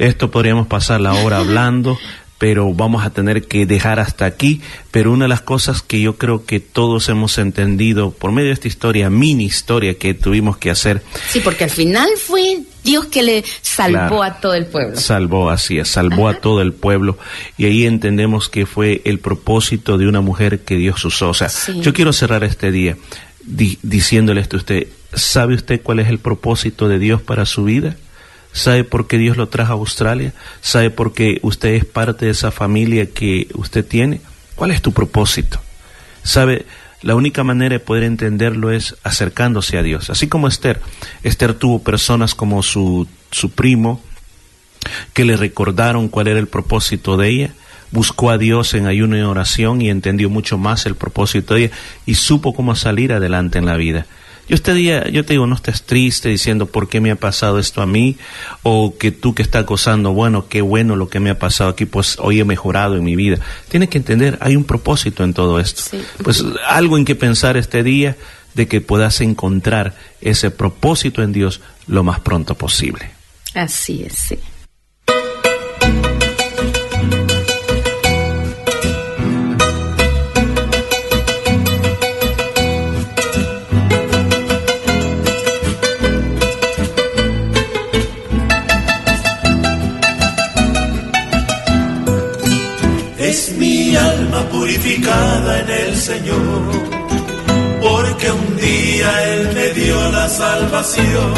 esto 0.01 0.31
podríamos 0.31 0.65
pasar 0.65 0.99
la 0.99 1.13
hora 1.13 1.37
hablando, 1.37 1.99
pero 2.39 2.73
vamos 2.73 3.05
a 3.05 3.11
tener 3.11 3.47
que 3.47 3.67
dejar 3.67 3.99
hasta 3.99 4.25
aquí. 4.25 4.61
Pero 4.89 5.11
una 5.11 5.25
de 5.25 5.29
las 5.29 5.41
cosas 5.41 5.83
que 5.83 6.01
yo 6.01 6.17
creo 6.17 6.43
que 6.43 6.59
todos 6.59 7.07
hemos 7.07 7.37
entendido 7.37 8.09
por 8.09 8.31
medio 8.31 8.47
de 8.47 8.53
esta 8.53 8.67
historia, 8.67 9.11
mini 9.11 9.45
historia 9.45 9.99
que 9.99 10.15
tuvimos 10.15 10.57
que 10.57 10.71
hacer. 10.71 11.03
Sí, 11.29 11.39
porque 11.39 11.65
al 11.65 11.69
final 11.69 12.09
fue 12.17 12.61
Dios 12.83 13.05
que 13.05 13.21
le 13.21 13.43
salvó 13.61 14.23
a 14.23 14.39
todo 14.39 14.55
el 14.55 14.65
pueblo. 14.65 14.95
Salvó, 14.95 15.51
así 15.51 15.77
es, 15.77 15.89
salvó 15.89 16.29
a 16.29 16.33
todo 16.33 16.63
el 16.63 16.73
pueblo. 16.73 17.19
Y 17.59 17.65
ahí 17.65 17.85
entendemos 17.85 18.49
que 18.49 18.65
fue 18.65 19.03
el 19.05 19.19
propósito 19.19 19.99
de 19.99 20.07
una 20.07 20.21
mujer 20.21 20.61
que 20.61 20.77
Dios 20.77 21.05
usó. 21.05 21.29
O 21.29 21.33
sea, 21.35 21.51
yo 21.79 21.93
quiero 21.93 22.11
cerrar 22.11 22.43
este 22.43 22.71
día 22.71 22.97
diciéndole 23.43 24.41
esto 24.41 24.57
a 24.57 24.61
usted. 24.61 24.87
¿Sabe 25.13 25.53
usted 25.53 25.79
cuál 25.83 25.99
es 25.99 26.07
el 26.07 26.17
propósito 26.17 26.87
de 26.87 26.97
Dios 26.97 27.21
para 27.21 27.45
su 27.45 27.65
vida? 27.65 27.97
¿Sabe 28.53 28.83
por 28.83 29.07
qué 29.07 29.17
Dios 29.17 29.37
lo 29.37 29.47
trajo 29.47 29.73
a 29.73 29.75
Australia? 29.75 30.33
¿Sabe 30.61 30.89
por 30.89 31.13
qué 31.13 31.39
usted 31.41 31.69
es 31.69 31.85
parte 31.85 32.25
de 32.25 32.31
esa 32.31 32.51
familia 32.51 33.09
que 33.09 33.47
usted 33.53 33.85
tiene? 33.85 34.21
¿Cuál 34.55 34.71
es 34.71 34.81
tu 34.81 34.91
propósito? 34.91 35.61
¿Sabe? 36.23 36.65
La 37.01 37.15
única 37.15 37.43
manera 37.43 37.73
de 37.73 37.79
poder 37.79 38.03
entenderlo 38.03 38.71
es 38.71 38.95
acercándose 39.03 39.77
a 39.77 39.83
Dios. 39.83 40.09
Así 40.09 40.27
como 40.27 40.47
Esther. 40.47 40.79
Esther 41.23 41.55
tuvo 41.55 41.81
personas 41.81 42.35
como 42.35 42.61
su, 42.61 43.07
su 43.31 43.51
primo 43.51 44.01
que 45.13 45.25
le 45.25 45.37
recordaron 45.37 46.09
cuál 46.09 46.27
era 46.27 46.39
el 46.39 46.47
propósito 46.47 47.17
de 47.17 47.29
ella. 47.29 47.53
Buscó 47.91 48.29
a 48.29 48.37
Dios 48.37 48.73
en 48.73 48.85
ayuno 48.85 49.17
y 49.17 49.21
oración 49.21 49.81
y 49.81 49.89
entendió 49.89 50.29
mucho 50.29 50.57
más 50.57 50.85
el 50.85 50.95
propósito 50.95 51.55
de 51.55 51.65
ella 51.65 51.75
y 52.05 52.15
supo 52.15 52.53
cómo 52.53 52.75
salir 52.75 53.13
adelante 53.13 53.57
en 53.57 53.65
la 53.65 53.77
vida. 53.77 54.05
Yo 54.47 54.55
este 54.55 54.73
día, 54.73 55.07
yo 55.09 55.23
te 55.23 55.33
digo, 55.33 55.47
no 55.47 55.55
estés 55.55 55.83
triste 55.83 56.29
diciendo 56.29 56.65
por 56.65 56.89
qué 56.89 56.99
me 56.99 57.11
ha 57.11 57.15
pasado 57.15 57.59
esto 57.59 57.81
a 57.81 57.85
mí, 57.85 58.17
o 58.63 58.97
que 58.97 59.11
tú 59.11 59.33
que 59.33 59.41
estás 59.41 59.65
gozando, 59.65 60.13
bueno, 60.13 60.47
qué 60.49 60.61
bueno 60.61 60.95
lo 60.95 61.09
que 61.09 61.19
me 61.19 61.29
ha 61.29 61.39
pasado 61.39 61.69
aquí, 61.69 61.85
pues 61.85 62.17
hoy 62.19 62.39
he 62.39 62.45
mejorado 62.45 62.97
en 62.97 63.03
mi 63.03 63.15
vida. 63.15 63.39
Tienes 63.69 63.89
que 63.89 63.97
entender, 63.97 64.37
hay 64.41 64.55
un 64.55 64.63
propósito 64.63 65.23
en 65.23 65.33
todo 65.33 65.59
esto. 65.59 65.97
Pues 66.23 66.43
algo 66.67 66.97
en 66.97 67.05
que 67.05 67.15
pensar 67.15 67.57
este 67.57 67.83
día 67.83 68.17
de 68.53 68.67
que 68.67 68.81
puedas 68.81 69.21
encontrar 69.21 69.95
ese 70.19 70.51
propósito 70.51 71.23
en 71.23 71.31
Dios 71.31 71.61
lo 71.87 72.03
más 72.03 72.19
pronto 72.19 72.55
posible. 72.55 73.11
Así 73.53 74.03
es, 74.05 74.13
sí. 74.13 74.39
Purificada 94.81 95.59
en 95.59 95.69
el 95.69 95.95
Señor, 95.95 96.71
porque 97.81 98.31
un 98.31 98.57
día 98.57 99.33
Él 99.33 99.51
me 99.53 99.69
dio 99.79 100.11
la 100.11 100.27
salvación. 100.27 101.33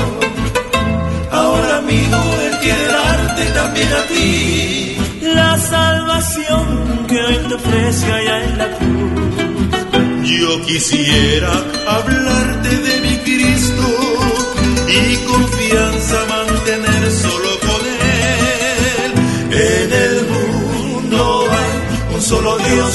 Ahora 1.31 1.77
amigo, 1.77 2.17
Él 2.45 2.57
quiere 2.61 2.85
darte 2.85 3.45
también 3.51 3.89
a 3.93 4.07
ti 4.07 4.97
la 5.21 5.57
salvación 5.57 7.05
que 7.07 7.19
Él 7.19 7.47
te 7.47 7.55
ofrece 7.55 8.13
allá 8.13 8.43
en 8.45 8.57
la 8.57 8.67
cruz. 8.77 10.29
Yo 10.39 10.65
quisiera 10.65 11.51
hablarte 11.87 12.69
de 12.69 13.01
mi 13.01 13.17
Cristo 13.17 13.87
y 14.87 15.15
confianza 15.25 16.32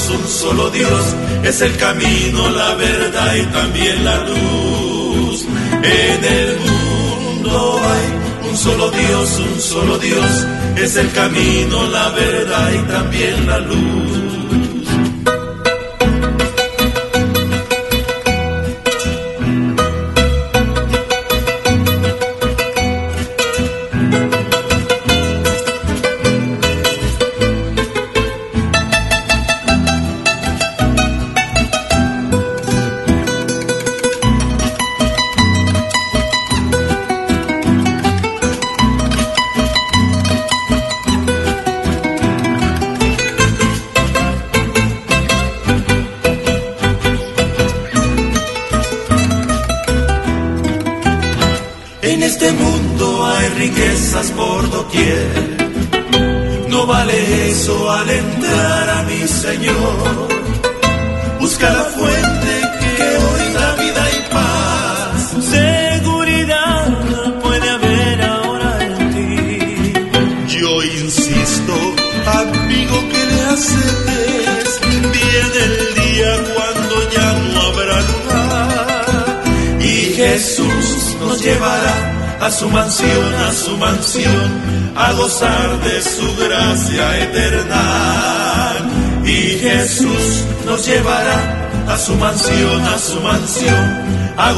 un 0.09 0.27
solo 0.27 0.69
Dios, 0.69 1.15
es 1.43 1.61
el 1.61 1.75
camino, 1.77 2.49
la 2.49 2.75
verdad 2.75 3.35
y 3.35 3.43
también 3.53 4.03
la 4.03 4.17
luz. 4.25 5.45
En 5.83 6.23
el 6.25 6.57
mundo 6.59 7.79
hay 7.83 8.49
un 8.49 8.57
solo 8.57 8.89
Dios, 8.91 9.39
un 9.39 9.61
solo 9.61 9.97
Dios, 9.97 10.47
es 10.77 10.95
el 10.95 11.11
camino, 11.11 11.87
la 11.89 12.09
verdad 12.09 12.71
y 12.73 12.91
también 12.91 13.47
la 13.47 13.59
luz. 13.59 14.28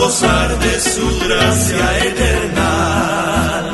Gozar 0.01 0.57
de 0.57 0.79
su 0.79 1.19
gracia 1.19 2.07
eterna. 2.07 3.71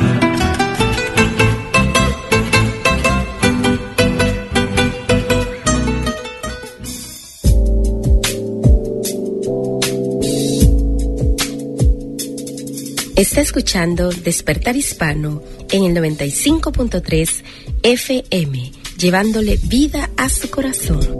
Está 13.16 13.40
escuchando 13.40 14.10
Despertar 14.10 14.76
Hispano 14.76 15.42
en 15.70 15.84
el 15.84 15.96
95.3 15.96 17.42
FM, 17.82 18.72
llevándole 18.98 19.58
vida 19.62 20.10
a 20.18 20.28
su 20.28 20.50
corazón. 20.50 21.17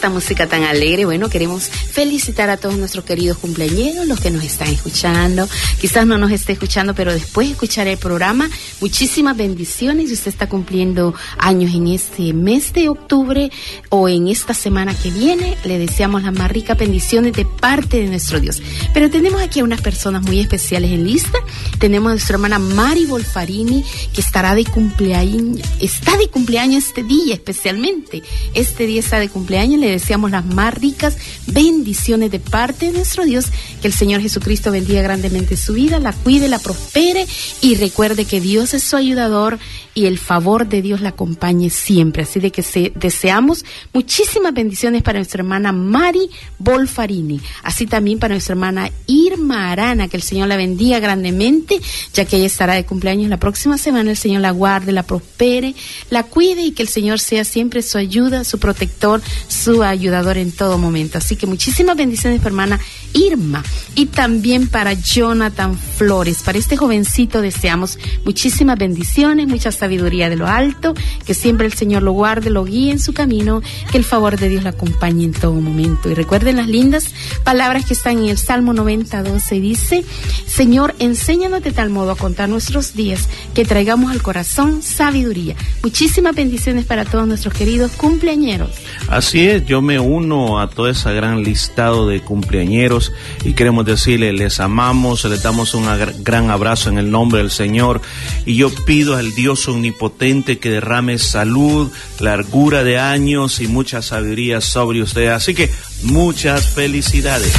Esta 0.00 0.08
música 0.08 0.46
tan 0.46 0.62
alegre, 0.64 1.04
bueno, 1.04 1.28
queremos 1.28 1.68
felicitar 1.68 2.48
a 2.48 2.56
todos 2.56 2.78
nuestros 2.78 3.04
queridos 3.04 3.36
cumpleañeros, 3.36 4.06
los 4.06 4.18
que 4.18 4.30
nos 4.30 4.42
están 4.42 4.68
escuchando. 4.68 5.46
Quizás 5.78 6.06
no 6.06 6.16
nos 6.16 6.32
esté 6.32 6.52
escuchando, 6.54 6.94
pero 6.94 7.12
después 7.12 7.50
escucharé 7.50 7.92
el 7.92 7.98
programa. 7.98 8.48
Muchísimas 8.80 9.36
bendiciones. 9.36 10.10
Usted 10.10 10.30
está 10.30 10.48
cumpliendo 10.48 11.14
años 11.36 11.74
en 11.74 11.88
este 11.88 12.32
mes 12.32 12.72
de 12.72 12.88
octubre 12.88 13.50
o 13.90 14.08
en 14.08 14.28
esta 14.28 14.54
semana 14.54 14.94
que 14.94 15.10
viene, 15.10 15.58
le 15.64 15.78
deseamos 15.78 16.22
las 16.22 16.32
más 16.32 16.50
ricas 16.50 16.78
bendiciones 16.78 17.34
de 17.34 17.44
parte 17.44 18.00
de 18.00 18.06
nuestro 18.06 18.40
Dios. 18.40 18.62
Pero 18.94 19.10
tenemos 19.10 19.42
aquí 19.42 19.60
a 19.60 19.64
unas 19.64 19.82
personas 19.82 20.22
muy 20.22 20.40
especiales 20.40 20.92
en 20.92 21.04
lista. 21.04 21.36
Tenemos 21.78 22.08
a 22.08 22.12
nuestra 22.14 22.36
hermana 22.36 22.58
Mari 22.58 23.04
Bolfarini, 23.04 23.84
que 24.14 24.22
estará 24.22 24.54
de 24.54 24.64
cumpleaños, 24.64 25.60
está 25.78 26.16
de 26.16 26.28
cumpleaños 26.28 26.86
este 26.86 27.02
día 27.02 27.34
especialmente. 27.34 28.22
Este 28.54 28.86
día 28.86 29.00
está 29.00 29.18
de 29.18 29.28
cumpleaños, 29.28 29.78
le 29.78 29.90
deseamos 30.00 30.30
las 30.30 30.44
más 30.44 30.74
ricas 30.74 31.16
bendiciones 31.46 32.30
de 32.30 32.40
parte 32.40 32.86
de 32.86 32.92
nuestro 32.92 33.24
Dios, 33.24 33.46
que 33.80 33.86
el 33.86 33.94
Señor 33.94 34.20
Jesucristo 34.20 34.70
bendiga 34.70 35.02
grandemente 35.02 35.56
su 35.56 35.74
vida, 35.74 36.00
la 36.00 36.12
cuide, 36.12 36.48
la 36.48 36.58
prospere 36.58 37.26
y 37.60 37.74
recuerde 37.76 38.24
que 38.24 38.40
Dios 38.40 38.74
es 38.74 38.82
su 38.82 38.96
ayudador 38.96 39.58
y 39.94 40.06
el 40.06 40.18
favor 40.18 40.66
de 40.68 40.82
Dios 40.82 41.00
la 41.00 41.10
acompañe 41.10 41.70
siempre. 41.70 42.22
Así 42.22 42.40
de 42.40 42.50
que 42.50 42.62
se, 42.62 42.92
deseamos 42.94 43.64
muchísimas 43.92 44.54
bendiciones 44.54 45.02
para 45.02 45.18
nuestra 45.18 45.40
hermana 45.40 45.72
Mari 45.72 46.30
Bolfarini, 46.58 47.40
así 47.62 47.86
también 47.86 48.18
para 48.18 48.34
nuestra 48.34 48.52
hermana 48.52 48.90
Irma 49.06 49.70
Arana, 49.70 50.08
que 50.08 50.16
el 50.16 50.22
Señor 50.22 50.48
la 50.48 50.56
bendiga 50.56 51.00
grandemente, 51.00 51.80
ya 52.14 52.24
que 52.24 52.36
ella 52.36 52.46
estará 52.46 52.74
de 52.74 52.84
cumpleaños 52.84 53.28
la 53.28 53.38
próxima 53.38 53.78
semana, 53.78 54.10
el 54.10 54.16
Señor 54.16 54.42
la 54.42 54.52
guarde, 54.52 54.92
la 54.92 55.02
prospere, 55.02 55.74
la 56.08 56.22
cuide 56.22 56.62
y 56.62 56.72
que 56.72 56.82
el 56.82 56.88
Señor 56.88 57.20
sea 57.20 57.44
siempre 57.44 57.82
su 57.82 57.98
ayuda, 57.98 58.44
su 58.44 58.58
protector, 58.58 59.20
su 59.48 59.79
ayudador 59.88 60.36
en 60.36 60.52
todo 60.52 60.78
momento. 60.78 61.18
Así 61.18 61.36
que 61.36 61.46
muchísimas 61.46 61.96
bendiciones 61.96 62.40
hermana 62.46 62.80
Irma 63.12 63.62
y 63.94 64.06
también 64.06 64.68
para 64.68 64.92
Jonathan 64.92 65.76
Flores. 65.76 66.42
Para 66.42 66.58
este 66.58 66.76
jovencito 66.76 67.40
deseamos 67.40 67.98
muchísimas 68.24 68.78
bendiciones, 68.78 69.48
mucha 69.48 69.72
sabiduría 69.72 70.28
de 70.28 70.36
lo 70.36 70.46
alto, 70.46 70.94
que 71.24 71.34
siempre 71.34 71.66
el 71.66 71.72
Señor 71.72 72.02
lo 72.02 72.12
guarde, 72.12 72.50
lo 72.50 72.64
guíe 72.64 72.92
en 72.92 73.00
su 73.00 73.12
camino, 73.12 73.62
que 73.90 73.98
el 73.98 74.04
favor 74.04 74.38
de 74.38 74.48
Dios 74.48 74.62
lo 74.62 74.70
acompañe 74.70 75.24
en 75.24 75.32
todo 75.32 75.54
momento. 75.54 76.10
Y 76.10 76.14
recuerden 76.14 76.56
las 76.56 76.68
lindas 76.68 77.08
palabras 77.44 77.84
que 77.84 77.94
están 77.94 78.18
en 78.18 78.28
el 78.28 78.38
Salmo 78.38 78.72
90, 78.72 79.22
12, 79.22 79.60
dice, 79.60 80.04
Señor, 80.46 80.94
enséñanos 80.98 81.62
de 81.62 81.72
tal 81.72 81.90
modo 81.90 82.12
a 82.12 82.16
contar 82.16 82.48
nuestros 82.48 82.94
días 82.94 83.28
que 83.54 83.64
traigamos 83.64 84.12
al 84.12 84.22
corazón 84.22 84.82
sabiduría. 84.82 85.56
Muchísimas 85.82 86.34
bendiciones 86.34 86.84
para 86.84 87.04
todos 87.04 87.26
nuestros 87.26 87.54
queridos 87.54 87.92
cumpleañeros. 87.92 88.70
Así 89.08 89.46
es, 89.46 89.64
yo 89.70 89.82
me 89.82 90.00
uno 90.00 90.58
a 90.58 90.68
todo 90.68 90.88
ese 90.88 91.14
gran 91.14 91.44
listado 91.44 92.08
de 92.08 92.22
cumpleañeros 92.22 93.12
y 93.44 93.52
queremos 93.52 93.86
decirle, 93.86 94.32
les 94.32 94.58
amamos, 94.58 95.24
les 95.26 95.44
damos 95.44 95.74
un 95.74 95.86
gran 96.24 96.50
abrazo 96.50 96.88
en 96.88 96.98
el 96.98 97.12
nombre 97.12 97.38
del 97.38 97.52
Señor 97.52 98.00
y 98.44 98.56
yo 98.56 98.68
pido 98.84 99.16
al 99.16 99.32
Dios 99.36 99.68
omnipotente 99.68 100.58
que 100.58 100.70
derrame 100.70 101.18
salud, 101.18 101.88
largura 102.18 102.82
de 102.82 102.98
años 102.98 103.60
y 103.60 103.68
mucha 103.68 104.02
sabiduría 104.02 104.60
sobre 104.60 105.02
ustedes. 105.02 105.30
Así 105.30 105.54
que 105.54 105.70
muchas 106.02 106.66
felicidades. 106.66 107.52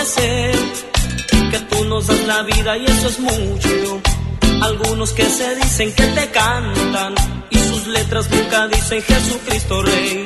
Que 0.00 1.58
tú 1.68 1.84
nos 1.84 2.06
das 2.06 2.26
la 2.26 2.42
vida 2.42 2.78
y 2.78 2.86
eso 2.86 3.08
es 3.08 3.18
mucho. 3.20 4.00
Algunos 4.62 5.12
que 5.12 5.24
se 5.28 5.54
dicen 5.56 5.92
que 5.92 6.06
te 6.06 6.30
cantan 6.30 7.14
y 7.50 7.58
sus 7.58 7.86
letras 7.86 8.30
nunca 8.30 8.66
dicen 8.68 9.02
Jesucristo 9.02 9.82
Rey. 9.82 10.24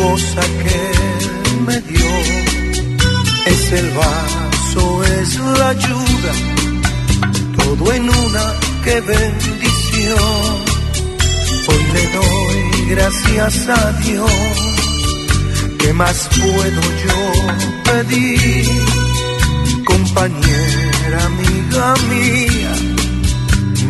Esposa 0.00 0.40
que 0.62 1.60
me 1.66 1.80
dio. 1.80 2.10
Es 3.46 3.72
el 3.72 3.90
vaso, 3.90 5.04
es 5.04 5.38
la 5.38 5.68
ayuda, 5.70 6.32
todo 7.58 7.92
en 7.92 8.08
una, 8.08 8.54
qué 8.84 9.00
bendición. 9.00 10.54
Hoy 11.68 11.84
le 11.94 12.04
doy 12.18 12.90
gracias 12.90 13.68
a 13.68 13.92
Dios. 14.04 14.32
¿Qué 15.78 15.92
más 15.92 16.28
puedo 16.38 16.82
yo 17.04 17.20
pedir? 17.84 18.66
Compañera, 19.84 21.24
amiga 21.26 21.94
mía 22.10 23.00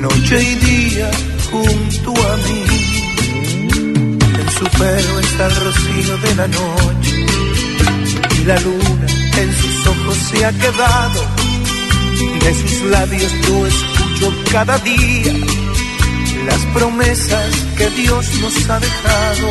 noche 0.00 0.42
y 0.42 0.54
día 0.54 1.11
junto 1.50 2.11
a 2.11 2.36
mí. 2.36 2.69
Su 4.61 4.66
pelo 4.66 5.20
está 5.20 5.46
el 5.46 5.56
rocío 5.56 6.18
de 6.18 6.34
la 6.34 6.46
noche 6.46 7.26
y 8.38 8.44
la 8.44 8.61
luna 8.61 9.06
en 9.38 9.52
sus 9.54 9.86
ojos 9.86 10.16
se 10.18 10.44
ha 10.44 10.52
quedado. 10.52 11.20
De 12.44 12.54
sus 12.54 12.82
labios 12.90 13.32
yo 13.48 13.66
escucho 13.66 14.34
cada 14.52 14.76
día 14.80 15.32
las 16.44 16.58
promesas 16.74 17.56
que 17.78 17.88
Dios 17.88 18.26
nos 18.42 18.68
ha 18.68 18.80
dejado. 18.80 19.48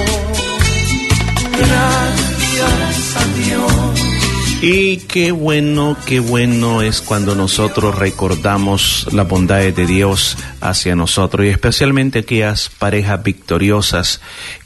Gracias 1.57 3.15
a 3.17 3.25
Dios. 3.33 4.09
Y 4.61 4.97
qué 4.97 5.31
bueno, 5.31 5.95
qué 6.05 6.19
bueno 6.19 6.81
es 6.81 6.99
cuando 6.99 7.33
nosotros 7.33 7.97
recordamos 7.97 9.07
la 9.13 9.23
bondad 9.23 9.59
de 9.59 9.85
Dios 9.85 10.37
hacia 10.59 10.97
nosotros 10.97 11.45
y 11.45 11.49
especialmente 11.49 12.19
aquellas 12.19 12.69
parejas 12.69 13.23
victoriosas 13.23 14.19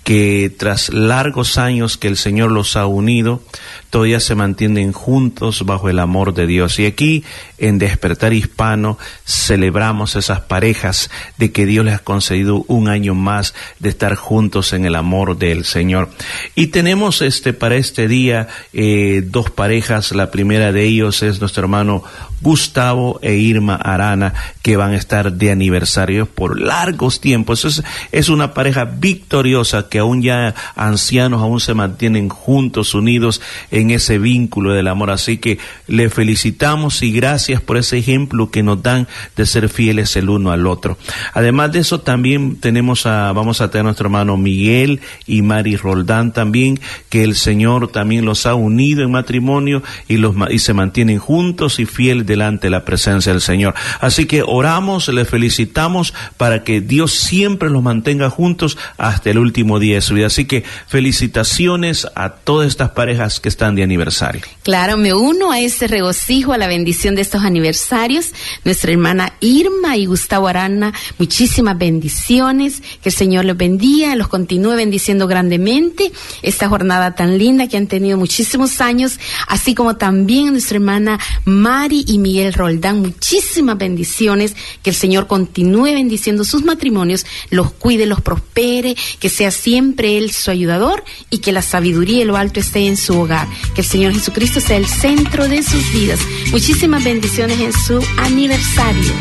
que 0.04 0.54
tras 0.58 0.90
largos 0.90 1.58
años 1.58 1.98
que 1.98 2.08
el 2.08 2.18
Señor 2.18 2.52
los 2.52 2.76
ha 2.76 2.86
unido, 2.86 3.42
todavía 3.90 4.20
se 4.20 4.36
mantienen 4.36 4.92
juntos 4.92 5.66
bajo 5.66 5.90
el 5.90 6.00
amor 6.00 6.34
de 6.34 6.48
Dios. 6.48 6.80
Y 6.80 6.86
aquí 6.86 7.24
en 7.58 7.80
Despertar 7.80 8.34
Hispano 8.34 8.98
celebramos 9.26 10.16
esas 10.16 10.42
parejas 10.42 11.10
de 11.38 11.52
que 11.52 11.66
Dios 11.66 11.86
les 11.86 11.96
ha 11.96 12.00
concedido 12.00 12.66
un 12.68 12.90
año 12.90 13.16
más 13.16 13.54
de 13.80 13.90
estar 13.90 14.16
juntos 14.16 14.74
en 14.74 14.86
el 14.86 14.96
amor 14.96 15.38
del 15.38 15.64
Señor. 15.64 16.10
Y 16.56 16.68
tenemos 16.68 17.22
este 17.22 17.54
para 17.54 17.76
este 17.76 18.08
día 18.08 18.48
eh, 18.74 19.24
dos 19.26 19.52
parejas. 19.52 20.12
La 20.12 20.32
primera 20.32 20.72
de 20.72 20.84
ellos 20.84 21.24
es 21.24 21.40
nuestro 21.40 21.64
hermano 21.64 22.04
Gustavo 22.42 23.20
e 23.22 23.36
Irma 23.36 23.76
Arana, 23.76 24.34
que 24.62 24.76
van 24.76 24.92
a 24.92 24.98
estar 24.98 25.32
de 25.32 25.52
aniversario 25.52 26.26
por 26.26 26.60
largos 26.60 27.22
tiempos. 27.22 27.64
Es, 27.64 27.84
es 28.12 28.28
una 28.28 28.54
pareja 28.54 28.84
victoriosa 28.84 29.88
que 29.94 30.00
aún 30.00 30.24
ya 30.24 30.56
ancianos 30.76 31.44
aún 31.44 31.60
se 31.60 31.76
mantienen 31.76 32.28
juntos, 32.28 32.96
unidos 32.96 33.42
en 33.70 33.92
ese 33.92 34.18
vínculo 34.18 34.74
del 34.74 34.88
amor. 34.88 35.12
Así 35.12 35.38
que 35.38 35.60
le 35.86 36.10
felicitamos 36.10 37.04
y 37.04 37.12
gracias 37.12 37.62
por 37.62 37.78
ese 37.78 38.00
ejemplo 38.00 38.50
que 38.50 38.64
nos 38.64 38.82
dan 38.82 39.08
de 39.36 39.46
ser 39.46 39.70
fieles 39.70 40.16
el 40.16 40.30
uno 40.30 40.52
al 40.52 40.66
otro. 40.66 40.98
Además 41.36 41.74
de 41.74 41.80
eso, 41.82 42.02
también 42.02 42.56
tenemos 42.56 43.06
a, 43.06 43.34
vamos 43.34 43.62
a 43.62 43.70
tener 43.70 43.82
a 43.82 43.84
nuestro 43.84 44.08
hermano 44.08 44.36
Miguel 44.36 45.00
y 45.28 45.44
Mari 45.44 45.76
Roldán 45.76 46.34
también, 46.34 46.80
que 47.10 47.24
el 47.24 47.36
Señor 47.36 47.90
también 47.90 48.26
los 48.26 48.48
ha 48.48 48.56
unido 48.56 49.04
en 49.04 49.12
matrimonio 49.12 49.84
y 50.08 50.18
los 50.18 50.34
y 50.50 50.58
se 50.58 50.74
mantienen 50.74 51.20
juntos 51.20 51.78
y 51.78 51.86
fieles 51.86 52.26
delante 52.26 52.66
de 52.66 52.72
la 52.72 52.84
presencia 52.84 53.32
del 53.32 53.42
Señor. 53.42 53.76
Así 54.02 54.26
que 54.26 54.42
oramos, 54.42 55.08
le 55.10 55.24
felicitamos 55.24 56.16
para 56.38 56.64
que 56.64 56.82
Dios 56.82 57.12
siempre 57.12 57.70
los 57.70 57.84
mantenga 57.84 58.32
juntos 58.32 58.76
hasta 58.98 59.30
el 59.30 59.38
último 59.38 59.78
día 59.78 59.83
de 59.92 60.02
su 60.02 60.14
vida. 60.14 60.28
Así 60.28 60.46
que 60.46 60.64
felicitaciones 60.88 62.08
a 62.16 62.30
todas 62.30 62.68
estas 62.68 62.92
parejas 62.92 63.40
que 63.40 63.50
están 63.50 63.76
de 63.76 63.84
aniversario. 63.84 64.42
Claro, 64.64 64.98
me 64.98 65.14
uno 65.14 65.52
a 65.52 65.60
ese 65.60 65.88
regocijo, 65.88 66.54
a 66.54 66.58
la 66.58 66.68
bendición 66.68 67.16
de 67.16 67.22
estos 67.22 67.44
aniversarios. 67.44 68.32
Nuestra 68.64 68.92
hermana 68.92 69.34
Irma 69.42 69.98
y 69.98 70.06
Gustavo 70.06 70.48
Arana, 70.48 70.94
muchísimas 71.18 71.78
bendiciones. 71.78 72.82
Que 73.02 73.10
el 73.10 73.16
Señor 73.16 73.46
los 73.46 73.58
bendiga, 73.58 74.16
los 74.16 74.28
continúe 74.28 74.76
bendiciendo 74.76 75.28
grandemente. 75.28 76.12
Esta 76.42 76.70
jornada 76.70 77.16
tan 77.16 77.38
linda 77.38 77.68
que 77.68 77.78
han 77.78 77.88
tenido 77.88 78.18
muchísimos 78.18 78.82
años, 78.82 79.20
así 79.48 79.76
como 79.76 79.98
también 79.98 80.52
nuestra 80.52 80.78
hermana 80.78 81.20
Mari 81.46 82.06
y 82.08 82.18
Miguel 82.18 82.54
Roldán, 82.54 83.00
muchísimas 83.00 83.78
bendiciones. 83.78 84.56
Que 84.82 84.92
el 84.92 84.96
Señor 84.96 85.28
continúe 85.28 85.94
bendiciendo 85.94 86.44
sus 86.44 86.64
matrimonios, 86.64 87.26
los 87.50 87.72
cuide, 87.72 88.06
los 88.06 88.22
prospere, 88.22 88.96
que 89.20 89.30
sea 89.30 89.52
siempre 89.74 90.20
Él 90.20 90.32
su 90.32 90.52
ayudador 90.52 91.04
y 91.32 91.40
que 91.40 91.52
la 91.52 91.64
sabiduría 91.64 92.22
y 92.22 92.26
lo 92.26 92.38
alto 92.38 92.60
esté 92.60 92.86
en 92.86 92.96
su 92.96 93.20
hogar. 93.20 93.48
Que 93.74 93.82
el 93.82 93.88
Señor 93.88 94.14
Jesucristo 94.14 94.60
sea 94.60 94.78
el 94.78 94.86
centro 94.86 95.48
de 95.48 95.64
sus 95.64 95.92
vidas. 95.92 96.20
Muchísimas 96.52 97.04
bendiciones 97.04 97.60
en 97.60 97.74
su 97.74 98.00
aniversario. 98.20 99.14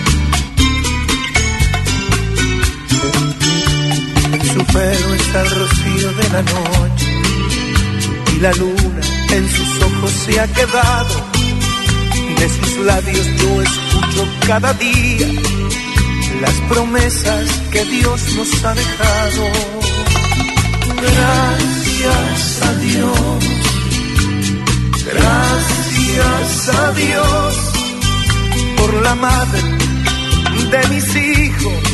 Su 4.52 4.62
pelo 4.74 5.14
está 5.14 5.40
el 5.40 5.50
rocío 5.52 6.12
de 6.20 6.28
la 6.34 6.42
noche 6.42 7.10
y 8.36 8.40
la 8.40 8.52
luna 8.52 9.00
en 9.30 9.48
sus 9.48 9.82
ojos 9.82 10.10
se 10.10 10.38
ha 10.38 10.46
quedado. 10.48 11.14
De 12.40 12.48
sus 12.50 12.76
labios 12.84 13.26
yo 13.40 13.62
escucho 13.62 14.28
cada 14.46 14.74
día 14.74 15.28
las 16.42 16.54
promesas 16.68 17.48
que 17.70 17.84
Dios 17.86 18.34
nos 18.36 18.64
ha 18.66 18.74
dejado. 18.74 19.81
Gracias 21.02 22.62
a 22.62 22.74
Dios, 22.74 23.44
gracias 25.04 26.68
a 26.68 26.92
Dios 26.92 27.72
por 28.76 28.94
la 29.02 29.14
madre 29.16 29.62
de 30.70 30.88
mis 30.88 31.16
hijos 31.16 31.92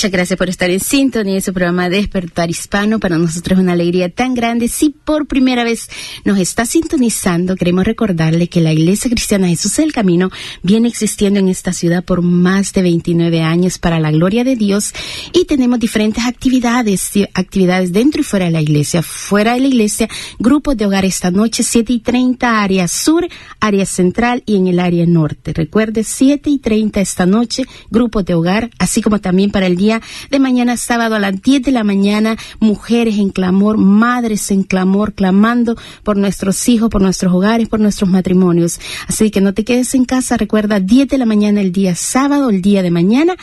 Muchas 0.00 0.12
gracias 0.12 0.38
por 0.38 0.48
estar 0.48 0.70
en 0.70 0.80
sintonía 0.80 1.34
de 1.34 1.40
su 1.42 1.52
programa 1.52 1.90
Despertar 1.90 2.48
Hispano. 2.48 2.98
Para 3.00 3.18
nosotros 3.18 3.58
es 3.58 3.62
una 3.62 3.74
alegría 3.74 4.08
tan 4.08 4.32
grande. 4.32 4.68
Si 4.68 4.88
por 4.88 5.26
primera 5.26 5.62
vez 5.62 5.90
nos 6.24 6.38
está 6.38 6.64
sintonizando, 6.64 7.54
queremos 7.54 7.84
recordarle 7.84 8.48
que 8.48 8.62
la 8.62 8.72
Iglesia 8.72 9.10
Cristiana 9.10 9.48
Jesús 9.48 9.76
del 9.76 9.92
Camino 9.92 10.30
viene 10.62 10.88
existiendo 10.88 11.38
en 11.38 11.48
esta 11.48 11.74
ciudad 11.74 12.02
por 12.02 12.22
más 12.22 12.72
de 12.72 12.80
29 12.80 13.42
años 13.42 13.78
para 13.78 14.00
la 14.00 14.10
gloria 14.10 14.42
de 14.42 14.56
Dios 14.56 14.94
y 15.34 15.44
tenemos 15.44 15.78
diferentes 15.78 16.24
actividades, 16.24 17.10
actividades 17.34 17.92
dentro 17.92 18.22
y 18.22 18.24
fuera 18.24 18.46
de 18.46 18.52
la 18.52 18.62
iglesia. 18.62 19.02
Fuera 19.02 19.52
de 19.52 19.60
la 19.60 19.66
iglesia, 19.66 20.08
grupos 20.38 20.78
de 20.78 20.86
hogar 20.86 21.04
esta 21.04 21.30
noche, 21.30 21.62
7 21.62 21.92
y 21.92 21.98
30, 21.98 22.62
área 22.62 22.88
sur, 22.88 23.28
área 23.60 23.84
central 23.84 24.44
y 24.46 24.56
en 24.56 24.66
el 24.66 24.80
área 24.80 25.04
norte. 25.04 25.52
Recuerde, 25.52 26.04
7 26.04 26.48
y 26.48 26.58
30 26.58 27.02
esta 27.02 27.26
noche, 27.26 27.66
grupos 27.90 28.24
de 28.24 28.32
hogar, 28.32 28.70
así 28.78 29.02
como 29.02 29.20
también 29.20 29.50
para 29.50 29.66
el 29.66 29.76
día 29.76 29.89
de 30.30 30.38
mañana 30.38 30.76
sábado 30.76 31.16
a 31.16 31.18
las 31.18 31.40
10 31.40 31.62
de 31.62 31.72
la 31.72 31.82
mañana, 31.82 32.36
mujeres 32.60 33.18
en 33.18 33.30
clamor, 33.30 33.78
madres 33.78 34.50
en 34.50 34.62
clamor, 34.62 35.14
clamando 35.14 35.76
por 36.04 36.16
nuestros 36.16 36.68
hijos, 36.68 36.90
por 36.90 37.02
nuestros 37.02 37.32
hogares, 37.32 37.68
por 37.68 37.80
nuestros 37.80 38.08
matrimonios. 38.08 38.78
Así 39.08 39.30
que 39.30 39.40
no 39.40 39.54
te 39.54 39.64
quedes 39.64 39.94
en 39.94 40.04
casa, 40.04 40.36
recuerda 40.36 40.78
10 40.78 41.08
de 41.08 41.18
la 41.18 41.26
mañana 41.26 41.60
el 41.60 41.72
día 41.72 41.94
sábado, 41.94 42.50
el 42.50 42.62
día 42.62 42.82
de 42.82 42.90
mañana, 42.90 43.36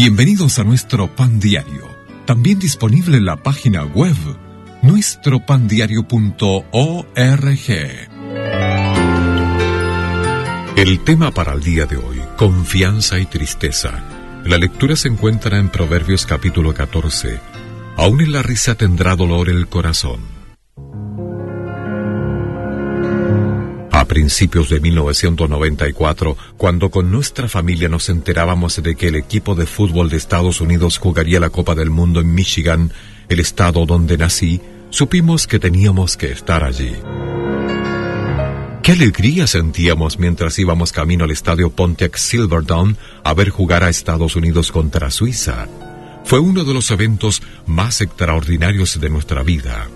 Bienvenidos 0.00 0.60
a 0.60 0.62
nuestro 0.62 1.12
pan 1.16 1.40
diario, 1.40 1.88
también 2.24 2.60
disponible 2.60 3.16
en 3.16 3.24
la 3.24 3.42
página 3.42 3.82
web 3.82 4.14
nuestropandiario.org. 4.80 7.70
El 10.76 11.00
tema 11.00 11.32
para 11.32 11.52
el 11.52 11.64
día 11.64 11.86
de 11.86 11.96
hoy, 11.96 12.22
confianza 12.36 13.18
y 13.18 13.26
tristeza. 13.26 14.04
La 14.44 14.56
lectura 14.56 14.94
se 14.94 15.08
encuentra 15.08 15.58
en 15.58 15.68
Proverbios 15.68 16.26
capítulo 16.26 16.72
14. 16.72 17.40
Aún 17.96 18.20
en 18.20 18.30
la 18.30 18.42
risa 18.42 18.76
tendrá 18.76 19.16
dolor 19.16 19.48
el 19.48 19.66
corazón. 19.66 20.37
Principios 24.08 24.68
de 24.68 24.80
1994, 24.80 26.36
cuando 26.56 26.90
con 26.90 27.12
nuestra 27.12 27.48
familia 27.48 27.88
nos 27.88 28.08
enterábamos 28.08 28.82
de 28.82 28.96
que 28.96 29.08
el 29.08 29.14
equipo 29.14 29.54
de 29.54 29.66
fútbol 29.66 30.10
de 30.10 30.16
Estados 30.16 30.60
Unidos 30.60 30.98
jugaría 30.98 31.38
la 31.38 31.50
Copa 31.50 31.76
del 31.76 31.90
Mundo 31.90 32.18
en 32.18 32.34
Michigan, 32.34 32.92
el 33.28 33.38
estado 33.38 33.86
donde 33.86 34.18
nací, 34.18 34.60
supimos 34.90 35.46
que 35.46 35.60
teníamos 35.60 36.16
que 36.16 36.32
estar 36.32 36.64
allí. 36.64 36.96
Qué 38.82 38.92
alegría 38.92 39.46
sentíamos 39.46 40.18
mientras 40.18 40.58
íbamos 40.58 40.92
camino 40.92 41.24
al 41.24 41.30
estadio 41.30 41.68
Pontiac 41.70 42.16
Silverdome 42.16 42.96
a 43.22 43.34
ver 43.34 43.50
jugar 43.50 43.84
a 43.84 43.90
Estados 43.90 44.34
Unidos 44.34 44.72
contra 44.72 45.10
Suiza. 45.10 45.68
Fue 46.24 46.38
uno 46.38 46.64
de 46.64 46.72
los 46.72 46.90
eventos 46.90 47.42
más 47.66 48.00
extraordinarios 48.00 48.98
de 48.98 49.10
nuestra 49.10 49.42
vida. 49.42 49.88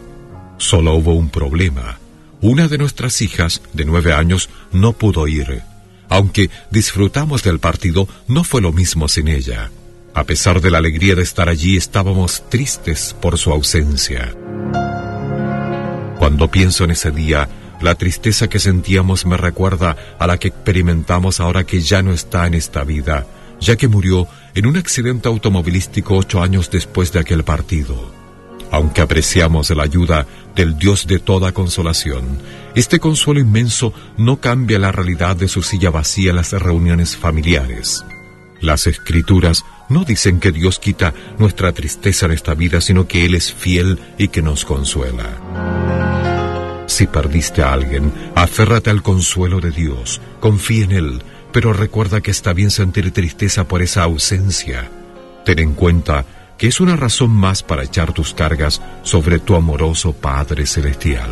Solo 0.58 0.94
hubo 0.94 1.14
un 1.14 1.30
problema. 1.30 2.01
Una 2.42 2.66
de 2.66 2.76
nuestras 2.76 3.22
hijas, 3.22 3.62
de 3.72 3.84
nueve 3.84 4.12
años, 4.12 4.50
no 4.72 4.94
pudo 4.94 5.28
ir. 5.28 5.62
Aunque 6.08 6.50
disfrutamos 6.72 7.44
del 7.44 7.60
partido, 7.60 8.08
no 8.26 8.42
fue 8.42 8.60
lo 8.60 8.72
mismo 8.72 9.06
sin 9.06 9.28
ella. 9.28 9.70
A 10.12 10.24
pesar 10.24 10.60
de 10.60 10.72
la 10.72 10.78
alegría 10.78 11.14
de 11.14 11.22
estar 11.22 11.48
allí, 11.48 11.76
estábamos 11.76 12.42
tristes 12.48 13.14
por 13.22 13.38
su 13.38 13.52
ausencia. 13.52 14.34
Cuando 16.18 16.50
pienso 16.50 16.82
en 16.82 16.90
ese 16.90 17.12
día, 17.12 17.48
la 17.80 17.94
tristeza 17.94 18.48
que 18.48 18.58
sentíamos 18.58 19.24
me 19.24 19.36
recuerda 19.36 19.96
a 20.18 20.26
la 20.26 20.36
que 20.38 20.48
experimentamos 20.48 21.38
ahora 21.38 21.64
que 21.64 21.80
ya 21.80 22.02
no 22.02 22.12
está 22.12 22.48
en 22.48 22.54
esta 22.54 22.82
vida, 22.82 23.24
ya 23.60 23.76
que 23.76 23.86
murió 23.86 24.26
en 24.56 24.66
un 24.66 24.76
accidente 24.76 25.28
automovilístico 25.28 26.16
ocho 26.16 26.42
años 26.42 26.72
después 26.72 27.12
de 27.12 27.20
aquel 27.20 27.44
partido. 27.44 28.21
Aunque 28.72 29.02
apreciamos 29.02 29.68
la 29.68 29.82
ayuda 29.82 30.26
del 30.56 30.78
Dios 30.78 31.06
de 31.06 31.18
toda 31.18 31.52
consolación, 31.52 32.38
este 32.74 32.98
consuelo 32.98 33.38
inmenso 33.38 33.92
no 34.16 34.40
cambia 34.40 34.78
la 34.78 34.90
realidad 34.90 35.36
de 35.36 35.46
su 35.46 35.62
silla 35.62 35.90
vacía 35.90 36.30
en 36.30 36.36
las 36.36 36.52
reuniones 36.52 37.14
familiares. 37.14 38.02
Las 38.62 38.86
escrituras 38.86 39.66
no 39.90 40.04
dicen 40.04 40.40
que 40.40 40.52
Dios 40.52 40.78
quita 40.78 41.12
nuestra 41.38 41.72
tristeza 41.72 42.24
en 42.24 42.32
esta 42.32 42.54
vida, 42.54 42.80
sino 42.80 43.06
que 43.06 43.26
Él 43.26 43.34
es 43.34 43.52
fiel 43.52 43.98
y 44.16 44.28
que 44.28 44.40
nos 44.40 44.64
consuela. 44.64 45.28
Si 46.86 47.06
perdiste 47.06 47.62
a 47.62 47.74
alguien, 47.74 48.10
aférrate 48.34 48.88
al 48.88 49.02
consuelo 49.02 49.60
de 49.60 49.70
Dios, 49.70 50.22
confía 50.40 50.84
en 50.84 50.92
Él, 50.92 51.22
pero 51.52 51.74
recuerda 51.74 52.22
que 52.22 52.30
está 52.30 52.54
bien 52.54 52.70
sentir 52.70 53.10
tristeza 53.10 53.64
por 53.68 53.82
esa 53.82 54.02
ausencia. 54.04 54.90
Ten 55.44 55.58
en 55.58 55.74
cuenta 55.74 56.24
que 56.62 56.68
es 56.68 56.78
una 56.78 56.94
razón 56.94 57.30
más 57.30 57.64
para 57.64 57.82
echar 57.82 58.12
tus 58.12 58.34
cargas 58.34 58.80
sobre 59.02 59.40
tu 59.40 59.56
amoroso 59.56 60.12
Padre 60.12 60.64
Celestial. 60.64 61.28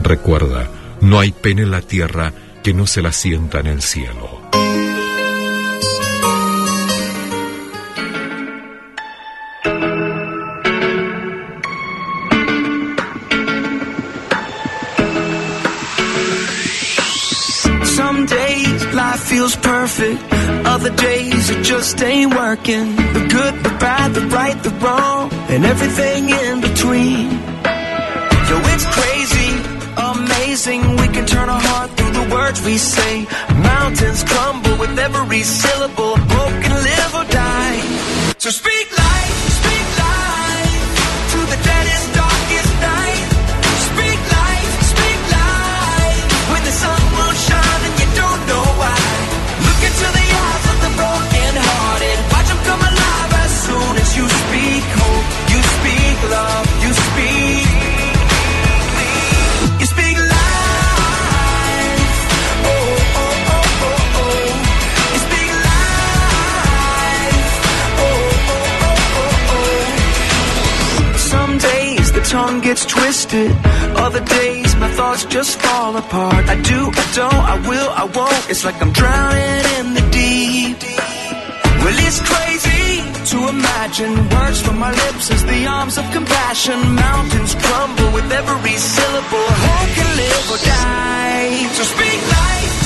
Recuerda, 0.00 0.68
no 1.00 1.20
hay 1.20 1.30
pena 1.30 1.62
en 1.62 1.70
la 1.70 1.80
tierra 1.80 2.32
que 2.64 2.74
no 2.74 2.88
se 2.88 3.00
la 3.00 3.12
sienta 3.12 3.60
en 3.60 3.68
el 3.68 3.82
cielo. 3.82 4.40
Life 18.92 19.24
feels 19.26 19.56
perfect, 19.56 20.18
other 20.78 20.94
days 20.94 21.50
it 21.50 21.64
just 21.64 22.00
ain't 22.02 22.32
working. 22.34 22.94
The 22.94 23.26
good, 23.36 23.54
the 23.64 23.74
bad, 23.80 24.14
the 24.14 24.20
right, 24.28 24.58
the 24.62 24.70
wrong, 24.82 25.32
and 25.52 25.64
everything 25.64 26.30
in 26.30 26.60
between. 26.60 27.30
Yo, 28.48 28.56
it's 28.72 28.86
crazy, 28.98 29.50
amazing. 30.12 30.82
We 31.02 31.08
can 31.08 31.26
turn 31.26 31.48
our 31.48 31.60
heart 31.60 31.90
through 31.96 32.12
the 32.12 32.26
words 32.32 32.64
we 32.64 32.78
say. 32.78 33.26
Mountains 33.72 34.22
crumble 34.22 34.76
with 34.78 34.96
every 34.98 35.42
syllable. 35.42 36.14
Can 36.64 36.76
live 36.90 37.12
or 37.20 37.26
die. 37.28 37.80
So 38.38 38.50
speak 38.50 38.86
life 38.96 39.37
tongue 72.28 72.60
gets 72.60 72.84
twisted. 72.84 73.50
Other 73.96 74.22
days, 74.24 74.76
my 74.76 74.90
thoughts 74.92 75.24
just 75.24 75.58
fall 75.60 75.96
apart. 75.96 76.44
I 76.48 76.60
do, 76.60 76.80
I 77.02 77.04
don't, 77.14 77.42
I 77.54 77.56
will, 77.68 77.90
I 78.02 78.04
won't. 78.04 78.50
It's 78.50 78.64
like 78.64 78.80
I'm 78.82 78.92
drowning 78.92 79.64
in 79.78 79.86
the 79.94 80.04
deep. 80.10 80.78
Well, 81.82 81.98
it's 82.06 82.20
crazy 82.20 82.77
to 83.30 83.48
imagine 83.48 84.14
words 84.30 84.60
from 84.62 84.78
my 84.78 84.90
lips 84.90 85.30
as 85.30 85.44
the 85.44 85.66
arms 85.66 85.98
of 85.98 86.04
compassion. 86.12 86.78
Mountains 86.94 87.54
crumble 87.54 88.10
with 88.12 88.30
every 88.32 88.76
syllable. 88.76 89.48
Hope 89.64 89.92
can 89.98 90.10
live 90.16 90.46
or 90.54 90.60
die. 90.64 91.68
So 91.76 91.82
speak 91.84 92.20
life, 92.40 92.77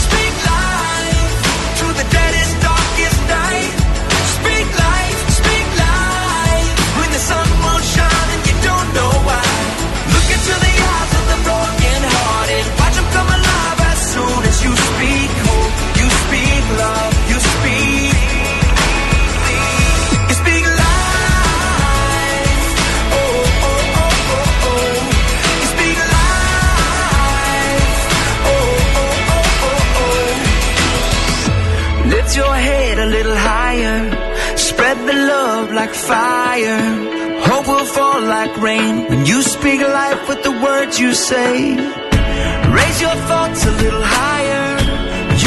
speak 39.62 39.80
life 39.80 40.28
with 40.28 40.42
the 40.42 40.50
words 40.50 40.98
you 40.98 41.14
say. 41.14 41.76
Raise 42.78 43.00
your 43.00 43.14
thoughts 43.30 43.64
a 43.64 43.70
little 43.70 44.02
higher. 44.02 44.70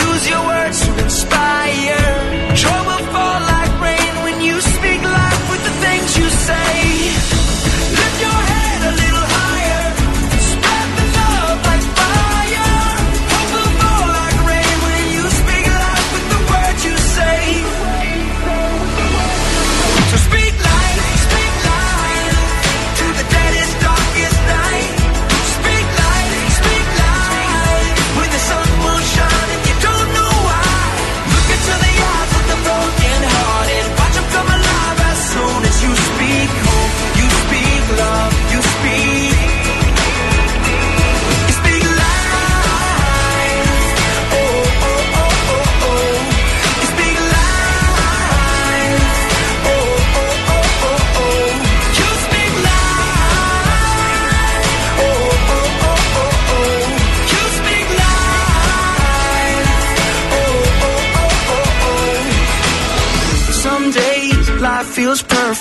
Use 0.07 0.29
your 0.29 0.41
words 0.47 0.79
to 0.85 1.03
inspire. 1.03 2.34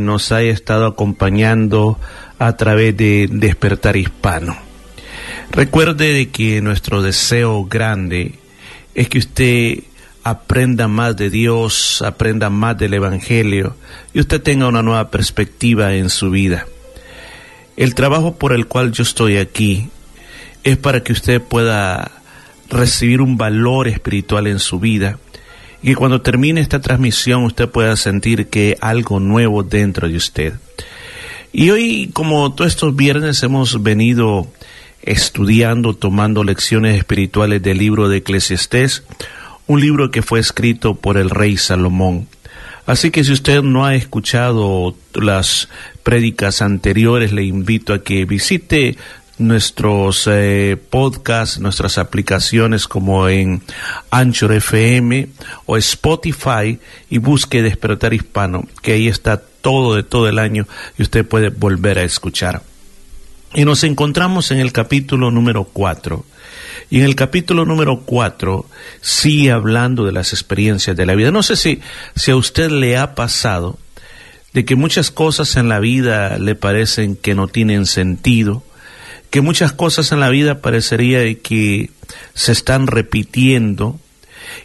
Nos 0.00 0.32
haya 0.32 0.50
estado 0.50 0.86
acompañando 0.86 1.98
a 2.38 2.56
través 2.56 2.96
de 2.96 3.28
Despertar 3.30 3.96
Hispano. 3.96 4.56
Recuerde 5.50 6.12
de 6.12 6.28
que 6.28 6.60
nuestro 6.60 7.02
deseo 7.02 7.64
grande 7.64 8.34
es 8.94 9.08
que 9.08 9.18
usted 9.18 9.78
aprenda 10.24 10.88
más 10.88 11.16
de 11.16 11.30
Dios, 11.30 12.02
aprenda 12.02 12.50
más 12.50 12.76
del 12.76 12.94
Evangelio 12.94 13.76
y 14.12 14.20
usted 14.20 14.42
tenga 14.42 14.68
una 14.68 14.82
nueva 14.82 15.10
perspectiva 15.10 15.94
en 15.94 16.10
su 16.10 16.30
vida. 16.30 16.66
El 17.76 17.94
trabajo 17.94 18.36
por 18.36 18.52
el 18.52 18.66
cual 18.66 18.92
yo 18.92 19.02
estoy 19.02 19.38
aquí 19.38 19.88
es 20.64 20.76
para 20.76 21.02
que 21.02 21.12
usted 21.12 21.40
pueda 21.40 22.10
recibir 22.68 23.22
un 23.22 23.38
valor 23.38 23.88
espiritual 23.88 24.46
en 24.46 24.58
su 24.58 24.78
vida 24.78 25.18
y 25.82 25.94
cuando 25.94 26.20
termine 26.20 26.60
esta 26.60 26.80
transmisión 26.80 27.44
usted 27.44 27.68
pueda 27.68 27.96
sentir 27.96 28.48
que 28.48 28.76
algo 28.80 29.20
nuevo 29.20 29.62
dentro 29.62 30.08
de 30.08 30.16
usted. 30.16 30.54
Y 31.52 31.70
hoy, 31.70 32.10
como 32.12 32.52
todos 32.52 32.72
estos 32.72 32.94
viernes, 32.94 33.42
hemos 33.42 33.82
venido 33.82 34.48
estudiando, 35.02 35.94
tomando 35.94 36.44
lecciones 36.44 36.96
espirituales 36.98 37.62
del 37.62 37.78
libro 37.78 38.08
de 38.08 38.18
Eclesiastés, 38.18 39.04
un 39.66 39.80
libro 39.80 40.10
que 40.10 40.22
fue 40.22 40.40
escrito 40.40 40.94
por 40.94 41.16
el 41.16 41.30
rey 41.30 41.56
Salomón. 41.56 42.28
Así 42.86 43.10
que 43.10 43.22
si 43.22 43.32
usted 43.32 43.62
no 43.62 43.84
ha 43.84 43.94
escuchado 43.94 44.96
las 45.14 45.68
prédicas 46.02 46.62
anteriores, 46.62 47.32
le 47.32 47.44
invito 47.44 47.92
a 47.92 48.02
que 48.02 48.24
visite 48.24 48.96
nuestros 49.38 50.28
eh, 50.30 50.76
podcasts, 50.90 51.58
nuestras 51.60 51.98
aplicaciones 51.98 52.88
como 52.88 53.28
en 53.28 53.62
Anchor 54.10 54.52
FM 54.52 55.28
o 55.66 55.76
Spotify 55.76 56.78
y 57.08 57.18
busque 57.18 57.62
Despertar 57.62 58.14
Hispano, 58.14 58.66
que 58.82 58.92
ahí 58.92 59.08
está 59.08 59.40
todo 59.60 59.94
de 59.94 60.02
todo 60.02 60.28
el 60.28 60.38
año 60.38 60.66
y 60.98 61.02
usted 61.02 61.26
puede 61.26 61.50
volver 61.50 61.98
a 61.98 62.04
escuchar. 62.04 62.62
Y 63.54 63.64
nos 63.64 63.84
encontramos 63.84 64.50
en 64.50 64.58
el 64.58 64.72
capítulo 64.72 65.30
número 65.30 65.64
4. 65.64 66.24
Y 66.90 66.98
en 66.98 67.04
el 67.04 67.16
capítulo 67.16 67.64
número 67.64 68.00
4 68.04 68.66
sigue 69.00 69.52
hablando 69.52 70.04
de 70.04 70.12
las 70.12 70.32
experiencias 70.32 70.96
de 70.96 71.06
la 71.06 71.14
vida. 71.14 71.30
No 71.30 71.42
sé 71.42 71.56
si, 71.56 71.80
si 72.14 72.30
a 72.30 72.36
usted 72.36 72.70
le 72.70 72.96
ha 72.96 73.14
pasado 73.14 73.78
de 74.52 74.64
que 74.64 74.76
muchas 74.76 75.10
cosas 75.10 75.56
en 75.56 75.68
la 75.68 75.80
vida 75.80 76.38
le 76.38 76.54
parecen 76.54 77.16
que 77.16 77.34
no 77.34 77.48
tienen 77.48 77.86
sentido, 77.86 78.62
que 79.30 79.40
muchas 79.40 79.72
cosas 79.72 80.12
en 80.12 80.20
la 80.20 80.30
vida 80.30 80.60
parecería 80.60 81.22
que 81.40 81.90
se 82.34 82.52
están 82.52 82.86
repitiendo, 82.86 83.98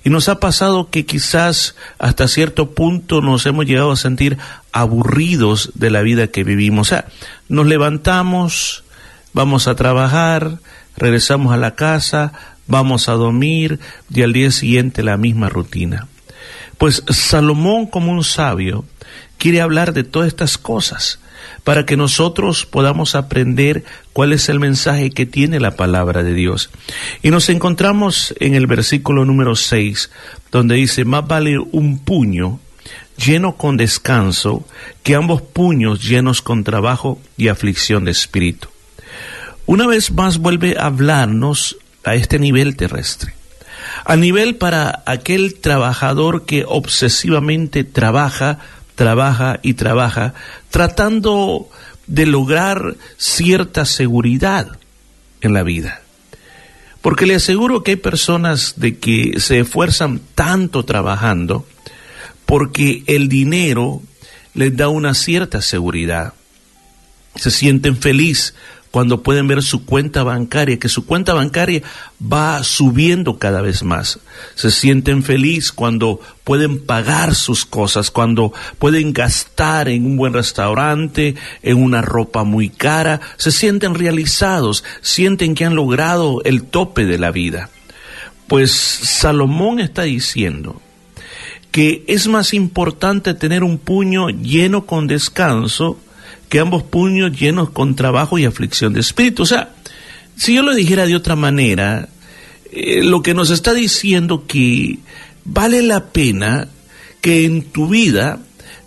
y 0.03 0.09
nos 0.09 0.29
ha 0.29 0.39
pasado 0.39 0.89
que 0.89 1.05
quizás 1.05 1.75
hasta 1.97 2.27
cierto 2.27 2.71
punto 2.71 3.21
nos 3.21 3.45
hemos 3.45 3.65
llegado 3.65 3.91
a 3.91 3.97
sentir 3.97 4.37
aburridos 4.71 5.71
de 5.75 5.89
la 5.89 6.01
vida 6.01 6.27
que 6.27 6.43
vivimos. 6.43 6.87
O 6.87 6.89
sea, 6.89 7.05
nos 7.47 7.67
levantamos, 7.67 8.83
vamos 9.33 9.67
a 9.67 9.75
trabajar, 9.75 10.59
regresamos 10.97 11.53
a 11.53 11.57
la 11.57 11.75
casa, 11.75 12.33
vamos 12.67 13.07
a 13.07 13.13
dormir 13.13 13.79
y 14.13 14.23
al 14.23 14.33
día 14.33 14.51
siguiente 14.51 15.03
la 15.03 15.17
misma 15.17 15.49
rutina. 15.49 16.07
Pues 16.77 17.03
Salomón 17.07 17.85
como 17.85 18.11
un 18.11 18.23
sabio 18.23 18.85
quiere 19.37 19.61
hablar 19.61 19.93
de 19.93 20.03
todas 20.03 20.27
estas 20.27 20.57
cosas 20.57 21.19
para 21.63 21.85
que 21.85 21.97
nosotros 21.97 22.65
podamos 22.65 23.15
aprender 23.15 23.83
cuál 24.11 24.33
es 24.33 24.49
el 24.49 24.59
mensaje 24.59 25.11
que 25.11 25.25
tiene 25.25 25.59
la 25.59 25.75
palabra 25.75 26.23
de 26.23 26.33
Dios. 26.33 26.69
Y 27.21 27.29
nos 27.29 27.49
encontramos 27.49 28.33
en 28.39 28.55
el 28.55 28.67
versículo 28.67 29.25
número 29.25 29.55
6, 29.55 30.09
donde 30.51 30.75
dice, 30.75 31.05
más 31.05 31.27
vale 31.27 31.57
un 31.59 31.99
puño 31.99 32.59
lleno 33.17 33.55
con 33.55 33.77
descanso 33.77 34.65
que 35.03 35.15
ambos 35.15 35.41
puños 35.41 36.03
llenos 36.03 36.41
con 36.41 36.63
trabajo 36.63 37.19
y 37.37 37.47
aflicción 37.47 38.05
de 38.05 38.11
espíritu. 38.11 38.69
una 39.65 39.87
vez 39.87 40.11
más 40.11 40.39
vuelve 40.39 40.75
a 40.77 40.87
hablarnos 40.87 41.77
a 42.03 42.15
este 42.15 42.37
nivel 42.37 42.75
terrestre. 42.75 43.33
A 44.03 44.17
nivel 44.17 44.55
para 44.55 45.03
aquel 45.05 45.55
trabajador 45.55 46.45
que 46.45 46.65
obsesivamente 46.67 47.85
trabaja, 47.85 48.59
trabaja 48.95 49.59
y 49.61 49.73
trabaja, 49.73 50.33
tratando 50.69 51.69
de 52.07 52.25
lograr 52.25 52.95
cierta 53.17 53.85
seguridad 53.85 54.77
en 55.41 55.53
la 55.53 55.63
vida. 55.63 56.01
Porque 57.01 57.25
le 57.25 57.35
aseguro 57.35 57.83
que 57.83 57.91
hay 57.91 57.97
personas 57.97 58.75
de 58.77 58.97
que 58.97 59.39
se 59.39 59.59
esfuerzan 59.59 60.21
tanto 60.35 60.83
trabajando 60.83 61.65
porque 62.45 63.03
el 63.07 63.27
dinero 63.29 64.01
les 64.53 64.75
da 64.75 64.87
una 64.87 65.13
cierta 65.13 65.61
seguridad. 65.61 66.33
Se 67.35 67.51
sienten 67.51 67.97
felices 67.97 68.53
cuando 68.93 69.23
pueden 69.23 69.47
ver 69.47 69.63
su 69.63 69.85
cuenta 69.85 70.21
bancaria, 70.21 70.77
que 70.77 70.87
su 70.87 71.07
cuenta 71.07 71.33
bancaria 71.33 71.81
va 72.21 72.63
subiendo 72.63 73.39
cada 73.39 73.59
vez 73.63 73.81
más. 73.81 74.19
Se 74.53 74.69
sienten 74.69 75.23
felices 75.23 75.71
cuando 75.71 76.19
pueden 76.43 76.85
pagar 76.85 77.33
sus 77.33 77.65
cosas, 77.65 78.11
cuando 78.11 78.53
pueden 78.77 79.11
gastar 79.11 79.89
en 79.89 80.05
un 80.05 80.15
buen 80.15 80.31
restaurante, 80.31 81.33
en 81.63 81.81
una 81.81 82.03
ropa 82.03 82.43
muy 82.43 82.69
cara. 82.69 83.19
Se 83.37 83.51
sienten 83.51 83.95
realizados, 83.95 84.83
sienten 85.01 85.55
que 85.55 85.65
han 85.65 85.73
logrado 85.73 86.43
el 86.43 86.61
tope 86.61 87.05
de 87.05 87.17
la 87.17 87.31
vida. 87.31 87.71
Pues 88.45 88.71
Salomón 88.71 89.79
está 89.79 90.03
diciendo 90.03 90.79
que 91.71 92.03
es 92.07 92.27
más 92.27 92.53
importante 92.53 93.33
tener 93.33 93.63
un 93.63 93.79
puño 93.79 94.29
lleno 94.29 94.85
con 94.85 95.07
descanso 95.07 95.97
que 96.53 96.59
ambos 96.59 96.83
puños 96.83 97.31
llenos 97.31 97.71
con 97.71 97.95
trabajo 97.95 98.37
y 98.37 98.45
aflicción 98.45 98.93
de 98.93 98.99
espíritu. 98.99 99.41
O 99.41 99.45
sea, 99.47 99.73
si 100.37 100.53
yo 100.53 100.61
lo 100.61 100.75
dijera 100.75 101.07
de 101.07 101.15
otra 101.15 101.35
manera, 101.35 102.09
eh, 102.71 103.01
lo 103.03 103.23
que 103.23 103.33
nos 103.33 103.49
está 103.49 103.73
diciendo 103.73 104.45
que 104.45 104.99
vale 105.45 105.81
la 105.81 106.11
pena 106.11 106.67
que 107.21 107.45
en 107.45 107.63
tu 107.63 107.87
vida 107.87 108.37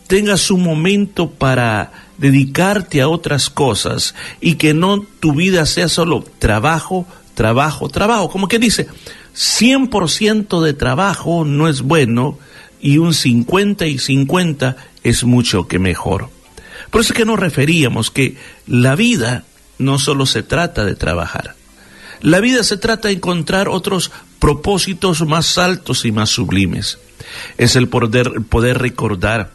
tengas 0.07 0.53
un 0.53 0.63
momento 0.63 1.29
para 1.29 1.91
dedicarte 2.19 3.01
a 3.01 3.09
otras 3.09 3.51
cosas 3.51 4.15
y 4.41 4.55
que 4.55 4.73
no 4.73 5.01
tu 5.19 5.33
vida 5.33 5.67
sea 5.67 5.89
solo 5.89 6.25
trabajo, 6.39 7.05
trabajo, 7.35 7.89
trabajo. 7.89 8.31
Como 8.31 8.47
que 8.47 8.61
dice, 8.61 8.87
100% 9.35 10.63
de 10.63 10.73
trabajo 10.73 11.45
no 11.45 11.69
es 11.69 11.83
bueno 11.83 12.39
y 12.81 12.99
un 12.99 13.13
50 13.13 13.87
y 13.87 13.99
50 13.99 14.77
es 15.03 15.25
mucho 15.25 15.67
que 15.67 15.81
mejor. 15.81 16.36
Por 16.91 17.01
eso 17.01 17.13
es 17.13 17.17
que 17.17 17.25
nos 17.25 17.39
referíamos 17.39 18.11
que 18.11 18.37
la 18.67 18.95
vida 18.97 19.45
no 19.79 19.99
solo 19.99 20.27
se 20.27 20.43
trata 20.43 20.85
de 20.85 20.95
trabajar. 20.95 21.55
La 22.21 22.41
vida 22.41 22.65
se 22.65 22.77
trata 22.77 23.09
de 23.09 23.15
encontrar 23.15 23.69
otros 23.69 24.11
propósitos 24.39 25.27
más 25.27 25.59
altos 25.59 26.05
y 26.05 26.13
más 26.13 26.31
sublimes. 26.31 26.99
Es 27.59 27.77
el 27.77 27.89
poder, 27.89 28.43
poder 28.49 28.79
recordar 28.79 29.53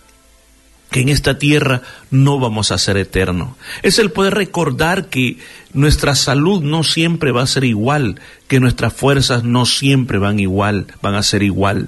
que 0.91 0.99
en 0.99 1.09
esta 1.09 1.37
tierra 1.37 1.81
no 2.11 2.37
vamos 2.37 2.71
a 2.71 2.77
ser 2.77 2.97
eterno. 2.97 3.57
Es 3.81 3.97
el 3.97 4.11
poder 4.11 4.33
recordar 4.33 5.07
que 5.07 5.37
nuestra 5.73 6.15
salud 6.15 6.61
no 6.61 6.83
siempre 6.83 7.31
va 7.31 7.43
a 7.43 7.47
ser 7.47 7.63
igual, 7.63 8.19
que 8.49 8.59
nuestras 8.59 8.93
fuerzas 8.93 9.45
no 9.45 9.65
siempre 9.65 10.19
van 10.19 10.39
igual, 10.39 10.87
van 11.01 11.15
a 11.15 11.23
ser 11.23 11.43
igual. 11.43 11.87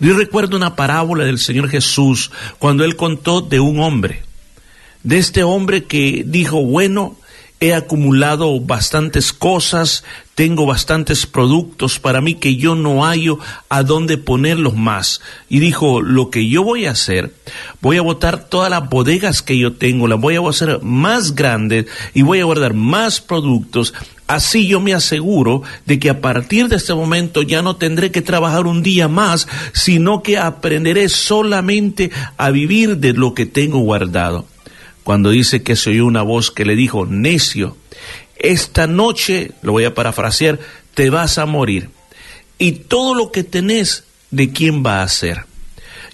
Yo 0.00 0.16
recuerdo 0.16 0.56
una 0.56 0.74
parábola 0.74 1.24
del 1.24 1.38
Señor 1.38 1.68
Jesús 1.68 2.32
cuando 2.58 2.84
él 2.84 2.96
contó 2.96 3.40
de 3.40 3.60
un 3.60 3.78
hombre 3.78 4.24
de 5.02 5.18
este 5.18 5.42
hombre 5.42 5.84
que 5.84 6.24
dijo, 6.26 6.64
bueno, 6.64 7.16
he 7.62 7.74
acumulado 7.74 8.58
bastantes 8.58 9.34
cosas, 9.34 10.02
tengo 10.34 10.64
bastantes 10.64 11.26
productos 11.26 11.98
para 11.98 12.22
mí 12.22 12.34
que 12.36 12.56
yo 12.56 12.74
no 12.74 13.04
hallo 13.04 13.38
a 13.68 13.82
dónde 13.82 14.16
ponerlos 14.16 14.74
más. 14.74 15.20
Y 15.50 15.58
dijo, 15.58 16.00
lo 16.00 16.30
que 16.30 16.48
yo 16.48 16.64
voy 16.64 16.86
a 16.86 16.92
hacer, 16.92 17.34
voy 17.82 17.98
a 17.98 18.02
botar 18.02 18.48
todas 18.48 18.70
las 18.70 18.88
bodegas 18.88 19.42
que 19.42 19.58
yo 19.58 19.74
tengo, 19.74 20.08
las 20.08 20.18
voy 20.18 20.36
a 20.36 20.48
hacer 20.48 20.80
más 20.82 21.34
grandes 21.34 21.84
y 22.14 22.22
voy 22.22 22.40
a 22.40 22.44
guardar 22.44 22.72
más 22.72 23.20
productos. 23.20 23.92
Así 24.26 24.66
yo 24.66 24.80
me 24.80 24.94
aseguro 24.94 25.62
de 25.84 25.98
que 25.98 26.08
a 26.08 26.22
partir 26.22 26.68
de 26.68 26.76
este 26.76 26.94
momento 26.94 27.42
ya 27.42 27.60
no 27.60 27.76
tendré 27.76 28.10
que 28.10 28.22
trabajar 28.22 28.66
un 28.66 28.82
día 28.82 29.06
más, 29.06 29.48
sino 29.74 30.22
que 30.22 30.38
aprenderé 30.38 31.10
solamente 31.10 32.10
a 32.38 32.50
vivir 32.50 32.96
de 32.96 33.12
lo 33.12 33.34
que 33.34 33.44
tengo 33.44 33.80
guardado 33.80 34.46
cuando 35.04 35.30
dice 35.30 35.62
que 35.62 35.76
se 35.76 35.90
oyó 35.90 36.06
una 36.06 36.22
voz 36.22 36.50
que 36.50 36.64
le 36.64 36.76
dijo, 36.76 37.06
necio, 37.06 37.76
esta 38.36 38.86
noche, 38.86 39.52
lo 39.62 39.72
voy 39.72 39.84
a 39.84 39.94
parafrasear, 39.94 40.58
te 40.94 41.10
vas 41.10 41.38
a 41.38 41.46
morir. 41.46 41.90
Y 42.58 42.72
todo 42.72 43.14
lo 43.14 43.32
que 43.32 43.44
tenés, 43.44 44.04
¿de 44.30 44.52
quién 44.52 44.84
va 44.84 45.02
a 45.02 45.08
ser? 45.08 45.44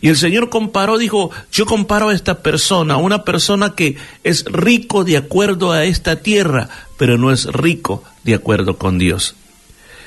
Y 0.00 0.08
el 0.08 0.16
Señor 0.16 0.50
comparó, 0.50 0.98
dijo, 0.98 1.30
yo 1.50 1.66
comparo 1.66 2.10
a 2.10 2.14
esta 2.14 2.42
persona, 2.42 2.96
una 2.96 3.24
persona 3.24 3.74
que 3.74 3.96
es 4.24 4.44
rico 4.44 5.04
de 5.04 5.16
acuerdo 5.16 5.72
a 5.72 5.84
esta 5.84 6.16
tierra, 6.16 6.68
pero 6.98 7.16
no 7.16 7.32
es 7.32 7.46
rico 7.46 8.04
de 8.22 8.34
acuerdo 8.34 8.76
con 8.76 8.98
Dios. 8.98 9.34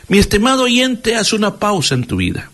Mi 0.07 0.17
estimado 0.17 0.63
oyente, 0.63 1.15
haz 1.15 1.33
una 1.33 1.57
pausa 1.57 1.95
en 1.95 2.05
tu 2.05 2.17
vida. 2.17 2.51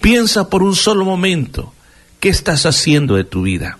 Piensa 0.00 0.48
por 0.48 0.62
un 0.62 0.76
solo 0.76 1.04
momento, 1.04 1.72
¿qué 2.20 2.28
estás 2.28 2.66
haciendo 2.66 3.16
de 3.16 3.24
tu 3.24 3.42
vida? 3.42 3.78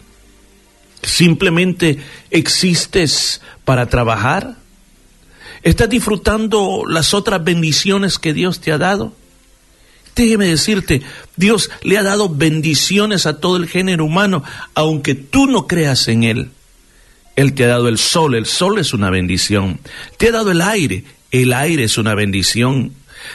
¿Simplemente 1.02 1.98
existes 2.30 3.40
para 3.64 3.86
trabajar? 3.86 4.56
¿Estás 5.62 5.88
disfrutando 5.88 6.84
las 6.86 7.14
otras 7.14 7.42
bendiciones 7.42 8.18
que 8.18 8.32
Dios 8.32 8.60
te 8.60 8.72
ha 8.72 8.78
dado? 8.78 9.12
Déjeme 10.14 10.46
decirte, 10.46 11.02
Dios 11.36 11.70
le 11.82 11.98
ha 11.98 12.02
dado 12.02 12.28
bendiciones 12.28 13.26
a 13.26 13.38
todo 13.38 13.56
el 13.58 13.68
género 13.68 14.04
humano, 14.06 14.42
aunque 14.74 15.14
tú 15.14 15.46
no 15.46 15.66
creas 15.66 16.08
en 16.08 16.24
Él. 16.24 16.50
Él 17.36 17.52
te 17.52 17.64
ha 17.64 17.68
dado 17.68 17.88
el 17.88 17.98
sol, 17.98 18.34
el 18.34 18.46
sol 18.46 18.78
es 18.78 18.94
una 18.94 19.10
bendición. 19.10 19.78
Te 20.16 20.28
ha 20.28 20.32
dado 20.32 20.50
el 20.50 20.62
aire, 20.62 21.04
el 21.30 21.52
aire 21.52 21.84
es 21.84 21.98
una 21.98 22.14
bendición. 22.14 22.92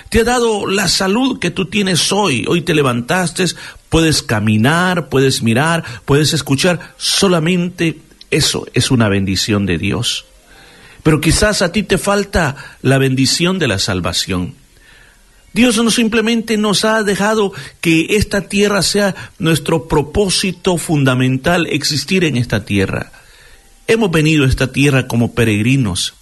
Te 0.10 0.22
ha 0.22 0.24
dado 0.24 0.68
la 0.68 0.88
salud 0.88 1.40
que 1.40 1.52
tú 1.52 1.66
tienes 1.66 2.12
hoy. 2.12 2.46
Hoy 2.48 2.62
te 2.62 2.74
levantaste, 2.74 3.46
puedes 3.90 4.24
caminar, 4.24 5.10
puedes 5.10 5.44
mirar, 5.44 5.84
puedes 6.06 6.34
escuchar. 6.34 6.94
Solamente 6.98 8.00
eso 8.30 8.66
es 8.74 8.92
una 8.92 9.10
bendición 9.10 9.66
de 9.66 9.78
Dios. 9.78 10.26
Pero 11.04 11.20
quizás 11.20 11.62
a 11.62 11.72
ti 11.72 11.84
te 11.84 11.98
falta 11.98 12.78
la 12.82 12.98
bendición 12.98 13.60
de 13.60 13.68
la 13.68 13.80
salvación. 13.80 14.56
Dios 15.54 15.76
no 15.84 15.92
simplemente 15.92 16.56
nos 16.58 16.86
ha 16.86 17.04
dejado 17.04 17.52
que 17.82 18.08
esta 18.12 18.48
tierra 18.48 18.82
sea 18.82 19.16
nuestro 19.38 19.88
propósito 19.88 20.78
fundamental, 20.78 21.68
existir 21.68 22.24
en 22.24 22.38
esta 22.38 22.64
tierra. 22.64 23.12
Hemos 23.88 24.12
venido 24.12 24.46
a 24.46 24.48
esta 24.48 24.72
tierra 24.72 25.08
como 25.08 25.34
peregrinos, 25.34 26.14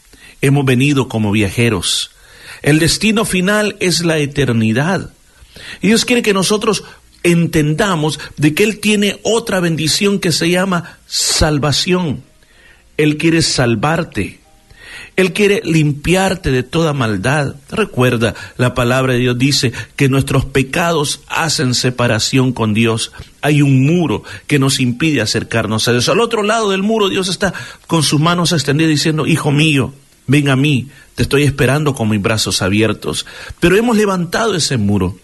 hemos 0.41 0.65
venido 0.65 1.07
como 1.07 1.31
viajeros. 1.31 2.11
El 2.61 2.79
destino 2.79 3.25
final 3.25 3.75
es 3.79 4.03
la 4.03 4.17
eternidad. 4.17 5.11
Y 5.81 5.87
Dios 5.87 6.05
quiere 6.05 6.21
que 6.21 6.33
nosotros 6.33 6.83
entendamos 7.23 8.19
de 8.37 8.53
que 8.53 8.63
Él 8.63 8.79
tiene 8.79 9.19
otra 9.23 9.59
bendición 9.59 10.19
que 10.19 10.31
se 10.31 10.49
llama 10.49 10.97
salvación. 11.07 12.23
Él 12.97 13.17
quiere 13.17 13.41
salvarte. 13.41 14.39
Él 15.15 15.33
quiere 15.33 15.61
limpiarte 15.65 16.49
de 16.49 16.63
toda 16.63 16.93
maldad. 16.93 17.55
Recuerda, 17.69 18.35
la 18.57 18.73
palabra 18.73 19.13
de 19.13 19.19
Dios 19.19 19.37
dice 19.37 19.73
que 19.97 20.07
nuestros 20.07 20.45
pecados 20.45 21.21
hacen 21.27 21.73
separación 21.73 22.53
con 22.53 22.73
Dios. 22.73 23.11
Hay 23.41 23.61
un 23.61 23.85
muro 23.85 24.23
que 24.47 24.59
nos 24.59 24.79
impide 24.79 25.21
acercarnos 25.21 25.87
a 25.87 25.91
Dios. 25.91 26.07
Al 26.07 26.21
otro 26.21 26.41
lado 26.41 26.69
del 26.69 26.83
muro 26.83 27.09
Dios 27.09 27.27
está 27.27 27.53
con 27.85 28.03
sus 28.03 28.21
manos 28.21 28.53
extendidas 28.53 28.91
diciendo, 28.91 29.27
Hijo 29.27 29.51
mío, 29.51 29.93
ven 30.29 30.49
a 30.49 30.55
mí, 30.55 30.87
te 31.15 31.23
estoy 31.23 31.43
esperando 31.43 31.93
con 31.93 32.07
mis 32.07 32.21
brazos 32.21 32.61
abiertos. 32.61 33.25
Pero 33.59 33.75
hemos 33.75 33.97
levantado 33.97 34.55
ese 34.55 34.77
muro. 34.77 35.17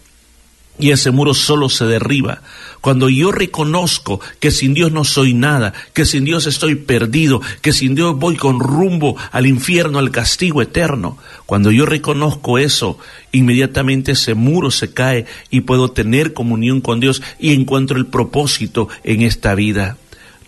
Y 0.78 0.90
ese 0.90 1.10
muro 1.10 1.32
solo 1.32 1.70
se 1.70 1.86
derriba 1.86 2.42
cuando 2.86 3.08
yo 3.08 3.32
reconozco 3.32 4.20
que 4.38 4.52
sin 4.52 4.72
Dios 4.72 4.92
no 4.92 5.02
soy 5.02 5.34
nada, 5.34 5.72
que 5.92 6.04
sin 6.04 6.24
Dios 6.24 6.46
estoy 6.46 6.76
perdido, 6.76 7.40
que 7.60 7.72
sin 7.72 7.96
Dios 7.96 8.16
voy 8.16 8.36
con 8.36 8.60
rumbo 8.60 9.16
al 9.32 9.46
infierno, 9.46 9.98
al 9.98 10.12
castigo 10.12 10.62
eterno. 10.62 11.18
Cuando 11.46 11.72
yo 11.72 11.84
reconozco 11.84 12.58
eso, 12.58 12.96
inmediatamente 13.32 14.12
ese 14.12 14.34
muro 14.34 14.70
se 14.70 14.92
cae 14.92 15.26
y 15.50 15.62
puedo 15.62 15.90
tener 15.90 16.32
comunión 16.32 16.80
con 16.80 17.00
Dios 17.00 17.22
y 17.40 17.54
encuentro 17.54 17.96
el 17.98 18.06
propósito 18.06 18.88
en 19.02 19.22
esta 19.22 19.56
vida. 19.56 19.96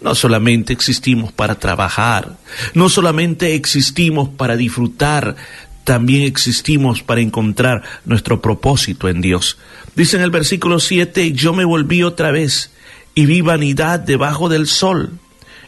No 0.01 0.15
solamente 0.15 0.73
existimos 0.73 1.33
para 1.33 1.57
trabajar, 1.57 2.37
no 2.75 2.89
solamente 2.89 3.55
existimos 3.55 4.29
para 4.29 4.57
disfrutar, 4.57 5.37
también 5.85 6.23
existimos 6.23 7.03
para 7.03 7.21
encontrar 7.21 7.83
nuestro 8.05 8.41
propósito 8.41 9.09
en 9.09 9.21
Dios. 9.21 9.59
Dice 9.97 10.17
en 10.17 10.23
el 10.23 10.31
versículo 10.31 10.79
7, 10.79 11.33
yo 11.33 11.53
me 11.53 11.65
volví 11.65 12.03
otra 12.03 12.31
vez 12.31 12.71
y 13.15 13.27
vi 13.27 13.41
vanidad 13.41 13.99
debajo 13.99 14.49
del 14.49 14.67
sol. 14.67 15.19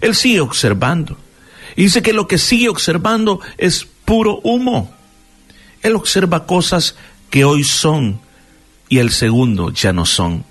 Él 0.01 0.15
sigue 0.15 0.41
observando. 0.41 1.19
Y 1.75 1.85
dice 1.85 2.03
que 2.03 2.13
lo 2.13 2.29
que 2.29 2.39
sigue 2.39 2.69
observando 2.69 3.41
es 3.59 3.87
puro 4.05 4.41
humo. 4.45 4.95
Él 5.83 5.97
observa 5.97 6.47
cosas 6.47 6.97
que 7.31 7.45
hoy 7.45 7.65
son 7.65 8.21
y 8.89 8.99
el 8.99 9.11
segundo 9.11 9.71
ya 9.71 9.93
no 9.93 10.05
son. 10.05 10.45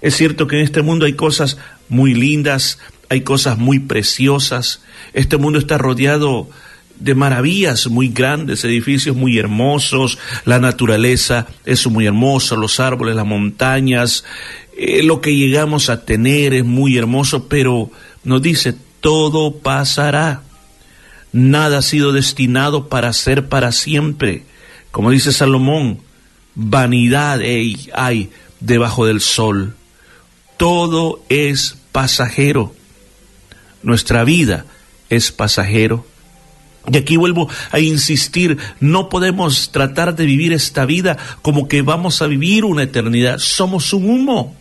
Es 0.00 0.16
cierto 0.16 0.46
que 0.46 0.56
en 0.56 0.62
este 0.62 0.82
mundo 0.82 1.04
hay 1.04 1.14
cosas 1.14 1.58
muy 1.88 2.14
lindas, 2.14 2.78
hay 3.08 3.22
cosas 3.22 3.58
muy 3.58 3.78
preciosas. 3.78 4.82
Este 5.12 5.36
mundo 5.36 5.58
está 5.58 5.78
rodeado 5.78 6.48
de 6.98 7.14
maravillas 7.14 7.88
muy 7.88 8.08
grandes, 8.08 8.64
edificios 8.64 9.16
muy 9.16 9.38
hermosos, 9.38 10.18
la 10.44 10.58
naturaleza 10.58 11.46
es 11.64 11.86
muy 11.86 12.06
hermosa, 12.06 12.56
los 12.56 12.80
árboles, 12.80 13.16
las 13.16 13.26
montañas, 13.26 14.24
eh, 14.76 15.02
lo 15.02 15.20
que 15.20 15.34
llegamos 15.34 15.88
a 15.88 16.04
tener 16.04 16.54
es 16.54 16.64
muy 16.64 16.96
hermoso, 16.96 17.48
pero 17.48 17.90
nos 18.24 18.42
dice, 18.42 18.74
todo 19.00 19.58
pasará. 19.58 20.42
Nada 21.32 21.78
ha 21.78 21.82
sido 21.82 22.12
destinado 22.12 22.88
para 22.88 23.12
ser 23.12 23.48
para 23.48 23.72
siempre. 23.72 24.44
Como 24.90 25.10
dice 25.10 25.32
Salomón, 25.32 26.00
vanidad 26.54 27.40
hay, 27.40 28.30
debajo 28.60 29.06
del 29.06 29.20
sol. 29.20 29.76
Todo 30.56 31.22
es 31.28 31.76
pasajero. 31.92 32.74
Nuestra 33.86 34.24
vida 34.24 34.66
es 35.10 35.30
pasajero. 35.30 36.04
Y 36.90 36.96
aquí 36.96 37.16
vuelvo 37.16 37.48
a 37.70 37.78
insistir, 37.78 38.58
no 38.80 39.08
podemos 39.08 39.70
tratar 39.70 40.16
de 40.16 40.26
vivir 40.26 40.52
esta 40.52 40.84
vida 40.86 41.16
como 41.40 41.68
que 41.68 41.82
vamos 41.82 42.20
a 42.20 42.26
vivir 42.26 42.64
una 42.64 42.82
eternidad. 42.82 43.38
Somos 43.38 43.92
un 43.92 44.10
humo. 44.10 44.56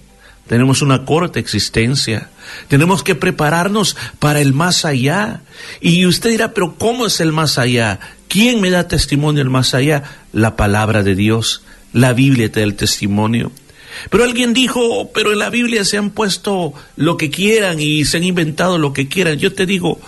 Tenemos 0.46 0.84
una 0.84 1.06
corta 1.06 1.40
existencia. 1.40 2.30
Tenemos 2.68 3.02
que 3.02 3.16
prepararnos 3.16 3.98
para 4.20 4.42
el 4.42 4.54
más 4.54 4.86
allá. 4.86 5.42
Y 5.82 6.06
usted 6.06 6.30
dirá, 6.30 6.54
pero 6.54 6.76
¿cómo 6.76 7.08
es 7.08 7.20
el 7.20 7.32
más 7.32 7.58
allá? 7.58 8.00
¿Quién 8.28 8.62
me 8.62 8.70
da 8.70 8.88
testimonio 8.88 9.40
del 9.40 9.50
más 9.50 9.74
allá? 9.74 10.04
La 10.34 10.56
palabra 10.56 11.02
de 11.02 11.16
Dios. 11.16 11.64
La 11.94 12.14
Biblia 12.14 12.52
te 12.52 12.60
da 12.60 12.66
el 12.68 12.76
testimonio. 12.76 13.52
Pero 14.10 14.24
alguien 14.24 14.54
dijo, 14.54 15.12
pero 15.14 15.32
en 15.32 15.40
la 15.40 15.50
Biblia 15.50 15.86
se 15.86 15.98
han 15.98 16.12
puesto 16.12 16.74
lo 16.96 17.18
que 17.18 17.30
quieran 17.30 17.80
y 17.80 18.06
se 18.06 18.18
han 18.18 18.24
inventado 18.24 18.78
lo 18.78 18.94
que 18.94 19.08
quieran. 19.08 19.38
Yo 19.38 19.54
te 19.54 19.66
digo, 19.66 20.00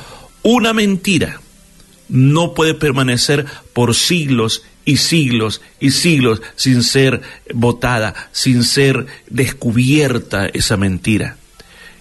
una 0.44 0.74
mentira 0.74 1.42
no 2.10 2.54
puede 2.54 2.74
permanecer 2.74 3.46
por 3.74 3.96
siglos 3.96 4.64
y 4.86 4.98
siglos 4.98 5.62
y 5.80 5.92
siglos 5.92 6.42
sin 6.56 6.84
ser 6.84 7.22
votada, 7.54 8.30
sin 8.32 8.64
ser 8.64 9.06
descubierta 9.30 10.48
esa 10.48 10.78
mentira. 10.78 11.38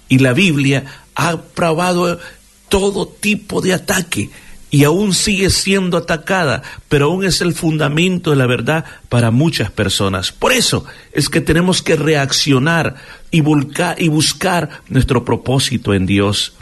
Y 0.09 0.19
la 0.19 0.33
Biblia 0.33 0.85
ha 1.17 1.43
probado 1.43 2.21
todo 2.69 3.09
tipo 3.09 3.61
de 3.61 3.73
ataque 3.73 4.31
y 4.77 4.85
aún 4.85 5.15
sigue 5.15 5.49
siendo 5.49 5.97
atacada, 5.97 6.63
pero 6.91 7.07
aún 7.07 7.25
es 7.25 7.41
el 7.41 7.55
fundamento 7.55 8.29
de 8.29 8.37
la 8.37 8.45
verdad 8.45 8.85
para 9.09 9.31
muchas 9.31 9.71
personas. 9.71 10.33
Por 10.33 10.53
eso 10.53 10.85
es 11.13 11.31
que 11.31 11.41
tenemos 11.41 11.81
que 11.81 11.97
reaccionar 11.97 12.97
y, 13.31 13.41
buscar, 13.41 14.83
nuestro 14.91 15.25
propósito 15.25 15.95
en 15.95 16.05
Dios. 16.05 16.53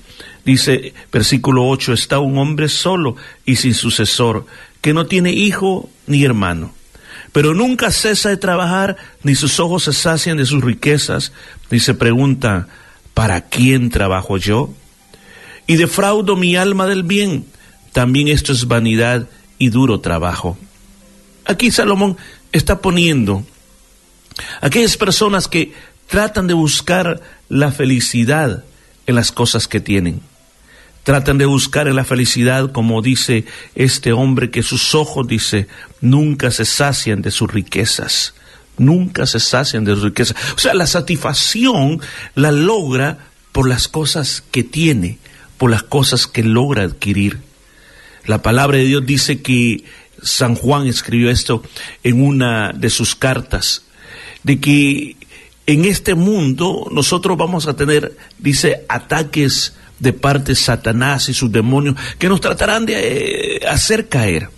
Dice 0.45 0.95
versículo 1.13 1.67
8, 1.67 1.93
está 1.93 2.21
un 2.21 2.39
hombre 2.39 2.69
solo 2.69 3.17
y 3.45 3.57
sin 3.57 3.75
sucesor, 3.75 4.47
que 4.81 4.95
no 4.95 5.07
tiene 5.07 5.33
hijo 5.33 5.91
ni 6.07 6.23
hermano, 6.23 6.73
pero 7.33 7.53
nunca 7.53 7.91
cesa 7.91 8.29
de 8.29 8.37
trabajar, 8.37 8.97
ni 9.25 9.35
sus 9.35 9.59
ojos 9.59 9.83
se 9.83 9.93
sacian 9.93 10.37
de 10.37 10.47
sus 10.47 10.63
riquezas, 10.63 11.33
ni 11.69 11.81
se 11.81 11.95
pregunta, 11.95 12.69
¿para 13.13 13.41
quién 13.41 13.91
trabajo 13.91 14.37
yo? 14.37 14.73
Y 15.67 15.75
defraudo 15.75 16.37
mi 16.37 16.55
alma 16.55 16.87
del 16.87 17.03
bien, 17.03 17.47
también 17.95 18.29
esto 18.29 18.53
es 18.53 18.69
vanidad 18.69 19.31
y 19.59 19.71
duro 19.71 20.01
trabajo. 20.01 20.59
Aquí 21.47 21.71
Salomón 21.71 22.19
está 22.53 22.83
poniendo 22.83 23.43
aquellas 24.61 24.99
personas 24.99 25.49
que 25.49 25.73
tratan 26.09 26.47
de 26.47 26.53
buscar 26.53 27.23
la 27.49 27.73
felicidad 27.73 28.65
en 29.07 29.15
las 29.15 29.33
cosas 29.33 29.67
que 29.67 29.81
tienen 29.81 30.21
Tratan 31.05 31.37
de 31.37 31.45
buscar 31.45 31.87
en 31.87 31.97
la 31.97 32.05
felicidad, 32.05 32.73
como 32.73 33.03
dice 33.03 33.45
este 33.75 34.15
hombre, 34.15 34.51
que 34.51 34.63
sus 34.63 34.95
ojos, 34.95 35.29
dice, 35.29 35.69
nunca 36.01 36.51
se 36.51 36.65
sacian 36.65 37.21
de 37.21 37.31
sus 37.31 37.53
riquezas. 37.53 38.33
Nunca 38.79 39.27
se 39.27 39.39
sacian 39.39 39.85
de 39.85 39.95
sus 39.95 40.03
riquezas. 40.03 40.35
O 40.57 40.59
sea, 40.59 40.73
la 40.73 40.87
satisfacción 40.87 42.01
la 42.35 42.53
logra 42.53 43.19
por 43.53 43.69
las 43.69 43.87
cosas 43.87 44.43
que 44.51 44.65
tiene, 44.65 45.19
por 45.59 45.71
las 45.71 45.83
cosas 45.83 46.27
que 46.27 46.43
logra 46.43 46.85
adquirir. 46.85 47.39
La 48.27 48.43
palabra 48.43 48.79
de 48.79 48.85
Dios 48.85 49.05
dice 49.05 49.43
que 49.43 49.85
San 50.23 50.55
Juan 50.55 50.87
escribió 50.87 51.31
esto 51.31 51.63
en 52.03 52.23
una 52.23 52.73
de 52.73 52.91
sus 52.91 53.15
cartas, 53.15 53.85
de 54.43 54.61
que 54.61 55.17
en 55.67 55.85
este 55.85 56.15
mundo 56.15 56.87
nosotros 56.91 57.37
vamos 57.37 57.67
a 57.67 57.77
tener, 57.77 58.17
dice, 58.39 58.85
ataques 58.89 59.75
de 59.99 60.13
parte 60.13 60.53
de 60.53 60.57
Satanás 60.57 61.29
y 61.29 61.35
sus 61.35 61.51
demonios 61.53 61.97
que 62.19 62.29
nos 62.29 62.41
tratarán 62.41 62.87
de 62.87 63.57
eh, 63.57 63.67
hacer 63.67 64.09
caer. 64.09 64.49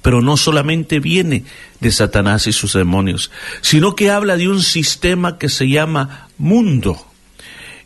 Pero 0.00 0.20
no 0.20 0.36
solamente 0.36 0.98
viene 0.98 1.44
de 1.78 1.92
Satanás 1.92 2.46
y 2.48 2.52
sus 2.52 2.72
demonios, 2.72 3.30
sino 3.60 3.94
que 3.94 4.10
habla 4.10 4.36
de 4.36 4.48
un 4.48 4.62
sistema 4.62 5.38
que 5.38 5.48
se 5.48 5.68
llama 5.68 6.28
mundo. 6.38 7.06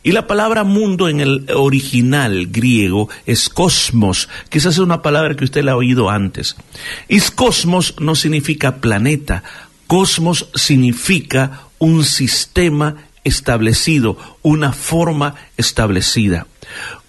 Y 0.07 0.13
la 0.13 0.25
palabra 0.25 0.63
mundo 0.63 1.09
en 1.09 1.19
el 1.19 1.47
original 1.53 2.47
griego 2.47 3.09
es 3.25 3.49
cosmos, 3.49 4.29
quizás 4.47 4.75
es 4.75 4.79
una 4.79 5.01
palabra 5.01 5.35
que 5.35 5.43
usted 5.43 5.65
la 5.65 5.73
ha 5.73 5.75
oído 5.75 6.09
antes. 6.09 6.55
Y 7.09 7.19
cosmos 7.19 7.93
no 7.99 8.15
significa 8.15 8.77
planeta, 8.77 9.43
cosmos 9.85 10.47
significa 10.55 11.63
un 11.77 12.05
sistema 12.05 13.06
establecido, 13.27 14.17
una 14.41 14.71
forma 14.73 15.35
establecida. 15.57 16.47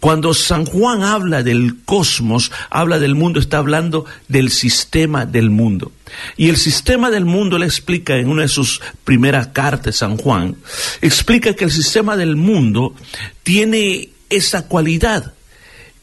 Cuando 0.01 0.33
San 0.35 0.65
Juan 0.65 1.03
habla 1.03 1.43
del 1.43 1.83
cosmos, 1.85 2.53
habla 2.71 2.99
del 3.01 3.17
mundo, 3.17 3.41
está 3.41 3.59
hablando 3.59 4.05
del 4.29 4.51
sistema 4.51 5.27
del 5.27 5.51
mundo. 5.51 5.91
Y 6.37 6.49
el 6.49 6.57
sistema 6.57 7.11
del 7.11 7.25
mundo, 7.25 7.59
le 7.59 7.67
explica 7.67 8.17
en 8.17 8.29
una 8.29 8.43
de 8.43 8.49
sus 8.49 8.81
primeras 9.05 9.49
cartas, 9.49 9.97
San 9.97 10.17
Juan, 10.17 10.57
explica 11.01 11.55
que 11.55 11.65
el 11.65 11.73
sistema 11.73 12.17
del 12.17 12.37
mundo 12.37 12.95
tiene 13.43 14.11
esa 14.31 14.69
cualidad, 14.69 15.35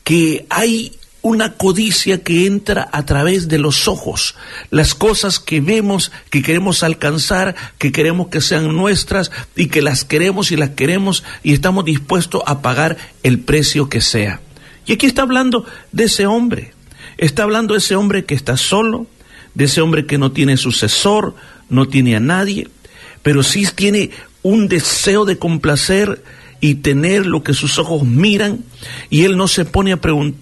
que 0.04 0.46
hay 0.50 0.92
una 1.26 1.54
codicia 1.54 2.22
que 2.22 2.46
entra 2.46 2.88
a 2.92 3.04
través 3.04 3.48
de 3.48 3.58
los 3.58 3.88
ojos, 3.88 4.36
las 4.70 4.94
cosas 4.94 5.40
que 5.40 5.60
vemos, 5.60 6.12
que 6.30 6.44
queremos 6.44 6.84
alcanzar, 6.84 7.56
que 7.80 7.92
queremos 7.92 8.28
que 8.28 8.42
sean 8.42 8.76
nuestras 8.76 9.32
y 9.56 9.66
que 9.66 9.82
las 9.82 10.06
queremos 10.06 10.52
y 10.52 10.56
las 10.56 10.70
queremos 10.70 11.24
y 11.42 11.54
estamos 11.54 11.84
dispuestos 11.84 12.44
a 12.46 12.62
pagar 12.62 12.98
el 13.24 13.40
precio 13.40 13.90
que 13.90 14.02
sea. 14.02 14.40
Y 14.86 14.94
aquí 14.94 15.08
está 15.08 15.24
hablando 15.24 15.66
de 15.92 16.04
ese 16.04 16.28
hombre, 16.28 16.74
está 17.18 17.42
hablando 17.42 17.74
de 17.74 17.80
ese 17.80 17.96
hombre 17.96 18.26
que 18.26 18.36
está 18.36 18.56
solo, 18.56 19.08
de 19.56 19.66
ese 19.66 19.82
hombre 19.82 20.06
que 20.06 20.20
no 20.20 20.32
tiene 20.32 20.58
sucesor, 20.58 21.34
no 21.70 21.88
tiene 21.88 22.16
a 22.16 22.20
nadie, 22.20 22.68
pero 23.24 23.42
sí 23.42 23.66
tiene 23.74 24.12
un 24.44 24.68
deseo 24.68 25.26
de 25.26 25.40
complacer 25.40 26.22
y 26.62 26.76
tener 26.76 27.26
lo 27.26 27.44
que 27.44 27.54
sus 27.54 27.78
ojos 27.80 28.04
miran 28.04 28.64
y 29.10 29.24
él 29.24 29.38
no 29.38 29.48
se 29.48 29.66
pone 29.66 29.94
a 29.94 30.00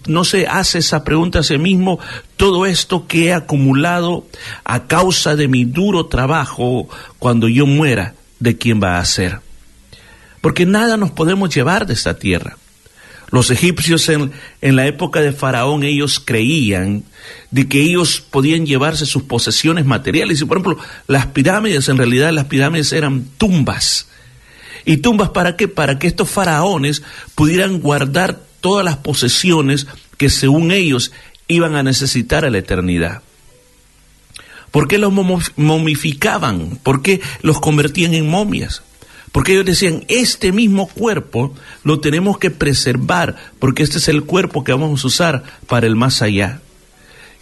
no 0.07 0.23
se 0.23 0.47
hace 0.47 0.79
esa 0.79 1.03
pregunta 1.03 1.39
a 1.39 1.43
sí 1.43 1.57
mismo 1.57 1.99
todo 2.37 2.65
esto 2.65 3.07
que 3.07 3.25
he 3.25 3.33
acumulado 3.33 4.25
a 4.63 4.87
causa 4.87 5.35
de 5.35 5.47
mi 5.47 5.65
duro 5.65 6.05
trabajo 6.05 6.87
cuando 7.19 7.47
yo 7.47 7.65
muera 7.65 8.15
de 8.39 8.57
quién 8.57 8.81
va 8.81 8.99
a 8.99 9.05
ser 9.05 9.39
porque 10.41 10.65
nada 10.65 10.97
nos 10.97 11.11
podemos 11.11 11.53
llevar 11.53 11.85
de 11.85 11.93
esta 11.93 12.17
tierra 12.17 12.57
los 13.31 13.49
egipcios 13.49 14.07
en, 14.09 14.31
en, 14.61 14.75
la 14.75 14.85
época 14.85 15.19
de 15.19 15.31
Faraón, 15.31 15.81
ellos 15.81 16.21
creían 16.23 17.03
de 17.49 17.67
que 17.67 17.81
ellos 17.81 18.21
podían 18.21 18.67
llevarse 18.67 19.07
sus 19.07 19.23
posesiones 19.23 19.85
materiales. 19.85 20.39
Y 20.39 20.45
por 20.45 20.57
ejemplo, 20.57 20.77
las 21.07 21.25
pirámides, 21.25 21.89
en 21.89 21.97
realidad 21.97 22.31
las 22.31 22.45
pirámides 22.45 22.93
eran 22.93 23.25
tumbas 23.39 24.05
¿Y 24.85 24.97
tumbas 24.97 25.29
para 25.29 25.55
qué? 25.55 25.67
Para 25.67 25.99
que 25.99 26.07
estos 26.07 26.29
faraones 26.29 27.03
pudieran 27.35 27.79
guardar 27.79 28.39
todas 28.61 28.83
las 28.83 28.97
posesiones 28.97 29.87
que 30.17 30.29
según 30.29 30.71
ellos 30.71 31.11
iban 31.47 31.75
a 31.75 31.83
necesitar 31.83 32.45
a 32.45 32.49
la 32.49 32.59
eternidad. 32.59 33.21
¿Por 34.71 34.87
qué 34.87 34.97
los 34.97 35.13
momificaban? 35.55 36.79
¿Por 36.81 37.01
qué 37.01 37.21
los 37.41 37.59
convertían 37.59 38.13
en 38.13 38.27
momias? 38.27 38.81
Porque 39.31 39.53
ellos 39.53 39.65
decían, 39.65 40.05
este 40.07 40.51
mismo 40.51 40.87
cuerpo 40.87 41.53
lo 41.83 41.99
tenemos 41.99 42.37
que 42.37 42.51
preservar, 42.51 43.35
porque 43.59 43.83
este 43.83 43.97
es 43.97 44.07
el 44.07 44.23
cuerpo 44.23 44.63
que 44.63 44.71
vamos 44.71 45.03
a 45.03 45.07
usar 45.07 45.43
para 45.67 45.87
el 45.87 45.95
más 45.95 46.21
allá. 46.21 46.61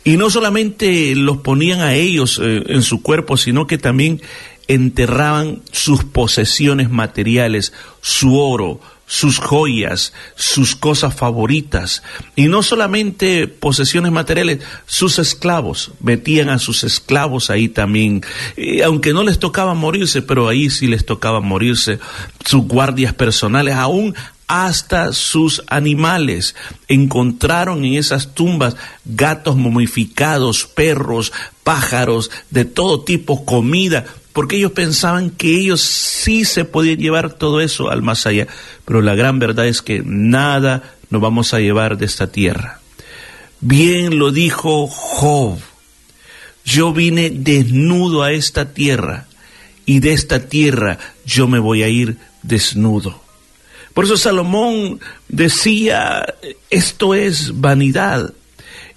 Y 0.03 0.17
no 0.17 0.29
solamente 0.29 1.15
los 1.15 1.37
ponían 1.37 1.81
a 1.81 1.93
ellos 1.93 2.39
eh, 2.41 2.63
en 2.67 2.81
su 2.81 3.01
cuerpo, 3.01 3.37
sino 3.37 3.67
que 3.67 3.77
también 3.77 4.21
enterraban 4.67 5.61
sus 5.71 6.03
posesiones 6.03 6.89
materiales, 6.89 7.73
su 8.01 8.39
oro, 8.39 8.79
sus 9.11 9.39
joyas, 9.39 10.13
sus 10.35 10.73
cosas 10.77 11.13
favoritas. 11.13 12.01
Y 12.37 12.47
no 12.47 12.63
solamente 12.63 13.47
posesiones 13.47 14.13
materiales, 14.13 14.59
sus 14.85 15.19
esclavos. 15.19 15.91
Metían 15.99 16.47
a 16.47 16.59
sus 16.59 16.85
esclavos 16.85 17.49
ahí 17.49 17.67
también. 17.67 18.23
Aunque 18.85 19.11
no 19.11 19.23
les 19.23 19.37
tocaba 19.37 19.73
morirse, 19.73 20.21
pero 20.21 20.47
ahí 20.47 20.69
sí 20.69 20.87
les 20.87 21.05
tocaba 21.05 21.41
morirse. 21.41 21.99
Sus 22.45 22.65
guardias 22.65 23.13
personales, 23.13 23.75
aún 23.75 24.15
hasta 24.47 25.11
sus 25.11 25.61
animales. 25.67 26.55
Encontraron 26.87 27.83
en 27.83 27.95
esas 27.95 28.33
tumbas 28.33 28.77
gatos 29.03 29.57
momificados, 29.57 30.65
perros, 30.67 31.33
pájaros, 31.65 32.31
de 32.49 32.65
todo 32.65 33.01
tipo, 33.01 33.45
comida, 33.45 34.05
porque 34.33 34.57
ellos 34.57 34.71
pensaban 34.71 35.29
que 35.29 35.57
ellos 35.57 35.81
sí 35.81 36.45
se 36.45 36.65
podían 36.65 36.97
llevar 36.97 37.33
todo 37.33 37.61
eso 37.61 37.89
al 37.89 38.01
más 38.01 38.25
allá. 38.25 38.47
Pero 38.85 39.01
la 39.01 39.15
gran 39.15 39.39
verdad 39.39 39.67
es 39.67 39.81
que 39.81 40.01
nada 40.05 40.95
nos 41.09 41.21
vamos 41.21 41.53
a 41.53 41.59
llevar 41.59 41.97
de 41.97 42.05
esta 42.05 42.31
tierra. 42.31 42.79
Bien 43.59 44.17
lo 44.17 44.31
dijo 44.31 44.87
Job. 44.87 45.59
Yo 46.63 46.93
vine 46.93 47.29
desnudo 47.29 48.23
a 48.23 48.31
esta 48.31 48.73
tierra 48.73 49.27
y 49.85 49.99
de 49.99 50.13
esta 50.13 50.47
tierra 50.47 50.99
yo 51.25 51.47
me 51.47 51.59
voy 51.59 51.83
a 51.83 51.87
ir 51.87 52.17
desnudo. 52.43 53.21
Por 53.93 54.05
eso 54.05 54.15
Salomón 54.15 54.99
decía, 55.27 56.25
esto 56.69 57.13
es 57.13 57.59
vanidad, 57.59 58.33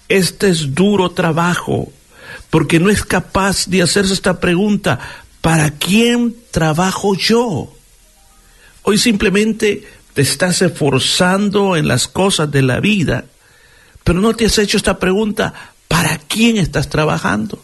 este 0.07 0.49
es 0.49 0.73
duro 0.73 1.11
trabajo, 1.11 1.91
porque 2.49 2.79
no 2.79 2.89
es 2.89 3.03
capaz 3.03 3.67
de 3.67 3.81
hacerse 3.81 4.13
esta 4.13 4.39
pregunta, 4.39 4.99
¿para 5.45 5.69
quién 5.69 6.35
trabajo 6.49 7.13
yo? 7.13 7.71
Hoy 8.81 8.97
simplemente 8.97 9.83
te 10.15 10.23
estás 10.23 10.63
esforzando 10.63 11.75
en 11.75 11.87
las 11.87 12.07
cosas 12.07 12.49
de 12.49 12.63
la 12.63 12.79
vida, 12.79 13.25
pero 14.03 14.19
no 14.21 14.35
te 14.35 14.47
has 14.47 14.57
hecho 14.57 14.75
esta 14.75 14.97
pregunta, 14.97 15.53
¿para 15.87 16.17
quién 16.17 16.57
estás 16.57 16.89
trabajando? 16.89 17.63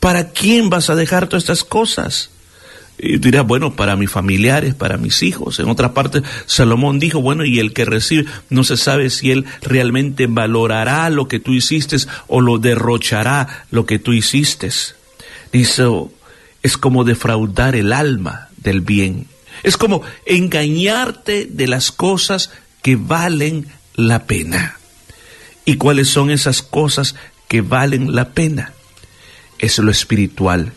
¿Para 0.00 0.30
quién 0.30 0.68
vas 0.68 0.90
a 0.90 0.96
dejar 0.96 1.28
todas 1.28 1.44
estas 1.44 1.62
cosas? 1.62 2.30
Y 2.98 3.18
dirás, 3.18 3.46
bueno, 3.46 3.76
para 3.76 3.94
mis 3.94 4.10
familiares, 4.10 4.74
para 4.74 4.96
mis 4.96 5.22
hijos. 5.22 5.60
En 5.60 5.68
otra 5.68 5.94
parte, 5.94 6.22
Salomón 6.46 6.98
dijo, 6.98 7.20
bueno, 7.20 7.44
y 7.44 7.60
el 7.60 7.72
que 7.72 7.84
recibe, 7.84 8.28
no 8.50 8.64
se 8.64 8.76
sabe 8.76 9.10
si 9.10 9.30
él 9.30 9.44
realmente 9.62 10.26
valorará 10.26 11.08
lo 11.10 11.28
que 11.28 11.38
tú 11.38 11.52
hiciste 11.52 11.98
o 12.26 12.40
lo 12.40 12.58
derrochará 12.58 13.64
lo 13.70 13.86
que 13.86 14.00
tú 14.00 14.12
hiciste. 14.12 14.70
Dice, 15.52 15.84
es 16.66 16.76
como 16.76 17.04
defraudar 17.04 17.76
el 17.76 17.92
alma 17.92 18.48
del 18.56 18.80
bien. 18.80 19.26
Es 19.62 19.76
como 19.76 20.02
engañarte 20.26 21.46
de 21.46 21.66
las 21.66 21.90
cosas 21.92 22.50
que 22.82 22.96
valen 22.96 23.68
la 23.94 24.24
pena. 24.24 24.78
¿Y 25.64 25.76
cuáles 25.76 26.08
son 26.08 26.30
esas 26.30 26.62
cosas 26.62 27.14
que 27.48 27.62
valen 27.62 28.14
la 28.14 28.30
pena? 28.30 28.72
Es 29.58 29.78
lo 29.78 29.90
espiritual 29.90 30.72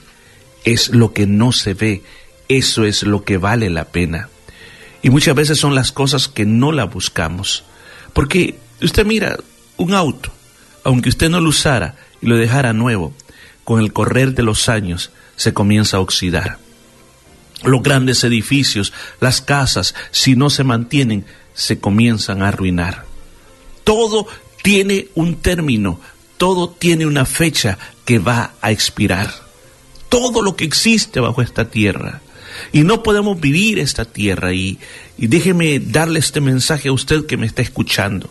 es 0.63 0.89
lo 0.89 1.13
que 1.13 1.27
no 1.27 1.51
se 1.51 1.73
ve, 1.73 2.03
eso 2.47 2.85
es 2.85 3.03
lo 3.03 3.23
que 3.23 3.37
vale 3.37 3.69
la 3.69 3.85
pena. 3.85 4.29
Y 5.01 5.09
muchas 5.09 5.35
veces 5.35 5.57
son 5.57 5.75
las 5.75 5.91
cosas 5.91 6.27
que 6.27 6.45
no 6.45 6.71
la 6.71 6.85
buscamos. 6.85 7.63
Porque 8.13 8.59
usted 8.81 9.05
mira 9.05 9.37
un 9.77 9.93
auto, 9.93 10.31
aunque 10.83 11.09
usted 11.09 11.29
no 11.29 11.39
lo 11.39 11.49
usara 11.49 11.95
y 12.21 12.27
lo 12.27 12.37
dejara 12.37 12.73
nuevo, 12.73 13.13
con 13.63 13.79
el 13.79 13.93
correr 13.93 14.33
de 14.33 14.43
los 14.43 14.67
años 14.67 15.11
se 15.39 15.53
comienza 15.53 15.95
a 15.95 16.01
oxidar. 16.01 16.59
Los 17.63 17.81
grandes 17.81 18.25
edificios, 18.25 18.91
las 19.21 19.41
casas, 19.41 19.95
si 20.11 20.35
no 20.35 20.49
se 20.49 20.65
mantienen, 20.65 21.25
se 21.53 21.79
comienzan 21.79 22.41
a 22.41 22.49
arruinar. 22.49 23.05
Todo 23.85 24.27
tiene 24.61 25.07
un 25.15 25.37
término, 25.37 26.01
todo 26.35 26.69
tiene 26.69 27.05
una 27.05 27.25
fecha 27.25 27.79
que 28.03 28.19
va 28.19 28.51
a 28.59 28.71
expirar 28.71 29.31
todo 30.09 30.41
lo 30.41 30.57
que 30.57 30.65
existe 30.65 31.21
bajo 31.21 31.41
esta 31.41 31.69
tierra. 31.69 32.21
Y 32.73 32.81
no 32.81 33.01
podemos 33.01 33.39
vivir 33.39 33.79
esta 33.79 34.03
tierra. 34.03 34.53
Y, 34.53 34.77
y 35.17 35.27
déjeme 35.27 35.79
darle 35.79 36.19
este 36.19 36.41
mensaje 36.41 36.89
a 36.89 36.91
usted 36.93 37.25
que 37.27 37.37
me 37.37 37.45
está 37.45 37.61
escuchando. 37.61 38.29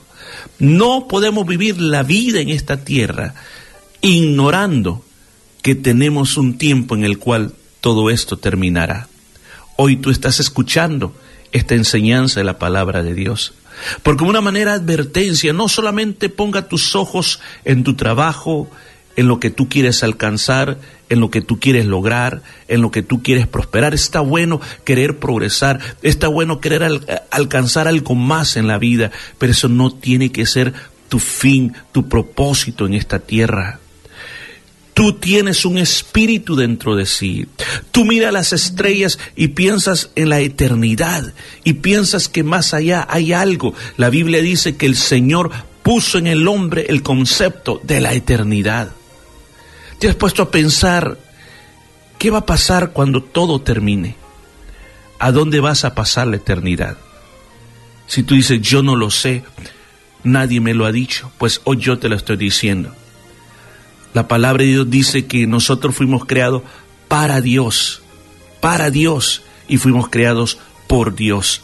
No 0.59 1.09
podemos 1.09 1.47
vivir 1.47 1.81
la 1.81 2.03
vida 2.03 2.41
en 2.41 2.51
esta 2.51 2.85
tierra 2.85 3.35
ignorando 4.03 5.05
que 5.63 5.75
tenemos 5.75 6.37
un 6.37 6.59
tiempo 6.59 6.95
en 6.95 7.05
el 7.05 7.19
cual 7.19 7.53
todo 7.81 8.11
esto 8.11 8.37
terminará. 8.37 9.09
Hoy 9.77 9.97
tú 9.97 10.11
estás 10.11 10.41
escuchando 10.41 11.15
esta 11.53 11.75
enseñanza 11.75 12.41
de 12.41 12.45
la 12.45 12.59
palabra 12.59 13.03
de 13.03 13.15
Dios. 13.15 13.55
Porque 14.03 14.25
una 14.25 14.41
manera 14.41 14.73
de 14.79 14.79
advertencia, 14.83 15.53
no 15.53 15.69
solamente 15.69 16.29
ponga 16.29 16.69
tus 16.69 16.97
ojos 16.97 17.41
en 17.65 17.85
tu 17.85 17.95
trabajo, 17.95 18.69
en 19.17 19.29
lo 19.29 19.41
que 19.41 19.51
tú 19.51 19.69
quieres 19.69 20.03
alcanzar, 20.03 20.79
en 21.09 21.21
lo 21.21 21.31
que 21.31 21.41
tú 21.41 21.59
quieres 21.61 21.87
lograr, 21.87 22.43
en 22.69 22.83
lo 22.83 22.91
que 22.91 23.03
tú 23.03 23.23
quieres 23.23 23.47
prosperar. 23.47 23.95
Está 23.95 24.21
bueno 24.21 24.61
querer 24.85 25.19
progresar, 25.19 25.81
está 26.03 26.29
bueno 26.29 26.61
querer 26.61 26.83
al- 26.83 27.23
alcanzar 27.31 27.89
algo 27.89 28.15
más 28.15 28.57
en 28.57 28.67
la 28.67 28.79
vida, 28.79 29.11
pero 29.39 29.53
eso 29.53 29.69
no 29.69 29.91
tiene 29.93 30.31
que 30.33 30.45
ser 30.47 30.73
tu 31.09 31.19
fin, 31.21 31.73
tu 31.93 32.09
propósito 32.09 32.85
en 32.87 32.95
esta 32.95 33.19
tierra. 33.21 33.81
Tú 34.99 35.13
tienes 35.13 35.65
un 35.65 35.79
espíritu 35.79 36.57
dentro 36.57 36.97
de 36.97 37.07
sí. 37.07 37.47
Tú 37.93 38.05
miras 38.05 38.33
las 38.33 38.53
estrellas 38.53 39.21
y 39.37 39.47
piensas 39.47 40.11
en 40.17 40.29
la 40.29 40.41
eternidad 40.41 41.35
y 41.63 41.75
piensas 41.75 42.29
que 42.29 42.43
más 42.43 42.75
allá 42.75 43.07
hay 43.09 43.33
algo. 43.33 43.75
La 43.97 44.11
Biblia 44.11 44.43
dice 44.43 44.77
que 44.77 44.87
el 44.87 44.97
Señor 44.97 45.53
puso 45.85 46.19
en 46.19 46.27
el 46.27 46.49
hombre 46.49 46.87
el 46.89 47.05
concepto 47.05 47.81
de 47.85 48.01
la 48.01 48.13
eternidad. 48.13 48.91
¿Te 50.01 50.09
has 50.09 50.17
puesto 50.17 50.43
a 50.43 50.51
pensar 50.51 51.17
qué 52.19 52.31
va 52.31 52.39
a 52.39 52.47
pasar 52.47 52.91
cuando 52.91 53.23
todo 53.23 53.61
termine? 53.61 54.17
¿A 55.21 55.31
dónde 55.31 55.61
vas 55.61 55.85
a 55.85 55.95
pasar 55.95 56.27
la 56.27 56.39
eternidad? 56.39 56.99
Si 58.09 58.25
tú 58.25 58.35
dices, 58.35 58.61
yo 58.63 58.83
no 58.83 58.97
lo 58.97 59.13
sé, 59.13 59.45
nadie 60.25 60.61
me 60.61 60.75
lo 60.75 60.87
ha 60.87 60.91
dicho, 60.91 61.31
pues 61.39 61.61
hoy 61.63 61.77
yo 61.77 62.01
te 62.01 62.09
lo 62.09 62.17
estoy 62.17 62.37
diciendo. 62.37 62.97
La 64.15 64.29
palabra 64.29 64.63
de 64.63 64.71
Dios 64.71 64.91
dice 64.91 65.27
que 65.27 65.47
nosotros 65.47 65.95
fuimos 65.95 66.25
creados 66.25 66.63
para 67.09 67.41
Dios, 67.41 68.03
para 68.61 68.91
Dios, 68.91 69.43
y 69.69 69.77
fuimos 69.77 70.09
creados 70.09 70.59
por 70.87 71.15
Dios. 71.15 71.63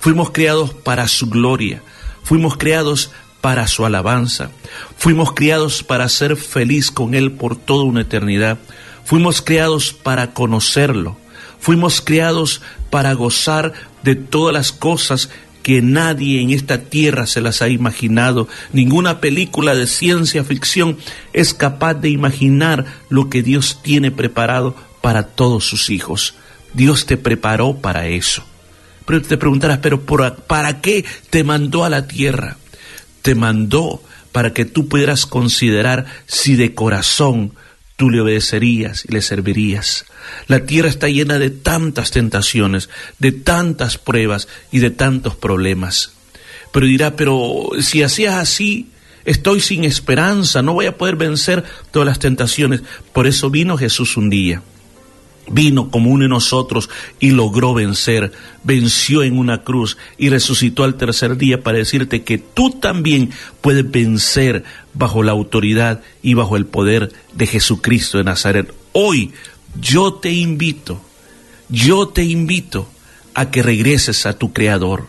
Fuimos 0.00 0.30
creados 0.30 0.74
para 0.74 1.06
su 1.06 1.28
gloria, 1.28 1.82
fuimos 2.24 2.56
creados 2.56 3.12
para 3.40 3.68
su 3.68 3.86
alabanza, 3.86 4.50
fuimos 4.96 5.32
creados 5.32 5.84
para 5.84 6.08
ser 6.08 6.36
feliz 6.36 6.90
con 6.90 7.14
Él 7.14 7.32
por 7.32 7.56
toda 7.56 7.84
una 7.84 8.00
eternidad, 8.00 8.58
fuimos 9.04 9.42
creados 9.42 9.92
para 9.92 10.34
conocerlo, 10.34 11.16
fuimos 11.60 12.00
creados 12.00 12.62
para 12.90 13.12
gozar 13.12 13.74
de 14.02 14.16
todas 14.16 14.52
las 14.52 14.72
cosas 14.72 15.28
que 15.62 15.80
nadie 15.82 16.40
en 16.40 16.50
esta 16.50 16.78
tierra 16.82 17.26
se 17.26 17.40
las 17.40 17.62
ha 17.62 17.68
imaginado. 17.68 18.48
Ninguna 18.72 19.20
película 19.20 19.74
de 19.74 19.86
ciencia 19.86 20.44
ficción 20.44 20.98
es 21.32 21.54
capaz 21.54 21.94
de 21.94 22.10
imaginar 22.10 22.84
lo 23.08 23.30
que 23.30 23.42
Dios 23.42 23.78
tiene 23.82 24.10
preparado 24.10 24.74
para 25.00 25.28
todos 25.28 25.64
sus 25.64 25.90
hijos. 25.90 26.34
Dios 26.74 27.06
te 27.06 27.16
preparó 27.16 27.76
para 27.76 28.08
eso. 28.08 28.44
Pero 29.06 29.20
te 29.22 29.36
preguntarás, 29.36 29.78
pero 29.78 30.00
por- 30.02 30.36
¿para 30.44 30.80
qué 30.80 31.04
te 31.30 31.44
mandó 31.44 31.84
a 31.84 31.90
la 31.90 32.06
tierra? 32.06 32.56
Te 33.22 33.34
mandó 33.34 34.02
para 34.30 34.52
que 34.52 34.64
tú 34.64 34.88
pudieras 34.88 35.26
considerar 35.26 36.06
si 36.26 36.54
de 36.56 36.74
corazón 36.74 37.52
tú 37.96 38.10
le 38.10 38.20
obedecerías 38.20 39.04
y 39.04 39.12
le 39.12 39.22
servirías. 39.22 40.04
La 40.46 40.64
tierra 40.64 40.88
está 40.88 41.08
llena 41.08 41.38
de 41.38 41.50
tantas 41.50 42.10
tentaciones, 42.10 42.88
de 43.18 43.32
tantas 43.32 43.98
pruebas 43.98 44.48
y 44.70 44.78
de 44.78 44.90
tantos 44.90 45.36
problemas. 45.36 46.12
Pero 46.72 46.86
dirá, 46.86 47.16
pero 47.16 47.70
si 47.80 48.02
hacías 48.02 48.34
así, 48.34 48.90
estoy 49.24 49.60
sin 49.60 49.84
esperanza, 49.84 50.62
no 50.62 50.74
voy 50.74 50.86
a 50.86 50.96
poder 50.96 51.16
vencer 51.16 51.64
todas 51.90 52.06
las 52.06 52.18
tentaciones. 52.18 52.82
Por 53.12 53.26
eso 53.26 53.50
vino 53.50 53.76
Jesús 53.76 54.16
un 54.16 54.30
día 54.30 54.62
vino 55.50 55.90
como 55.90 56.10
uno 56.10 56.22
de 56.24 56.28
nosotros 56.28 56.88
y 57.18 57.30
logró 57.30 57.74
vencer, 57.74 58.32
venció 58.64 59.22
en 59.22 59.38
una 59.38 59.62
cruz 59.62 59.96
y 60.18 60.28
resucitó 60.28 60.84
al 60.84 60.96
tercer 60.96 61.36
día 61.36 61.62
para 61.62 61.78
decirte 61.78 62.22
que 62.22 62.38
tú 62.38 62.70
también 62.70 63.30
puedes 63.60 63.88
vencer 63.90 64.64
bajo 64.94 65.22
la 65.22 65.32
autoridad 65.32 66.02
y 66.22 66.34
bajo 66.34 66.56
el 66.56 66.66
poder 66.66 67.12
de 67.34 67.46
Jesucristo 67.46 68.18
de 68.18 68.24
Nazaret. 68.24 68.72
Hoy 68.92 69.32
yo 69.80 70.14
te 70.14 70.30
invito, 70.30 71.00
yo 71.68 72.08
te 72.08 72.24
invito 72.24 72.88
a 73.34 73.50
que 73.50 73.62
regreses 73.62 74.26
a 74.26 74.38
tu 74.38 74.52
Creador. 74.52 75.06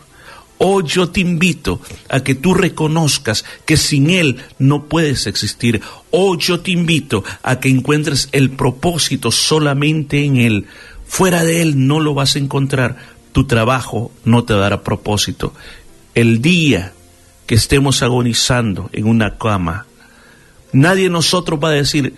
Hoy 0.58 0.84
yo 0.86 1.10
te 1.10 1.20
invito 1.20 1.80
a 2.08 2.20
que 2.20 2.34
tú 2.34 2.54
reconozcas 2.54 3.44
que 3.66 3.76
sin 3.76 4.08
Él 4.08 4.38
no 4.58 4.84
puedes 4.84 5.26
existir. 5.26 5.82
Hoy 6.10 6.38
yo 6.40 6.60
te 6.60 6.70
invito 6.70 7.24
a 7.42 7.58
que 7.60 7.68
encuentres 7.68 8.28
el 8.32 8.50
propósito 8.50 9.30
solamente 9.30 10.24
en 10.24 10.36
Él. 10.36 10.66
Fuera 11.06 11.44
de 11.44 11.60
Él 11.60 11.86
no 11.86 12.00
lo 12.00 12.14
vas 12.14 12.36
a 12.36 12.38
encontrar. 12.38 12.96
Tu 13.32 13.44
trabajo 13.44 14.12
no 14.24 14.44
te 14.44 14.54
dará 14.54 14.82
propósito. 14.82 15.54
El 16.14 16.40
día 16.40 16.92
que 17.46 17.54
estemos 17.54 18.02
agonizando 18.02 18.90
en 18.92 19.06
una 19.06 19.36
cama, 19.36 19.86
nadie 20.72 21.04
de 21.04 21.10
nosotros 21.10 21.60
va 21.62 21.68
a 21.68 21.72
decir, 21.72 22.14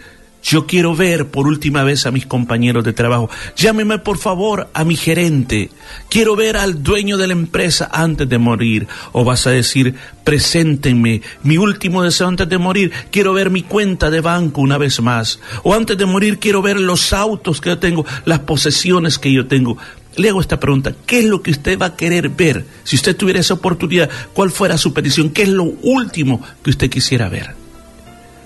yo 0.48 0.64
quiero 0.64 0.94
ver 0.94 1.26
por 1.26 1.48
última 1.48 1.82
vez 1.82 2.06
a 2.06 2.12
mis 2.12 2.24
compañeros 2.24 2.84
de 2.84 2.92
trabajo. 2.92 3.28
Llámeme 3.56 3.98
por 3.98 4.16
favor 4.16 4.68
a 4.74 4.84
mi 4.84 4.94
gerente. 4.94 5.70
Quiero 6.08 6.36
ver 6.36 6.56
al 6.56 6.84
dueño 6.84 7.16
de 7.16 7.26
la 7.26 7.32
empresa 7.32 7.90
antes 7.92 8.28
de 8.28 8.38
morir. 8.38 8.86
O 9.10 9.24
vas 9.24 9.48
a 9.48 9.50
decir, 9.50 9.96
preséntenme 10.22 11.20
mi 11.42 11.58
último 11.58 12.04
deseo 12.04 12.28
antes 12.28 12.48
de 12.48 12.58
morir. 12.58 12.92
Quiero 13.10 13.32
ver 13.32 13.50
mi 13.50 13.62
cuenta 13.62 14.08
de 14.08 14.20
banco 14.20 14.60
una 14.60 14.78
vez 14.78 15.00
más. 15.00 15.40
O 15.64 15.74
antes 15.74 15.98
de 15.98 16.06
morir 16.06 16.38
quiero 16.38 16.62
ver 16.62 16.78
los 16.78 17.12
autos 17.12 17.60
que 17.60 17.70
yo 17.70 17.78
tengo, 17.78 18.06
las 18.24 18.38
posesiones 18.40 19.18
que 19.18 19.32
yo 19.32 19.48
tengo. 19.48 19.78
Le 20.16 20.30
hago 20.30 20.40
esta 20.40 20.58
pregunta, 20.58 20.94
¿qué 21.06 21.20
es 21.20 21.24
lo 21.26 21.42
que 21.42 21.50
usted 21.50 21.78
va 21.78 21.86
a 21.86 21.96
querer 21.96 22.30
ver? 22.30 22.64
Si 22.84 22.96
usted 22.96 23.14
tuviera 23.14 23.40
esa 23.40 23.54
oportunidad, 23.54 24.08
¿cuál 24.32 24.50
fuera 24.50 24.78
su 24.78 24.94
petición? 24.94 25.30
¿Qué 25.30 25.42
es 25.42 25.48
lo 25.50 25.64
último 25.64 26.40
que 26.62 26.70
usted 26.70 26.88
quisiera 26.88 27.28
ver? 27.28 27.54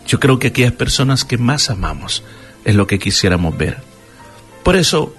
Yo 0.07 0.19
creo 0.19 0.41
que 0.41 0.49
aquellas 0.49 0.73
personas 0.73 1.25
que 1.25 1.39
más 1.39 1.71
amamos 1.71 2.25
es 2.65 2.75
lo 2.75 2.89
que 2.89 2.99
quisiéramos 2.99 3.57
ver. 3.57 3.79
Por 4.65 4.75
eso, 4.75 5.15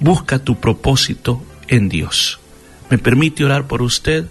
busca 0.00 0.38
tu 0.38 0.58
propósito 0.58 1.42
en 1.68 1.90
Dios. 1.90 2.40
¿Me 2.88 2.96
permite 2.96 3.44
orar 3.44 3.66
por 3.66 3.82
usted? 3.82 4.26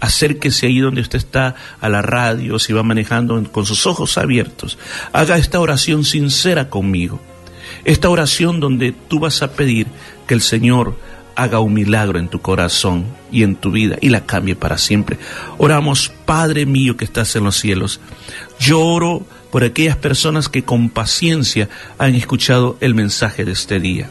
Acérquese 0.00 0.66
ahí 0.66 0.80
donde 0.80 1.00
usted 1.00 1.18
está 1.18 1.54
a 1.80 1.88
la 1.88 2.02
radio, 2.02 2.58
si 2.58 2.72
va 2.74 2.82
manejando 2.82 3.42
con 3.50 3.64
sus 3.64 3.86
ojos 3.86 4.18
abiertos. 4.18 4.78
Haga 5.12 5.38
esta 5.38 5.60
oración 5.60 6.04
sincera 6.04 6.68
conmigo. 6.68 7.20
Esta 7.84 8.08
oración 8.08 8.60
donde 8.60 8.92
tú 8.92 9.18
vas 9.18 9.42
a 9.42 9.52
pedir 9.52 9.86
que 10.28 10.34
el 10.34 10.42
Señor 10.42 10.96
haga 11.34 11.58
un 11.60 11.72
milagro 11.72 12.18
en 12.18 12.28
tu 12.28 12.40
corazón 12.40 13.06
y 13.32 13.42
en 13.42 13.56
tu 13.56 13.70
vida 13.70 13.96
y 14.00 14.10
la 14.10 14.26
cambie 14.26 14.54
para 14.54 14.78
siempre. 14.78 15.18
Oramos, 15.56 16.12
Padre 16.24 16.66
mío 16.66 16.96
que 16.96 17.04
estás 17.04 17.34
en 17.36 17.44
los 17.44 17.56
cielos. 17.56 18.00
Yo 18.60 18.80
oro 18.80 19.26
por 19.50 19.64
aquellas 19.64 19.96
personas 19.96 20.48
que 20.48 20.64
con 20.64 20.90
paciencia 20.90 21.68
han 21.98 22.14
escuchado 22.14 22.76
el 22.80 22.94
mensaje 22.94 23.44
de 23.44 23.52
este 23.52 23.80
día. 23.80 24.10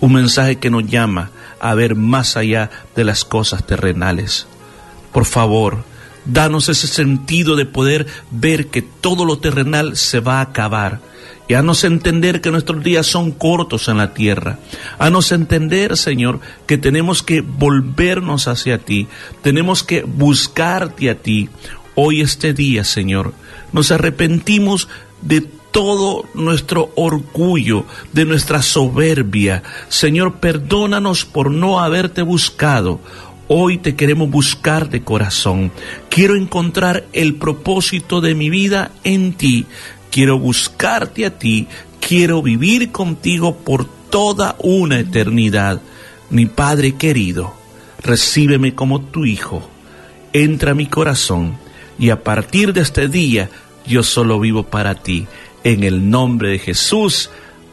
Un 0.00 0.14
mensaje 0.14 0.56
que 0.56 0.70
nos 0.70 0.86
llama 0.86 1.30
a 1.60 1.74
ver 1.74 1.94
más 1.94 2.36
allá 2.36 2.70
de 2.96 3.04
las 3.04 3.24
cosas 3.24 3.66
terrenales. 3.66 4.46
Por 5.12 5.26
favor, 5.26 5.84
danos 6.24 6.68
ese 6.68 6.86
sentido 6.86 7.56
de 7.56 7.66
poder 7.66 8.06
ver 8.30 8.68
que 8.68 8.82
todo 8.82 9.24
lo 9.24 9.38
terrenal 9.38 9.96
se 9.96 10.20
va 10.20 10.38
a 10.38 10.42
acabar 10.42 11.00
y 11.52 11.54
haznos 11.54 11.84
entender 11.84 12.40
que 12.40 12.50
nuestros 12.50 12.82
días 12.82 13.06
son 13.06 13.30
cortos 13.30 13.88
en 13.88 13.98
la 13.98 14.14
tierra. 14.14 14.58
Haznos 14.98 15.32
entender, 15.32 15.98
Señor, 15.98 16.40
que 16.66 16.78
tenemos 16.78 17.22
que 17.22 17.42
volvernos 17.42 18.48
hacia 18.48 18.78
ti, 18.78 19.06
tenemos 19.42 19.82
que 19.82 20.02
buscarte 20.02 21.10
a 21.10 21.16
ti. 21.16 21.50
Hoy 21.94 22.22
este 22.22 22.54
día, 22.54 22.84
Señor, 22.84 23.34
nos 23.70 23.90
arrepentimos 23.90 24.88
de 25.20 25.42
todo 25.42 26.24
nuestro 26.32 26.90
orgullo, 26.94 27.84
de 28.14 28.24
nuestra 28.24 28.62
soberbia. 28.62 29.62
Señor, 29.90 30.36
perdónanos 30.40 31.26
por 31.26 31.50
no 31.50 31.80
haberte 31.80 32.22
buscado. 32.22 32.98
Hoy 33.48 33.76
te 33.76 33.94
queremos 33.94 34.30
buscar 34.30 34.88
de 34.88 35.02
corazón. 35.02 35.70
Quiero 36.08 36.34
encontrar 36.34 37.04
el 37.12 37.34
propósito 37.34 38.22
de 38.22 38.34
mi 38.34 38.48
vida 38.48 38.92
en 39.04 39.34
ti 39.34 39.66
quiero 40.12 40.38
buscarte 40.38 41.26
a 41.26 41.36
ti, 41.36 41.66
quiero 42.06 42.42
vivir 42.42 42.92
contigo 42.92 43.56
por 43.56 43.86
toda 44.10 44.54
una 44.58 45.00
eternidad. 45.00 45.80
Mi 46.30 46.46
Padre 46.46 46.94
querido, 46.96 47.54
recíbeme 48.00 48.74
como 48.74 49.00
tu 49.00 49.24
Hijo, 49.24 49.68
entra 50.32 50.72
a 50.72 50.74
mi 50.74 50.86
corazón 50.86 51.56
y 51.98 52.10
a 52.10 52.22
partir 52.22 52.72
de 52.72 52.82
este 52.82 53.08
día 53.08 53.50
yo 53.86 54.02
solo 54.02 54.38
vivo 54.38 54.64
para 54.64 54.94
ti. 54.94 55.26
En 55.64 55.82
el 55.82 56.10
nombre 56.10 56.50
de 56.50 56.58
Jesús, 56.58 57.30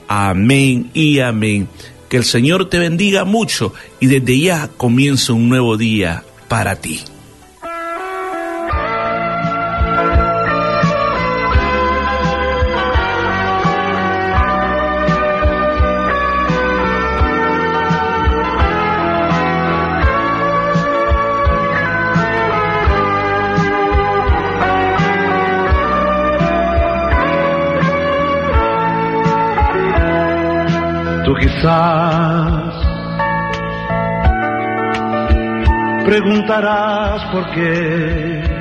amén 0.08 0.92
y 0.94 1.20
amén. 1.20 1.68
Que 2.08 2.18
el 2.18 2.24
Señor 2.24 2.70
te 2.70 2.80
bendiga 2.80 3.26
mucho 3.26 3.74
y 4.00 4.08
desde 4.08 4.40
ya 4.40 4.70
comienza 4.78 5.34
un 5.34 5.50
nuevo 5.50 5.78
día 5.78 6.24
para 6.48 6.76
ti. 6.76 7.02
Quizás 31.40 32.74
preguntarás 36.06 37.24
por 37.32 37.50
qué 37.52 38.60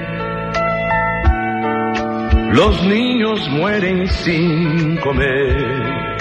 los 2.52 2.82
niños 2.84 3.48
mueren 3.50 4.06
sin 4.08 4.96
comer. 4.98 6.18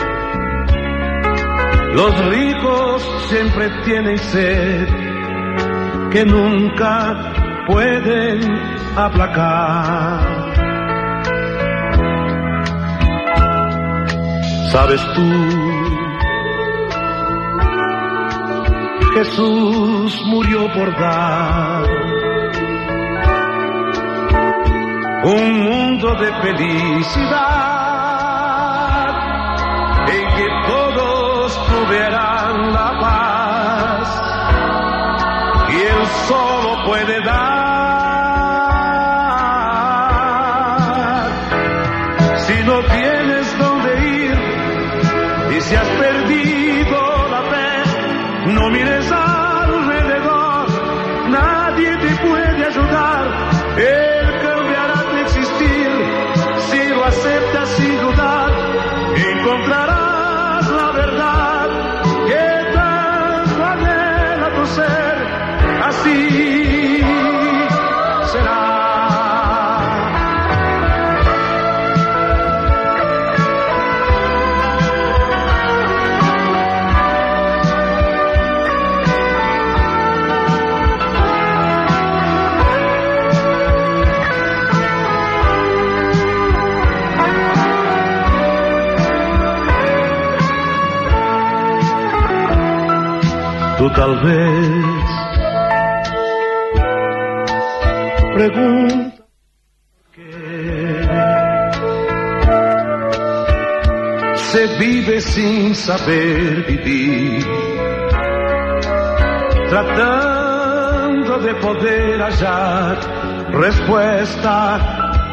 Los 1.93 2.25
ricos 2.29 3.25
siempre 3.29 3.69
tienen 3.85 4.17
sed 4.17 4.87
que 6.11 6.25
nunca 6.25 7.33
pueden 7.67 8.39
aplacar. 8.95 10.37
¿Sabes 14.71 15.01
tú? 15.15 15.66
Jesús 19.17 20.21
murió 20.27 20.71
por 20.75 20.95
dar 20.95 21.83
un 25.23 25.59
mundo 25.63 26.13
de 26.13 26.31
felicidad 26.33 27.47
en 30.07 30.35
que 30.35 30.47
todos 30.67 31.65
tuvieran 31.65 32.71
la 32.71 32.99
paz 33.01 34.21
y 35.71 35.77
Él 35.81 36.05
solo 36.27 36.85
puede 36.85 37.19
dar. 37.25 37.66
Tú 93.87 93.93
tal 93.93 94.19
vez 94.19 95.05
preguntas 98.35 99.13
se 104.51 104.67
vive 104.77 105.21
sin 105.21 105.73
saber 105.73 106.65
vivir, 106.67 107.45
tratando 109.69 111.39
de 111.39 111.53
poder 111.55 112.21
hallar 112.21 112.97
respuesta 113.53 114.75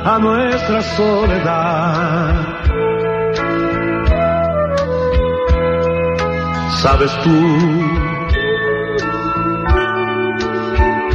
a 0.05 0.19
nuestra 0.21 0.81
soledad. 0.81 2.35
Sabes 6.83 7.11
tú, 7.25 8.04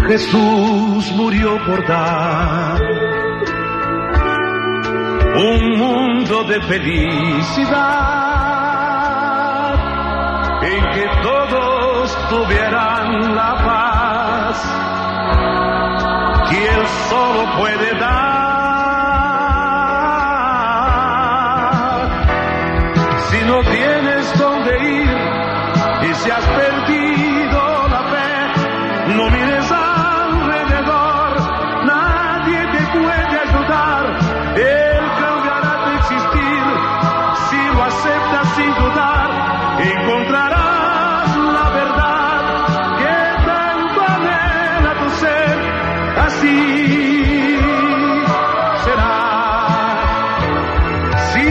Jesús 0.09 1.11
murió 1.11 1.63
por 1.67 1.85
dar 1.85 2.81
un 5.35 5.77
mundo 5.77 6.45
de 6.45 6.59
felicidad 6.61 8.15
en 10.63 10.83
que 10.93 11.07
todos 11.21 12.17
tuvieran 12.27 13.35
la 13.35 13.55
paz 13.67 14.57
que 16.49 16.57
Él 16.57 16.87
solo 17.07 17.45
puede 17.59 17.99
dar. 17.99 18.49
Si 23.29 23.45
no 23.45 23.61
tienes 23.61 24.39
dónde 24.39 24.71
ir 25.03 25.17
y 26.09 26.13
si 26.15 26.31
has 26.31 26.47
perdido 26.47 27.87
la 27.89 28.01
fe, 28.11 29.13
no 29.15 29.29
mires 29.29 29.71
alrededor, 29.71 29.78
Será. 48.83 49.15
Si 51.33 51.49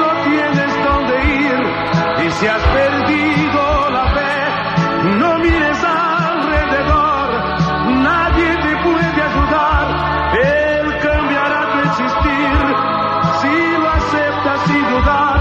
no 0.00 0.08
tienes 0.24 0.72
dónde 0.84 1.14
ir 1.24 1.60
y 2.26 2.30
si 2.32 2.46
has 2.46 2.62
perdido 2.78 3.90
la 3.90 4.04
fe, 4.16 4.36
no 5.18 5.38
mires 5.38 5.84
alrededor, 5.84 7.28
nadie 8.02 8.50
te 8.64 8.72
puede 8.84 9.22
ayudar. 9.30 9.84
Él 10.36 10.86
cambiará 11.00 11.60
tu 11.72 11.78
existir 11.88 12.56
si 13.40 13.54
lo 13.80 13.88
aceptas 13.90 14.60
sin 14.66 14.84
dudar. 14.90 15.38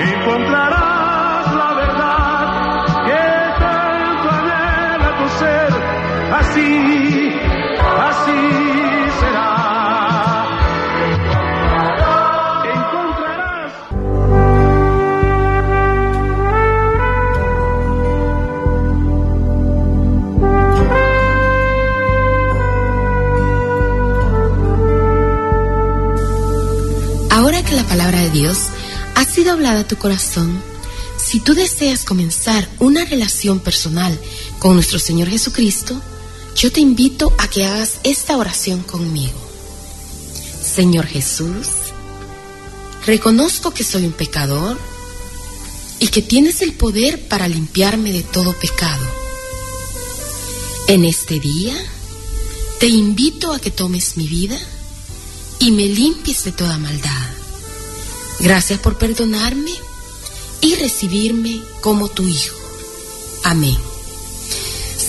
Encontrarás 0.00 1.54
la 1.54 1.70
verdad 1.74 2.40
que 3.06 3.24
tanto 3.60 4.26
anhela 4.30 5.10
tu 5.18 5.28
ser. 5.40 5.72
Así, 6.40 7.11
así 8.12 8.38
será. 9.20 9.48
Encontrarás. 12.74 13.72
Ahora 27.30 27.62
que 27.64 27.74
la 27.74 27.84
palabra 27.84 28.18
de 28.20 28.30
Dios 28.30 28.58
ha 29.14 29.24
sido 29.24 29.52
hablada 29.52 29.80
a 29.80 29.88
tu 29.88 29.96
corazón, 29.96 30.60
si 31.16 31.40
tú 31.40 31.54
deseas 31.54 32.04
comenzar 32.04 32.68
una 32.78 33.04
relación 33.04 33.60
personal 33.60 34.18
con 34.58 34.74
nuestro 34.74 34.98
Señor 34.98 35.28
Jesucristo, 35.28 36.00
yo 36.62 36.70
te 36.70 36.78
invito 36.78 37.34
a 37.38 37.48
que 37.48 37.64
hagas 37.64 37.98
esta 38.04 38.36
oración 38.36 38.84
conmigo. 38.84 39.36
Señor 40.62 41.06
Jesús, 41.06 41.66
reconozco 43.04 43.72
que 43.72 43.82
soy 43.82 44.06
un 44.06 44.12
pecador 44.12 44.78
y 45.98 46.06
que 46.06 46.22
tienes 46.22 46.62
el 46.62 46.74
poder 46.74 47.26
para 47.26 47.48
limpiarme 47.48 48.12
de 48.12 48.22
todo 48.22 48.52
pecado. 48.52 49.04
En 50.86 51.04
este 51.04 51.40
día, 51.40 51.74
te 52.78 52.86
invito 52.86 53.52
a 53.52 53.58
que 53.58 53.72
tomes 53.72 54.16
mi 54.16 54.28
vida 54.28 54.56
y 55.58 55.72
me 55.72 55.86
limpies 55.86 56.44
de 56.44 56.52
toda 56.52 56.78
maldad. 56.78 57.28
Gracias 58.38 58.78
por 58.78 58.98
perdonarme 58.98 59.72
y 60.60 60.76
recibirme 60.76 61.60
como 61.80 62.08
tu 62.08 62.22
hijo. 62.22 62.54
Amén. 63.42 63.91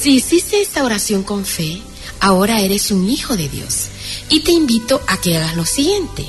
Si 0.04 0.16
hiciste 0.16 0.62
esta 0.62 0.84
oración 0.84 1.24
con 1.24 1.46
fe, 1.46 1.82
ahora 2.20 2.60
eres 2.60 2.92
un 2.92 3.10
hijo 3.10 3.38
de 3.38 3.48
Dios 3.48 3.86
y 4.30 4.42
te 4.42 4.52
invito 4.52 5.02
a 5.08 5.16
que 5.22 5.38
hagas 5.38 5.56
lo 5.56 5.66
siguiente. 5.66 6.26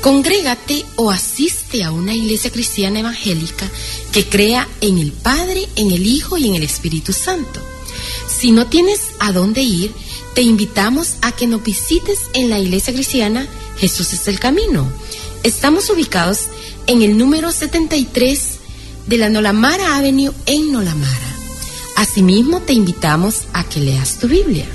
Congrégate 0.00 0.86
o 0.94 1.10
asiste 1.10 1.82
a 1.82 1.90
una 1.90 2.14
iglesia 2.14 2.52
cristiana 2.52 3.00
evangélica 3.00 3.68
que 4.12 4.28
crea 4.28 4.68
en 4.80 4.98
el 4.98 5.10
Padre, 5.10 5.68
en 5.74 5.90
el 5.90 6.06
Hijo 6.06 6.38
y 6.38 6.46
en 6.46 6.54
el 6.54 6.62
Espíritu 6.62 7.12
Santo. 7.12 7.60
Si 8.28 8.52
no 8.52 8.68
tienes 8.68 9.00
a 9.18 9.32
dónde 9.32 9.62
ir, 9.62 9.92
te 10.36 10.42
invitamos 10.42 11.14
a 11.20 11.32
que 11.32 11.48
nos 11.48 11.64
visites 11.64 12.20
en 12.34 12.48
la 12.48 12.60
iglesia 12.60 12.94
cristiana 12.94 13.48
Jesús 13.78 14.12
es 14.12 14.28
el 14.28 14.38
Camino. 14.38 14.88
Estamos 15.42 15.90
ubicados 15.90 16.42
en 16.86 17.02
el 17.02 17.18
número 17.18 17.50
73 17.50 18.40
de 19.08 19.18
la 19.18 19.28
Nolamara 19.28 19.96
Avenue 19.96 20.32
en 20.46 20.70
Nolamara. 20.70 21.29
Asimismo, 21.96 22.62
te 22.62 22.72
invitamos 22.72 23.42
a 23.52 23.64
que 23.64 23.80
leas 23.80 24.18
tu 24.18 24.28
Biblia. 24.28 24.66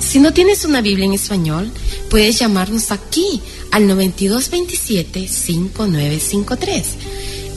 Si 0.00 0.18
no 0.18 0.32
tienes 0.32 0.64
una 0.64 0.80
Biblia 0.80 1.06
en 1.06 1.14
español, 1.14 1.70
puedes 2.08 2.38
llamarnos 2.38 2.90
aquí 2.90 3.40
al 3.70 3.88
9227-5953 3.88 6.84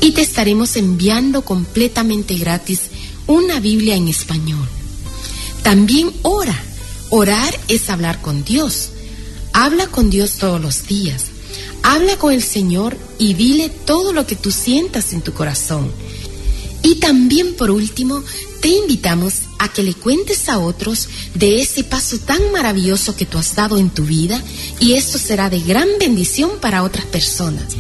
y 0.02 0.12
te 0.12 0.22
estaremos 0.22 0.76
enviando 0.76 1.44
completamente 1.44 2.36
gratis 2.36 2.82
una 3.28 3.60
Biblia 3.60 3.96
en 3.96 4.08
español. 4.08 4.68
También 5.64 6.12
ora. 6.24 6.60
Orar 7.10 7.60
es 7.68 7.90
hablar 7.90 8.22
con 8.22 8.44
Dios. 8.44 8.90
Habla 9.54 9.88
con 9.88 10.10
Dios 10.10 10.38
todos 10.38 10.62
los 10.62 10.88
días. 10.88 11.26
Habla 11.84 12.18
con 12.18 12.34
el 12.34 12.42
Señor 12.42 12.98
y 13.20 13.34
dile 13.34 13.70
todo 13.70 14.14
lo 14.14 14.26
que 14.26 14.36
tú 14.36 14.52
sientas 14.52 15.14
en 15.14 15.22
tu 15.22 15.34
corazón. 15.34 15.92
Y 16.84 16.96
también 16.96 17.56
por 17.56 17.70
último, 17.70 18.24
te 18.62 18.70
invitamos 18.70 19.42
a 19.60 19.68
que 19.68 19.84
le 19.84 19.94
cuentes 19.94 20.48
a 20.48 20.60
otros 20.60 21.10
de 21.34 21.62
ese 21.62 21.84
paso 21.84 22.20
tan 22.20 22.52
maravilloso 22.52 23.16
que 23.16 23.26
tú 23.26 23.38
has 23.38 23.56
dado 23.56 23.78
en 23.78 23.90
tu 23.90 24.04
vida 24.04 24.42
y 24.80 24.94
esto 24.94 25.18
será 25.18 25.50
de 25.50 25.60
gran 25.60 25.88
bendición 26.00 26.52
para 26.62 26.84
otras 26.84 27.06
personas. 27.06 27.76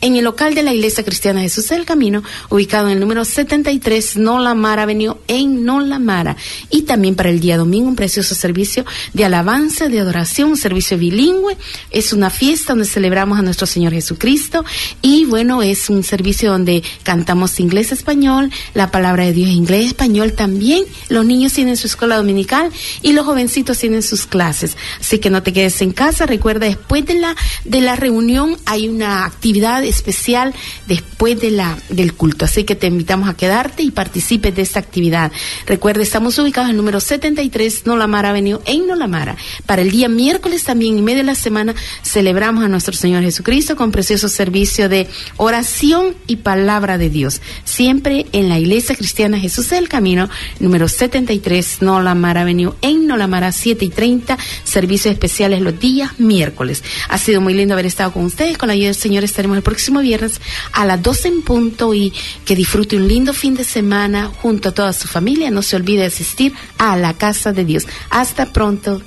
en 0.00 0.16
el 0.16 0.24
local 0.24 0.54
de 0.54 0.62
la 0.62 0.72
Iglesia 0.72 1.04
Cristiana 1.04 1.40
Jesús 1.40 1.68
del 1.68 1.84
Camino, 1.84 2.22
ubicado 2.50 2.86
en 2.86 2.94
el 2.94 3.00
número 3.00 3.24
73 3.24 4.16
Nolamara 4.16 4.84
Avenue 4.84 5.16
en 5.28 5.64
Nolamara. 5.64 6.36
Y 6.70 6.82
también 6.82 7.14
para 7.14 7.30
el 7.30 7.40
día 7.40 7.56
domingo 7.56 7.88
un 7.88 7.96
precioso 7.96 8.34
servicio 8.34 8.84
de 9.12 9.24
alabanza, 9.24 9.88
de 9.88 10.00
adoración, 10.00 10.50
un 10.50 10.56
servicio 10.56 10.98
bilingüe. 10.98 11.56
Es 11.90 12.12
una 12.12 12.30
fiesta 12.30 12.72
donde 12.72 12.88
celebramos 12.88 13.38
a 13.38 13.42
nuestro 13.42 13.66
Señor 13.66 13.92
Jesucristo 13.92 14.64
y 15.02 15.24
bueno, 15.24 15.62
es 15.62 15.90
un 15.90 16.02
servicio 16.02 16.50
donde 16.50 16.82
cantamos 17.02 17.60
inglés-español, 17.60 18.50
la 18.74 18.90
palabra 18.90 19.24
de 19.24 19.32
Dios 19.32 19.50
inglés-español 19.50 20.32
también. 20.32 20.84
Los 21.08 21.24
niños 21.24 21.52
tienen 21.52 21.76
su 21.76 21.86
escuela 21.86 22.16
dominical 22.16 22.70
y 23.02 23.12
los 23.12 23.26
jovencitos 23.26 23.78
tienen 23.78 24.02
sus 24.02 24.26
clases. 24.26 24.76
Así 25.00 25.18
que 25.18 25.30
no 25.30 25.42
te 25.42 25.52
quedes 25.52 25.80
en 25.82 25.92
casa. 25.92 26.26
Recuerda, 26.26 26.66
después 26.66 27.04
de 27.06 27.14
la, 27.14 27.36
de 27.64 27.80
la 27.80 27.96
reunión 27.96 28.56
hay 28.66 28.88
una 28.88 29.32
actividad 29.34 29.84
especial 29.84 30.54
después 30.86 31.40
de 31.40 31.50
la, 31.50 31.76
del 31.88 32.14
culto. 32.14 32.44
Así 32.44 32.64
que 32.64 32.74
te 32.74 32.86
invitamos 32.86 33.28
a 33.28 33.34
quedarte 33.34 33.82
y 33.82 33.90
participes 33.90 34.54
de 34.54 34.62
esta 34.62 34.78
actividad. 34.78 35.32
Recuerda, 35.66 36.02
estamos 36.02 36.38
ubicados 36.38 36.68
en 36.68 36.72
el 36.72 36.76
número 36.76 37.00
73 37.00 37.86
Nolamara 37.86 38.30
Avenue 38.30 38.60
en 38.64 38.86
Nolamara. 38.86 39.36
Para 39.66 39.82
el 39.82 39.90
día 39.90 40.08
miércoles 40.08 40.64
también, 40.64 40.98
en 40.98 41.04
medio 41.04 41.18
de 41.18 41.24
la 41.24 41.34
semana, 41.34 41.74
celebramos 42.02 42.64
a 42.64 42.68
nuestro 42.68 42.94
Señor 42.94 43.22
Jesucristo 43.22 43.76
con 43.76 43.90
precioso 43.90 44.28
servicio 44.28 44.88
de 44.88 45.08
oración 45.36 46.14
y 46.26 46.36
palabra 46.36 46.98
de 46.98 47.10
Dios. 47.10 47.40
Siempre 47.64 48.26
en 48.32 48.48
la 48.48 48.58
Iglesia 48.58 48.94
Cristiana 48.94 49.38
Jesús 49.38 49.70
del 49.70 49.88
Camino, 49.88 50.28
número 50.60 50.88
73 50.88 51.82
Nolamara 51.82 52.42
Avenue 52.42 52.74
en 52.82 53.06
Nolamara 53.06 53.52
7 53.52 53.84
y 53.84 53.88
30, 53.88 54.38
servicios 54.64 55.12
especiales 55.12 55.60
los 55.60 55.78
días 55.78 56.18
miércoles. 56.18 56.82
Ha 57.08 57.18
sido 57.18 57.40
muy 57.40 57.54
lindo 57.54 57.74
haber 57.74 57.86
estado 57.86 58.12
con 58.12 58.24
ustedes. 58.24 58.58
Con 58.58 58.68
la 58.68 58.74
ayuda 58.74 58.86
del 58.86 58.94
Señor 58.94 59.23
estaremos 59.24 59.56
el 59.56 59.62
próximo 59.62 60.00
viernes 60.00 60.40
a 60.72 60.84
las 60.84 61.02
12 61.02 61.28
en 61.28 61.42
punto 61.42 61.94
y 61.94 62.12
que 62.44 62.56
disfrute 62.56 62.96
un 62.96 63.08
lindo 63.08 63.32
fin 63.32 63.54
de 63.54 63.64
semana 63.64 64.30
junto 64.42 64.70
a 64.70 64.72
toda 64.72 64.92
su 64.92 65.08
familia. 65.08 65.50
No 65.50 65.62
se 65.62 65.76
olvide 65.76 66.00
de 66.00 66.06
asistir 66.06 66.54
a 66.78 66.96
la 66.96 67.14
casa 67.14 67.52
de 67.52 67.64
Dios. 67.64 67.86
Hasta 68.10 68.52
pronto. 68.52 69.02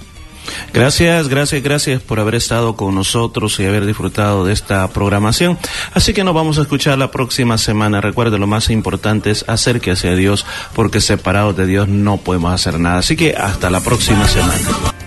Gracias, 0.74 1.28
gracias, 1.28 1.62
gracias 1.62 2.02
por 2.02 2.20
haber 2.20 2.36
estado 2.36 2.76
con 2.76 2.96
nosotros 2.96 3.60
y 3.60 3.66
haber 3.66 3.86
disfrutado 3.86 4.46
de 4.46 4.54
esta 4.54 4.88
programación. 4.90 5.58
Así 5.94 6.14
que 6.14 6.24
nos 6.24 6.34
vamos 6.34 6.58
a 6.58 6.62
escuchar 6.62 6.98
la 6.98 7.12
próxima 7.12 7.58
semana. 7.58 8.02
Recuerde, 8.02 8.38
lo 8.38 8.48
más 8.48 8.70
importante 8.70 9.32
es 9.32 9.46
acérquese 9.48 10.10
a 10.10 10.16
Dios, 10.16 10.46
porque 10.74 11.02
separados 11.02 11.58
de 11.58 11.66
Dios 11.66 11.88
no 11.88 12.18
podemos 12.18 12.54
hacer 12.54 12.80
nada. 12.80 13.00
Así 13.00 13.16
que 13.16 13.36
hasta 13.36 13.70
la 13.70 13.82
próxima 13.82 14.28
semana. 14.28 15.07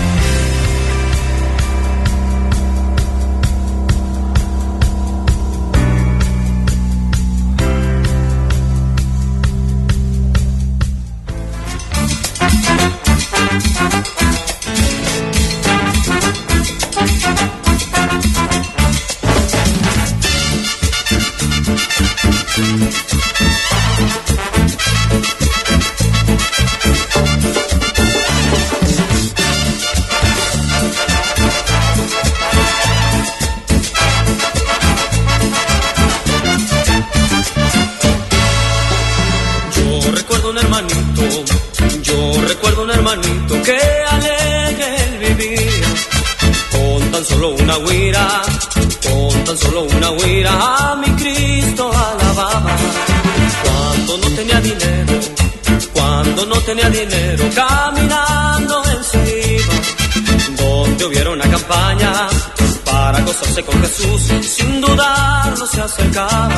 Con 63.63 63.81
Jesús, 63.81 64.21
sin 64.41 64.81
dudarlo 64.81 65.67
se 65.67 65.81
acercaba. 65.81 66.49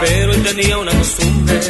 Pero 0.00 0.32
él 0.32 0.42
tenía 0.42 0.78
una 0.78 0.92
costumbre, 0.92 1.60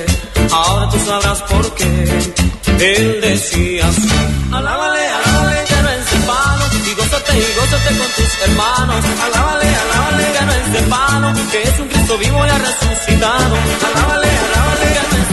ahora 0.50 0.88
tú 0.90 0.98
sabrás 1.04 1.42
por 1.42 1.74
qué. 1.74 2.32
Él 2.80 3.20
decía 3.20 3.86
así, 3.88 4.08
alábale, 4.52 5.06
alábale, 5.08 5.64
que 5.68 5.82
no 5.82 5.88
es 5.90 6.10
de 6.10 6.18
palo, 6.26 6.64
y 6.84 6.94
gózate 6.94 7.38
y 7.38 7.54
gózate 7.60 7.98
con 7.98 8.08
tus 8.16 8.48
hermanos. 8.48 9.04
Alábale, 9.26 9.68
alábale, 9.84 10.24
que 10.32 10.44
no 10.44 10.52
es 10.52 10.72
de 10.72 10.82
palo, 10.82 11.32
que 11.52 11.62
es 11.62 11.80
un 11.80 11.88
Cristo 11.88 12.18
vivo 12.18 12.46
y 12.46 12.48
ha 12.48 12.58
resucitado. 12.58 13.56
Alábale, 13.94 14.28
alábale, 14.28 14.61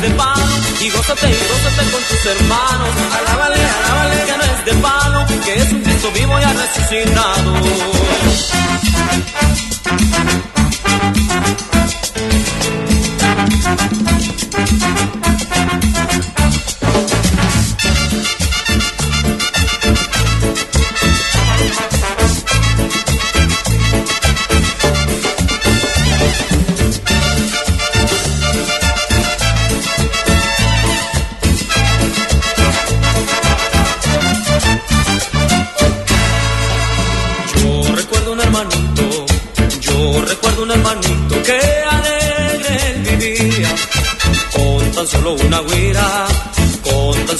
de 0.01 0.09
palo, 0.11 0.45
y 0.79 0.89
gózate 0.89 1.29
y 1.29 1.33
gózate 1.33 1.91
con 1.91 2.01
tus 2.03 2.25
hermanos. 2.25 2.89
Alábale, 3.19 3.55
alábale, 3.55 4.23
que 4.25 4.37
no 4.37 4.43
es 4.43 4.65
de 4.65 4.73
palo, 4.75 5.25
que 5.43 5.53
es 5.55 5.71
un 5.71 5.81
Cristo 5.81 6.11
vivo 6.11 6.39
y 6.39 6.43
ha 6.43 6.53
resucitado. 6.53 7.53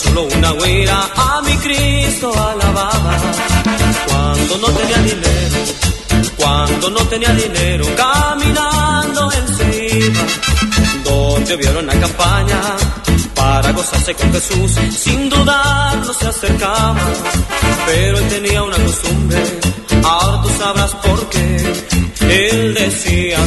Solo 0.09 0.27
una 0.35 0.53
huira, 0.53 1.09
a 1.15 1.41
mi 1.41 1.55
Cristo 1.57 2.31
alababa. 2.33 3.17
Cuando 4.07 4.57
no 4.57 4.67
tenía 4.67 4.97
dinero, 4.97 5.57
cuando 6.37 6.89
no 6.89 6.99
tenía 7.07 7.33
dinero, 7.33 7.85
caminando 7.95 9.29
iba. 9.73 10.23
Donde 11.03 11.55
vieron 11.57 11.87
la 11.87 11.99
campaña 11.99 12.61
para 13.35 13.71
gozarse 13.71 14.13
con 14.15 14.31
Jesús, 14.33 14.71
sin 14.97 15.29
dudarlo 15.29 16.13
se 16.13 16.27
acercaba. 16.27 16.99
Pero 17.85 18.17
él 18.17 18.29
tenía 18.29 18.63
una 18.63 18.77
costumbre, 18.77 19.43
ahora 20.03 20.41
tú 20.43 20.49
sabrás 20.57 20.95
por 20.95 21.29
qué. 21.29 21.73
Él 22.29 22.73
decía 22.73 23.39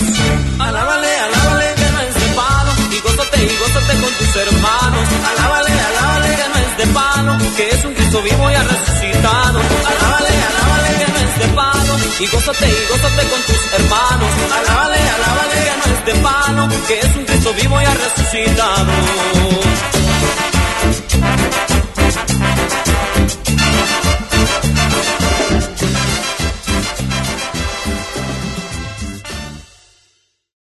Cristo 8.13 8.29
vivo 8.29 8.51
y 8.51 8.55
ha 8.55 8.63
resucitado. 8.63 9.59
Alábale, 9.59 10.29
alábale, 10.51 10.99
que 10.99 11.13
no 11.13 11.19
es 11.19 11.39
de 11.39 11.49
palo, 11.55 11.97
y 12.21 12.27
gózate 12.27 12.69
y 12.69 12.87
gózate 12.91 13.29
con 13.31 13.43
tus 13.43 13.73
hermanos. 13.73 14.31
Alábale, 14.59 14.99
alábale, 14.99 15.55
que 15.65 15.77
no 15.79 15.95
es 15.95 16.05
de 16.05 16.15
palo, 16.23 16.69
que 16.89 16.99
es 16.99 17.17
un 17.17 17.25
Cristo 17.25 17.55
vivo 17.55 17.81
y 17.81 17.85
ha 17.85 17.95
resucitado. 17.95 19.72